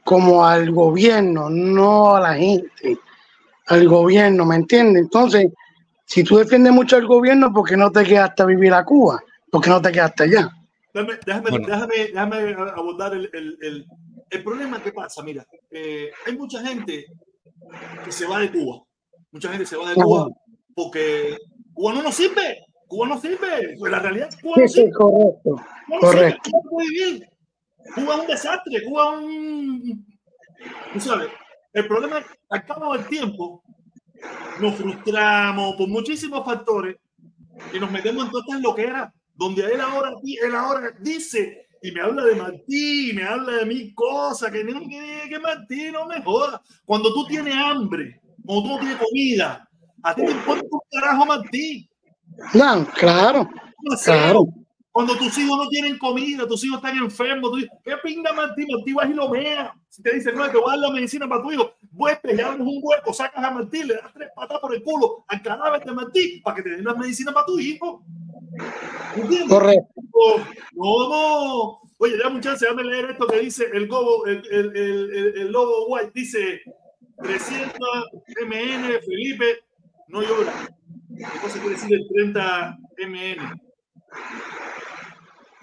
[0.03, 2.97] como al gobierno, no a la gente,
[3.67, 5.03] al gobierno, ¿me entiendes?
[5.03, 5.47] Entonces,
[6.05, 9.21] si tú defiendes mucho al gobierno, ¿por qué no te quedaste a vivir a Cuba?
[9.49, 10.51] ¿Por qué no te quedaste allá?
[10.93, 11.67] Déjame, déjame, bueno.
[11.67, 13.85] déjame, déjame abordar el, el, el,
[14.29, 15.23] el, problema que pasa.
[15.23, 17.05] Mira, eh, hay mucha gente
[18.05, 18.83] que se va de Cuba.
[19.31, 20.27] Mucha gente se va de Cuba
[20.75, 21.37] porque
[21.73, 22.65] Cuba no nos sirve.
[22.87, 23.75] Cuba no sirve.
[23.79, 25.55] Pues la realidad es Cuba no sí, sí, correcto.
[25.87, 26.51] Cuba correcto.
[26.51, 27.29] Cuba no puede vivir.
[27.95, 30.05] Cuba es un desastre, Cuba es un...
[30.93, 31.29] Tú sabes,
[31.73, 33.63] el problema es que al cabo del tiempo
[34.59, 36.97] nos frustramos por muchísimos factores
[37.73, 41.99] y nos metemos en todas estas loqueras, donde él ahora, él ahora dice y me
[41.99, 46.23] habla de Martí, y me habla de mil cosas, que, que, que Martí no me
[46.23, 46.61] joda.
[46.85, 49.69] Cuando tú tienes hambre, cuando tú no tienes comida,
[50.01, 51.89] a ti te importa un carajo Martí.
[52.53, 53.49] No, claro,
[54.01, 54.45] claro.
[54.93, 58.63] Cuando tus hijos no tienen comida, tus hijos están enfermos, tú dices, ¿qué pinga Martí?
[58.71, 59.75] Martí vas y lo mea.
[59.89, 62.61] Si te dicen, no, te voy a dar la medicina para tu hijo, vuelves, abres
[62.61, 65.91] un hueco, sacas a Martí, le das tres patas por el culo al cadáver de
[65.93, 68.03] Martí para que te den la medicina para tu hijo.
[69.15, 69.49] ¿Entiendes?
[69.49, 70.01] Correcto.
[70.73, 71.81] No, no.
[71.97, 75.51] Oye, dame un chance, déjame leer esto que dice el, gobo, el, el, el, el
[75.51, 76.11] lobo white.
[76.13, 76.61] Dice
[77.23, 77.79] 300
[78.45, 79.63] MN, Felipe,
[80.09, 80.53] no llora.
[81.17, 83.61] ¿Qué cosa quiere decir el 30 MN?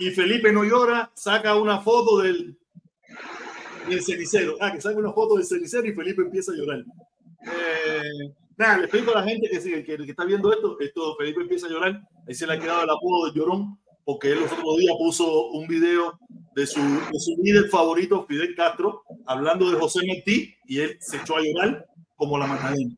[0.01, 2.59] Y Felipe no llora, saca una foto del,
[3.86, 4.56] del cenicero.
[4.59, 6.82] Ah, que saca una foto del cenicero y Felipe empieza a llorar.
[7.43, 11.43] Eh, nada, le explico a la gente que, que, que, está viendo esto, esto, Felipe
[11.43, 14.52] empieza a llorar, ahí se le ha quedado el apodo de llorón, porque él los
[14.52, 16.18] otros días puso un video
[16.55, 21.18] de su, de su líder favorito, Fidel Castro, hablando de José Martí, y él se
[21.18, 21.86] echó a llorar
[22.16, 22.94] como la Magdalena.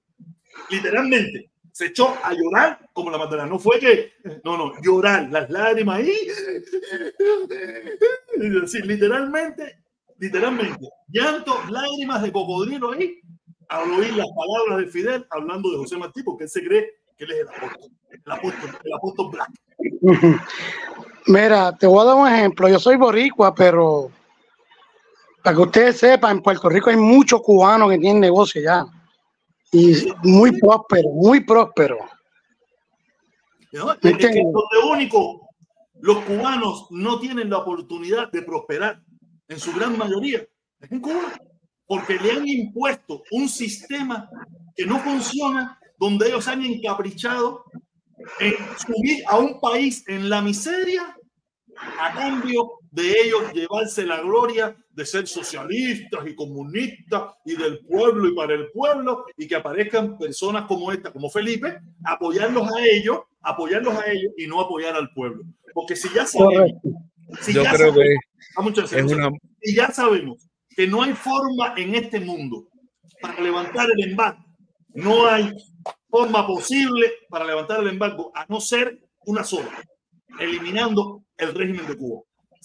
[0.71, 3.49] Literalmente, se echó a llorar como la Magdalena.
[3.49, 4.13] No fue que,
[4.45, 6.15] no, no, llorar, las lágrimas ahí.
[8.67, 9.83] Sí, literalmente,
[10.19, 13.19] literalmente, llanto, lágrimas de cocodrilo ahí,
[13.69, 17.25] al oír las palabras de Fidel hablando de José Martí, porque él se cree que
[17.25, 19.51] él es el apóstol, el apóstol, el apóstol Black.
[21.27, 22.69] Mira, te voy a dar un ejemplo.
[22.69, 24.11] Yo soy boricua, pero
[25.43, 28.85] para que ustedes sepan, en Puerto Rico hay muchos cubanos que tienen negocio ya
[29.73, 31.99] y muy próspero, muy próspero.
[33.73, 33.93] ¿No?
[33.93, 35.49] Es que donde único
[36.01, 39.03] los cubanos no tienen la oportunidad de prosperar,
[39.49, 40.47] en su gran mayoría,
[40.81, 41.33] es en Cuba,
[41.87, 44.29] porque le han impuesto un sistema
[44.75, 47.65] que no funciona, donde ellos han encaprichado
[48.41, 51.17] en subir a un país en la miseria
[52.01, 58.29] a cambio de ellos llevarse la gloria de ser socialistas y comunistas y del pueblo
[58.29, 63.21] y para el pueblo y que aparezcan personas como esta, como Felipe, apoyarlos a ellos,
[63.41, 65.43] apoyarlos a ellos y no apoyar al pueblo.
[65.73, 66.71] Porque si ya sabemos,
[67.41, 69.31] si Yo ya creo sabemos, que es una...
[69.63, 70.47] si ya sabemos
[70.77, 72.69] que no hay forma en este mundo
[73.23, 74.45] para levantar el embargo,
[74.93, 75.51] no hay
[76.11, 79.83] forma posible para levantar el embargo a no ser una sola,
[80.39, 82.23] eliminando el régimen de Cuba.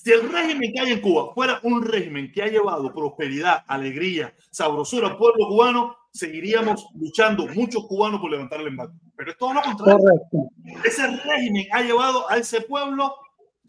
[0.08, 4.34] Si el régimen que hay en Cuba fuera un régimen que ha llevado prosperidad, alegría,
[4.50, 8.94] sabrosura al pueblo cubano, seguiríamos luchando muchos cubanos por levantar el embargo.
[9.18, 9.98] Pero es todo lo contrario.
[9.98, 10.50] Correcto.
[10.86, 13.16] Ese régimen ha llevado a ese pueblo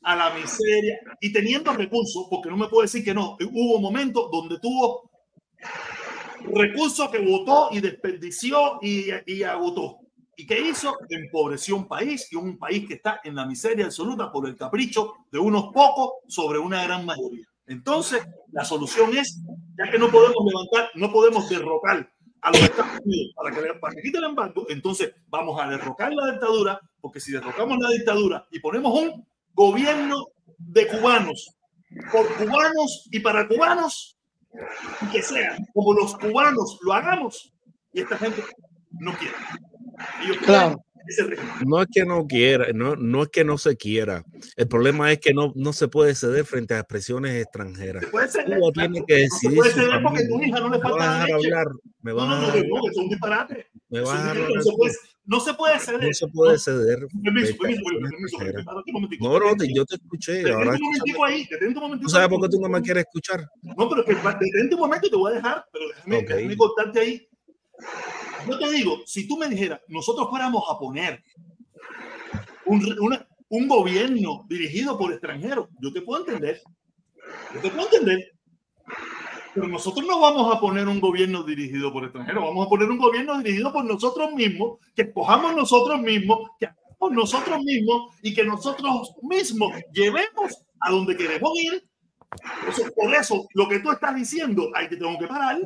[0.05, 4.31] a la miseria y teniendo recursos, porque no me puedo decir que no, hubo momentos
[4.31, 5.10] donde tuvo
[6.55, 9.98] recursos que votó y desperdició y, y agotó.
[10.40, 10.97] ¿Y qué hizo?
[11.09, 15.15] Empobreció un país y un país que está en la miseria absoluta por el capricho
[15.32, 17.44] de unos pocos sobre una gran mayoría.
[17.66, 19.43] Entonces, la solución es,
[19.77, 22.09] ya que no podemos levantar, no podemos derrocar
[22.40, 26.31] a los Estados Unidos para que, para quiten el embargo, entonces vamos a derrocar la
[26.31, 31.51] dictadura, porque si derrocamos la dictadura y ponemos un gobierno de cubanos,
[32.12, 34.16] por cubanos y para cubanos,
[35.02, 37.52] y que sea como los cubanos lo hagamos,
[37.93, 38.44] y esta gente
[39.01, 39.35] no quiere.
[40.45, 40.85] Claro.
[41.65, 44.23] No es que no quiera, no, no es que no se quiera.
[44.57, 48.05] El problema es que no, no se puede ceder frente a expresiones extranjeras.
[48.05, 49.57] Se puede ceder, Cuba tiene que decidir.
[49.57, 50.37] No se puede su ceder porque camino.
[50.37, 51.47] tu hija no le Me falta vas a la dejar leche.
[51.55, 51.66] hablar.
[52.03, 52.65] Me No, no, a no, no, hablar.
[52.91, 53.66] es un disparate.
[53.89, 54.39] Me Es vas un a disparate.
[54.39, 55.09] dejar No se puede, hablar.
[55.25, 56.03] no se puede ceder.
[56.05, 56.99] No se puede No, ceder.
[57.25, 57.83] Permiso, permiso.
[59.20, 60.33] No, no, te- yo te escuché.
[60.33, 62.07] Detente Ahora un momentico ahí, detente un momentico.
[62.07, 63.49] ¿Tú sabes por qué tú no me quieres escuchar?
[63.62, 66.57] No, pero que va- detente un momento y te voy a dejar, pero déjame, déjame
[66.59, 67.29] cortarte ahí.
[68.47, 71.23] Yo te digo, si tú me dijeras, nosotros fuéramos a poner
[72.66, 76.60] un, un gobierno dirigido por extranjeros, yo te puedo entender.
[77.55, 78.32] Yo te puedo entender.
[79.55, 82.98] Pero nosotros no vamos a poner un gobierno dirigido por extranjeros, vamos a poner un
[82.98, 88.44] gobierno dirigido por nosotros mismos, que escojamos nosotros mismos, que hagamos nosotros mismos y que
[88.44, 91.82] nosotros mismos llevemos a donde queremos ir.
[92.94, 95.59] por eso, lo que tú estás diciendo, hay que tengo que parar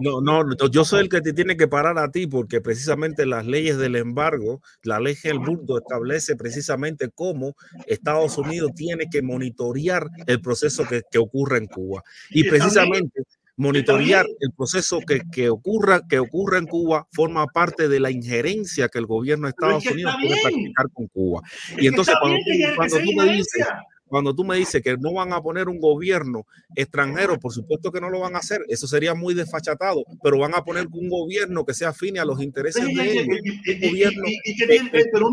[0.00, 3.46] no, no, yo soy el que te tiene que parar a ti porque precisamente las
[3.46, 7.54] leyes del embargo, la ley del mundo establece precisamente cómo
[7.86, 12.02] Estados Unidos tiene que monitorear el proceso que, que ocurre en Cuba.
[12.30, 13.22] Y precisamente
[13.56, 18.88] monitorear el proceso que, que, ocurra, que ocurra en Cuba forma parte de la injerencia
[18.88, 21.42] que el gobierno de Estados Unidos puede practicar con Cuba.
[21.78, 22.38] Y entonces cuando,
[22.76, 23.66] cuando tú me dices
[24.08, 28.00] cuando tú me dices que no van a poner un gobierno extranjero, por supuesto que
[28.00, 31.64] no lo van a hacer, eso sería muy desfachatado, pero van a poner un gobierno
[31.64, 34.22] que sea afine a los intereses de ellos, un gobierno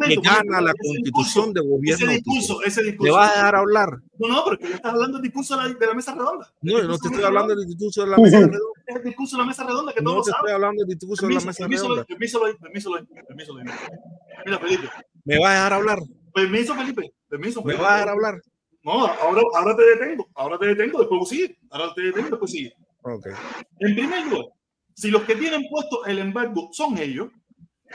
[0.08, 2.06] que, gana la constitución de gobierno.
[2.06, 3.14] Ese discurso, ese discurso.
[3.14, 3.90] ¿Me vas a dejar hablar?
[4.18, 6.54] No, no, pero que estás hablando del discurso de la, mesa redonda.
[6.62, 8.58] No, no te estoy hablando del discurso de la mesa redonda.
[8.88, 11.28] Es el discurso de la mesa redonda que todos No te estoy hablando del discurso
[11.28, 12.06] de la mesa redonda.
[12.06, 12.92] Permiso, permiso,
[13.28, 13.54] permiso, permiso.
[14.46, 14.90] Mira, Felipe.
[15.26, 16.00] ¿Me vas a dejar hablar?
[16.34, 17.14] Permiso, Felipe.
[17.30, 18.42] Permiso, ¿Me vas a dejar hablar?
[18.84, 21.58] No, ahora, ahora te detengo, ahora te detengo, después sigue.
[21.70, 22.74] Ahora te detengo, después sigue.
[23.02, 23.34] Okay.
[23.80, 24.46] En primer lugar,
[24.94, 27.30] si los que tienen puesto el embargo son ellos,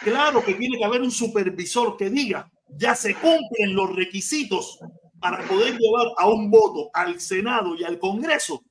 [0.00, 4.78] claro que tiene que haber un supervisor que diga, ya se cumplen los requisitos
[5.20, 8.62] para poder llevar a un voto al Senado y al Congreso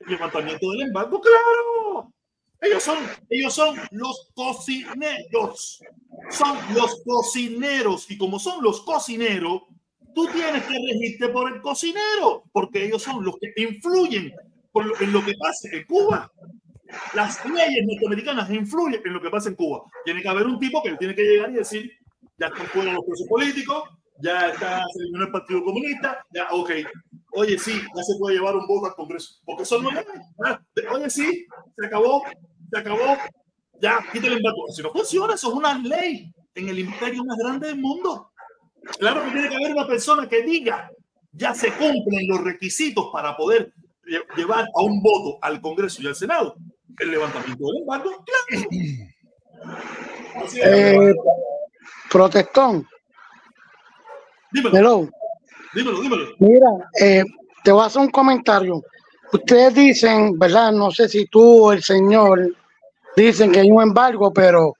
[0.00, 2.12] el levantamiento del embargo, claro.
[2.60, 2.98] Ellos son,
[3.30, 5.82] ellos son los cocineros.
[6.30, 8.10] Son los cocineros.
[8.10, 9.62] Y como son los cocineros,
[10.20, 14.32] tú tienes que regirte por el cocinero, porque ellos son los que influyen
[15.00, 16.30] en lo que pasa en Cuba.
[17.14, 19.82] Las leyes norteamericanas influyen en lo que pasa en Cuba.
[20.04, 21.90] Tiene que haber un tipo que tiene que llegar y decir,
[22.38, 23.84] ya están fuera los presos políticos,
[24.22, 26.70] ya está se el Partido Comunista, ya, ok,
[27.32, 30.04] oye, sí, ya se puede llevar un voto al Congreso, porque eso no es,
[30.92, 31.46] oye, sí,
[31.78, 32.22] se acabó,
[32.70, 33.16] se acabó,
[33.80, 34.72] ya, quítale el voto.
[34.72, 38.29] Si no funciona, eso es una ley en el imperio más grande del mundo.
[38.98, 40.90] Claro que tiene que haber una persona que diga,
[41.32, 43.72] ya se cumplen los requisitos para poder
[44.36, 46.56] llevar a un voto al Congreso y al Senado.
[46.98, 48.68] El levantamiento del embargo, claro.
[50.56, 51.12] Eh,
[52.10, 52.86] protestón.
[54.52, 55.08] Dímelo.
[55.74, 56.24] Dímelo, dímelo.
[56.38, 57.22] Mira, eh,
[57.62, 58.82] te voy a hacer un comentario.
[59.32, 60.72] Ustedes dicen, ¿verdad?
[60.72, 62.56] No sé si tú o el señor
[63.16, 64.74] dicen que hay un embargo, pero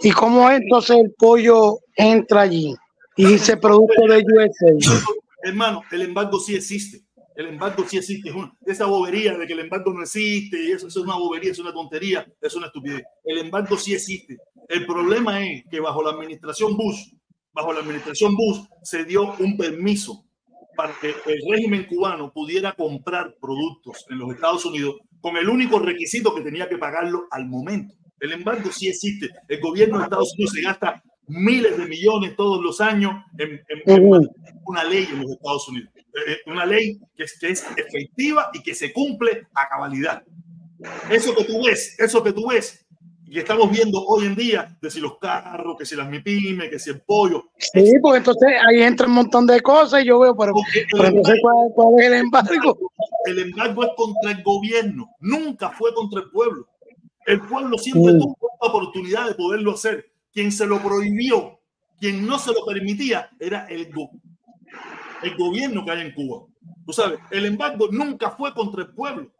[0.00, 2.76] ¿y cómo entonces el pollo entra allí?
[3.20, 5.10] Y ese producto de USA.
[5.42, 7.02] Hermano, el embargo sí existe.
[7.36, 8.30] El embargo sí existe.
[8.66, 11.58] esa bobería de que el embargo no existe, y eso, eso, es una bobería, es
[11.58, 13.02] una tontería, es una estupidez.
[13.24, 14.38] El embargo sí existe.
[14.68, 17.12] El problema es que bajo la administración Bush,
[17.52, 20.26] bajo la administración Bush, se dio un permiso
[20.76, 25.78] para que el régimen cubano pudiera comprar productos en los Estados Unidos con el único
[25.78, 27.94] requisito que tenía que pagarlo al momento.
[28.18, 29.28] El embargo sí existe.
[29.48, 33.62] El gobierno de Estados Unidos se gasta miles de millones todos los años en,
[34.64, 35.90] una ley en los Estados Unidos.
[35.96, 40.22] Eh, eh, una ley que es, es, efectiva y que se cumple a cabalidad.
[41.10, 42.86] Eso que tú ves, eso que tú ves
[43.30, 46.80] y estamos viendo hoy en día, de si los carros, que si las MIPIME, que
[46.80, 47.44] si el pollo.
[47.58, 50.52] Sí, porque entonces ahí entra un montón de cosas y yo veo, pero,
[50.90, 52.76] pero entonces ¿cuál, es el embargo?
[53.26, 56.66] El embargo es contra el gobierno, nunca fue contra el pueblo.
[57.24, 61.60] El pueblo siempre tuvo la oportunidad de poderlo hacer quien se lo prohibió,
[61.98, 63.90] quien no se lo permitía, era el,
[65.22, 66.46] el gobierno que hay en Cuba.
[66.86, 69.30] Tú sabes, el embargo nunca fue contra el pueblo.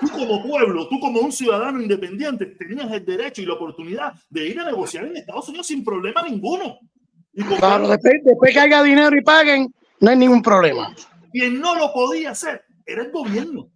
[0.00, 4.48] Tú como pueblo, tú como un ciudadano independiente, tenías el derecho y la oportunidad de
[4.48, 6.78] ir a negociar en Estados Unidos sin problema ninguno.
[7.32, 10.94] Y claro, después, después, que haya dinero y paguen, no hay ningún problema.
[11.32, 13.70] Quien no lo podía hacer era el gobierno.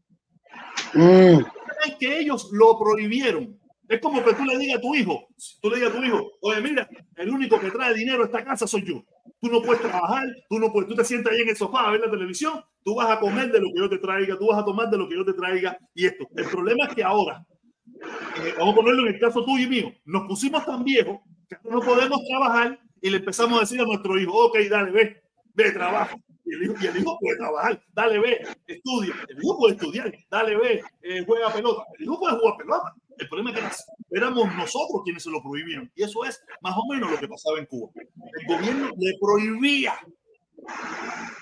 [0.95, 1.41] Mm.
[1.87, 3.59] Es que ellos lo prohibieron.
[3.89, 5.29] Es como que tú le digas a tu hijo,
[5.63, 8.45] tú le digas a tu hijo, oye, mira, el único que trae dinero a esta
[8.45, 9.03] casa soy yo.
[9.41, 11.93] Tú no puedes trabajar, tú no puedes, tú te sientas ahí en el sofá a
[11.93, 14.59] ver la televisión, tú vas a comer de lo que yo te traiga, tú vas
[14.59, 16.29] a tomar de lo que yo te traiga y esto.
[16.37, 17.47] El problema es que ahora,
[17.87, 21.57] eh, vamos a ponerlo en el caso tuyo y mío, nos pusimos tan viejos que
[21.65, 25.23] no podemos trabajar y le empezamos a decir a nuestro hijo, ok, dale, ve,
[25.55, 26.17] ve, trabaja.
[26.45, 29.15] Y el, hijo, y el hijo puede trabajar, dale, ve, estudia.
[29.29, 31.83] El hijo puede estudiar, dale, ve, eh, juega pelota.
[31.99, 32.95] El hijo puede jugar pelota.
[33.19, 35.91] El problema es que éramos nosotros quienes se lo prohibían.
[35.95, 37.91] Y eso es más o menos lo que pasaba en Cuba.
[37.97, 39.95] El gobierno le prohibía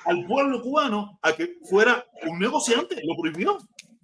[0.05, 3.01] al pueblo cubano a que fuera un negociante.
[3.05, 3.59] Lo prohibió.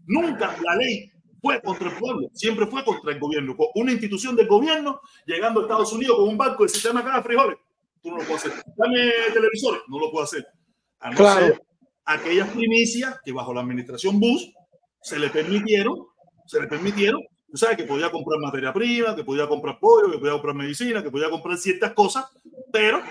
[0.06, 3.56] Nunca la ley fue contra el pueblo, siempre fue contra el gobierno.
[3.74, 7.22] Una institución del gobierno llegando a Estados Unidos con un banco de sistema acá de
[7.22, 7.58] frijoles.
[8.00, 8.64] Tú no lo puedes hacer.
[8.76, 10.46] Dame televisores, no lo puedo hacer.
[11.00, 11.46] A no Claro.
[11.46, 11.62] ser
[12.04, 14.50] aquellas primicias que bajo la administración Bush
[15.02, 16.06] se le permitieron,
[16.46, 17.20] se le permitieron,
[17.52, 21.02] tú sabes que podía comprar materia prima, que podía comprar pollo, que podía comprar medicina,
[21.02, 22.24] que podía comprar ciertas cosas,
[22.72, 23.02] pero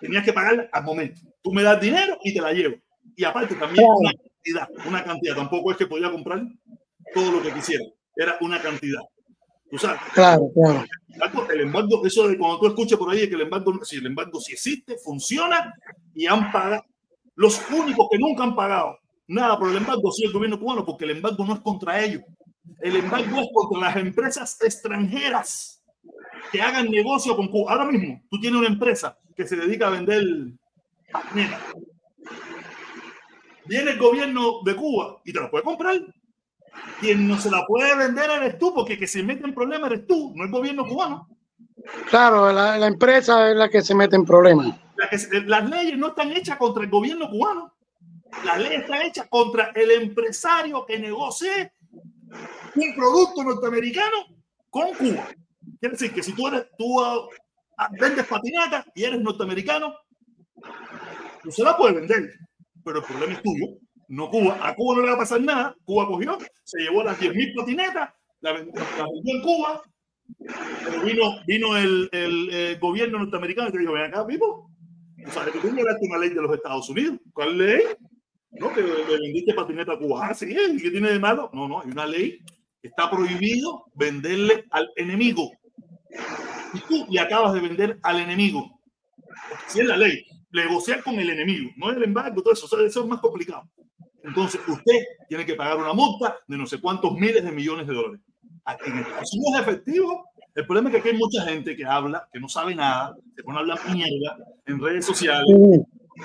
[0.00, 1.20] tenías que pagarla al momento.
[1.42, 2.76] Tú me das dinero y te la llevo.
[3.16, 5.34] Y aparte también una cantidad, una cantidad.
[5.34, 6.42] Tampoco es que podía comprar
[7.12, 7.84] todo lo que quisiera.
[8.14, 9.02] Era una cantidad.
[9.68, 10.84] Tú sabes, Claro, claro.
[11.52, 14.38] El embargo, eso de cuando tú escuchas por ahí que el embargo, si el embargo
[14.40, 15.74] sí existe, funciona
[16.14, 16.84] y han pagado.
[17.34, 21.04] Los únicos que nunca han pagado nada por el embargo sido el gobierno cubano, porque
[21.04, 22.22] el embargo no es contra ellos.
[22.80, 25.82] El embargo es contra las empresas extranjeras
[26.52, 27.72] que hagan negocio con Cuba.
[27.72, 30.22] Ahora mismo, tú tienes una empresa que se dedica a vender
[31.12, 31.60] patinetas.
[33.66, 35.96] Viene el gobierno de Cuba y te la puede comprar.
[37.00, 40.06] Quien no se la puede vender eres tú, porque que se mete en problemas eres
[40.06, 41.28] tú, no el gobierno cubano.
[42.10, 44.74] Claro, la, la empresa es la que se mete en problemas.
[44.96, 47.72] La que se- las leyes no están hechas contra el gobierno cubano.
[48.44, 51.72] Las leyes están hechas contra el empresario que negocie
[52.74, 54.16] un producto norteamericano
[54.70, 55.28] con Cuba.
[55.80, 57.26] Quiere decir que si tú eres, tú ah,
[57.78, 59.94] ah, vendes patinata y eres norteamericano,
[61.42, 62.30] tú se la puedes vender,
[62.84, 63.66] pero el problema es tuyo,
[64.08, 64.58] no Cuba.
[64.60, 65.74] A Cuba no le va a pasar nada.
[65.84, 69.82] Cuba cogió, se llevó las 10.000 patinetas, la vendió, la vendió en Cuba,
[70.84, 74.70] pero vino, vino el, el, eh, gobierno norteamericano y te dijo, ven acá, Pipo,
[75.26, 77.18] o sea, que tú violaste una ley de los Estados Unidos.
[77.32, 77.80] ¿Cuál ley?
[78.58, 80.28] No, que le vendiste patineta a Cuba.
[80.28, 81.50] Ah, sí, ¿y qué tiene de malo?
[81.52, 82.40] No, no, hay una ley.
[82.82, 85.50] Está prohibido venderle al enemigo.
[86.72, 88.80] Y tú le acabas de vender al enemigo.
[89.66, 92.86] Si es la ley, negociar con el enemigo, no el embargo, todo eso, o sea,
[92.86, 93.68] eso es más complicado.
[94.22, 97.94] Entonces, usted tiene que pagar una multa de no sé cuántos miles de millones de
[97.94, 98.20] dólares.
[98.66, 100.24] Estados Unidos es efectivo.
[100.54, 103.42] El problema es que aquí hay mucha gente que habla, que no sabe nada, se
[103.42, 105.44] pone a hablar mierda en redes sociales,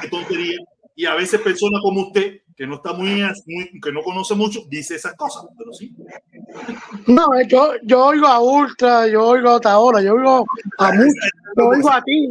[0.02, 0.60] qué tontería.
[1.00, 4.60] Y a veces personas como usted, que no está muy, muy- que no conoce mucho,
[4.70, 5.46] dice esas cosas.
[5.58, 5.96] Pero sí,
[7.08, 10.46] No, eh, yo, yo oigo a Ultra, yo oigo a Otaola, yo oigo
[10.78, 11.14] a muchos,
[11.58, 12.30] yo oigo a ti,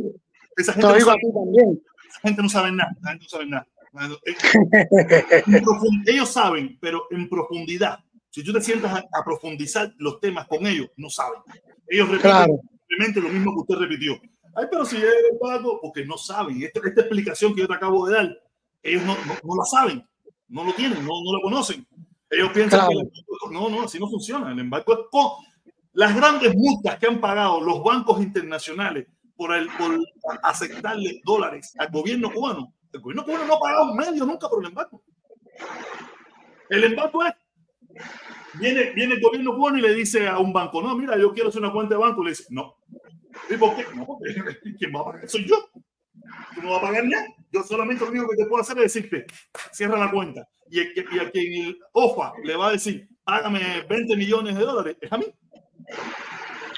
[0.59, 1.83] esa te gente, no oigo a sabe, ti también.
[2.11, 2.91] esa gente no sabe nada.
[3.01, 3.67] esa gente no sabe nada.
[5.65, 7.99] Profund- ellos saben, pero en profundidad.
[8.31, 11.41] Si tú te sientas a, a profundizar los temas con ellos, no saben.
[11.89, 12.61] Ellos repiten Claro.
[12.87, 14.13] simplemente lo mismo que usted repitió.
[14.55, 15.05] Ay, pero si es
[15.41, 16.63] pago, porque no saben.
[16.63, 18.29] Esta, esta explicación que yo te acabo de dar,
[18.83, 20.07] ellos no, no, no la saben,
[20.49, 21.87] no lo tienen, no, no lo conocen.
[22.31, 22.89] Ellos piensan Claro.
[22.89, 24.51] que el embargo- no, no, así no funciona.
[24.53, 25.31] El embargo es con
[25.95, 29.07] las grandes multas que han pagado los bancos internacionales
[29.37, 29.99] por, el, por
[30.43, 32.75] aceptarle dólares al gobierno cubano.
[32.93, 35.03] El gobierno cubano no ha pagado medio nunca por el embargo.
[36.71, 37.33] El embargo es
[38.55, 41.49] Viene, viene el gobierno cubano y le dice a un banco, no, mira, yo quiero
[41.51, 42.23] hacer una cuenta de banco.
[42.25, 42.77] Le dice, no.
[43.51, 43.85] ¿Y por qué?
[43.95, 44.35] No, porque
[44.79, 45.57] quien va a pagar soy yo.
[46.55, 47.27] Tú no vas a pagar nada.
[47.53, 49.27] Yo solamente lo único que te puedo hacer es decirte,
[49.73, 50.47] cierra la cuenta.
[50.71, 54.57] Y, el, que- y a quien el OFA le va a decir, págame 20 millones
[54.57, 55.27] de dólares, es a mí.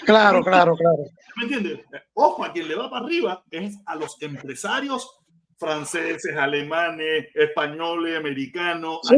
[0.04, 0.98] Claro, claro, claro.
[1.36, 1.80] ¿Me entiendes?
[2.14, 5.18] Ojo, a quien le va para arriba es a los empresarios
[5.58, 9.14] franceses, alemanes, españoles, americanos, Sí,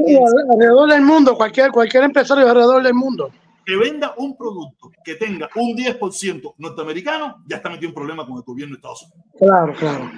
[0.51, 3.31] alrededor del mundo, cualquier, cualquier empresario alrededor del mundo.
[3.65, 8.37] Que venda un producto que tenga un 10% norteamericano, ya está metido en problema con
[8.37, 9.25] el gobierno de Estados Unidos.
[9.39, 10.11] Claro, claro.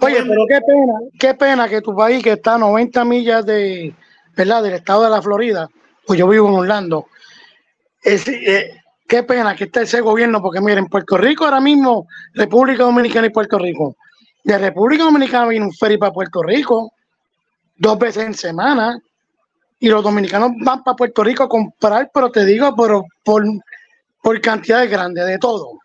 [0.00, 3.94] Oye, pero qué pena, qué pena que tu país, que está a 90 millas de,
[4.36, 4.62] ¿verdad?
[4.62, 5.68] del estado de la Florida,
[6.06, 7.06] pues yo vivo en Orlando,
[8.02, 12.84] es, eh, qué pena que esté ese gobierno, porque miren, Puerto Rico ahora mismo, República
[12.84, 13.96] Dominicana y Puerto Rico,
[14.44, 16.92] de República Dominicana viene un ferry para Puerto Rico
[17.76, 19.00] dos veces en semana,
[19.80, 23.44] y los dominicanos van para Puerto Rico a comprar, pero te digo, pero por,
[24.22, 25.78] por cantidades grandes, de todo,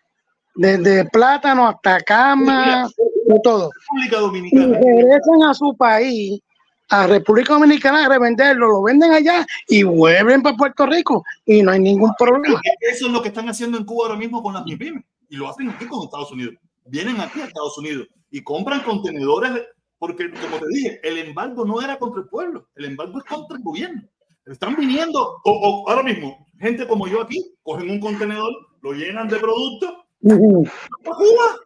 [0.54, 2.88] desde plátano hasta cama,
[3.26, 4.78] de todo República y Dominicana.
[4.78, 6.40] regresan a su país,
[6.88, 11.72] a República Dominicana, a revenderlo, lo venden allá y vuelven para Puerto Rico y no
[11.72, 12.60] hay ningún problema.
[12.80, 15.04] Eso es lo que están haciendo en Cuba ahora mismo con las MIPIMES.
[15.30, 16.54] Y lo hacen aquí con Estados Unidos.
[16.86, 19.62] Vienen aquí a Estados Unidos y compran contenedores,
[19.98, 23.56] porque como te dije, el embargo no era contra el pueblo, el embargo es contra
[23.56, 24.02] el gobierno.
[24.46, 28.52] Están viniendo, o, o ahora mismo, gente como yo aquí, cogen un contenedor,
[28.82, 30.66] lo llenan de productos Ujú.
[30.66, 31.56] a Cuba.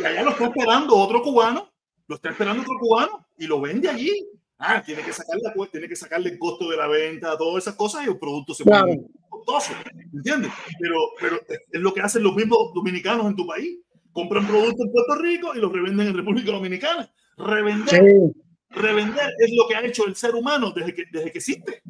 [0.00, 1.70] Y allá lo está esperando otro cubano,
[2.06, 4.12] lo está esperando otro cubano y lo vende allí.
[4.58, 7.74] Ah, tiene que sacarle, cu- tiene que sacarle el costo de la venta, todas esas
[7.76, 8.86] cosas y el producto se Claro.
[8.86, 9.72] pone costoso,
[10.12, 10.50] ¿entiendes?
[10.80, 11.36] Pero, pero
[11.70, 13.78] es lo que hacen los mismos dominicanos en tu país.
[14.12, 17.08] Compran productos en Puerto Rico y los revenden en República Dominicana.
[17.38, 18.40] Revender Sí,
[18.70, 21.82] Revender es lo que ha hecho el ser humano desde que, desde que existe.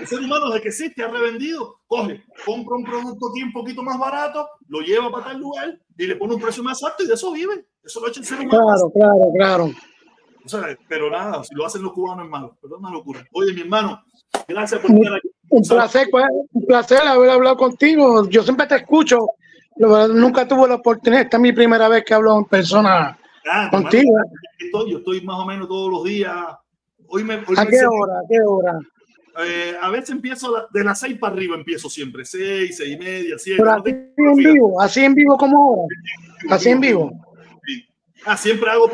[0.00, 1.80] El ser humano desde que existe ha revendido.
[1.86, 6.06] Coge, compra un producto aquí un poquito más barato, lo lleva para tal lugar y
[6.06, 7.66] le pone un precio más alto y de eso vive.
[7.84, 8.64] Eso lo ha hecho el ser humano.
[8.64, 9.72] Claro, claro, claro.
[10.44, 13.22] O sea, pero nada, si lo hacen los cubanos es malo, pero es una locura.
[13.32, 14.02] Oye, mi hermano,
[14.46, 15.28] gracias por estar aquí.
[15.50, 18.26] Un placer, pues, un placer haber hablado contigo.
[18.28, 19.18] Yo siempre te escucho.
[19.76, 21.22] Nunca tuve la oportunidad.
[21.22, 23.18] Esta es mi primera vez que hablo en persona
[23.50, 24.12] ah, contigo.
[24.58, 26.34] Estoy, yo estoy más o menos todos los días.
[27.06, 28.18] Hoy me, ¿A qué hora?
[28.18, 28.78] ¿A qué hora?
[29.44, 32.24] Eh, a veces empiezo de las seis para arriba, empiezo siempre.
[32.24, 33.62] Seis, seis y media, siete.
[33.62, 35.82] Pero así en vivo, así en vivo como ahora.
[36.50, 37.12] Así en vivo.
[38.24, 38.90] Ah, siempre hago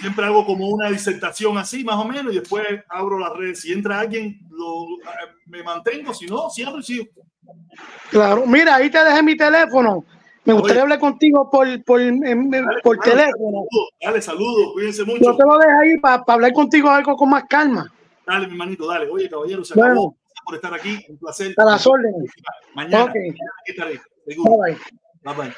[0.00, 3.60] siempre hago como una disertación así, más o menos, y después abro las redes.
[3.60, 4.86] Si entra alguien, lo,
[5.46, 7.06] me mantengo, si no, cierro y sigo.
[8.10, 10.04] Claro, mira, ahí te dejé mi teléfono.
[10.48, 12.00] Me gustaría hablar contigo por, por,
[12.82, 13.66] por teléfono.
[14.00, 15.22] dale, saludos, cuídense mucho.
[15.22, 17.92] Yo te lo dejo ahí para hablar contigo algo con más calma.
[18.26, 19.10] Dale, mi manito, dale.
[19.10, 20.16] Oye, caballero, se acabó.
[20.16, 21.04] Gracias por estar aquí.
[21.10, 21.54] Un placer.
[21.54, 22.30] A las órdenes.
[22.74, 23.30] Mañana, okay.
[23.30, 24.00] mañana estaré.
[24.26, 24.76] Bye bye.
[25.22, 25.54] bye, bye.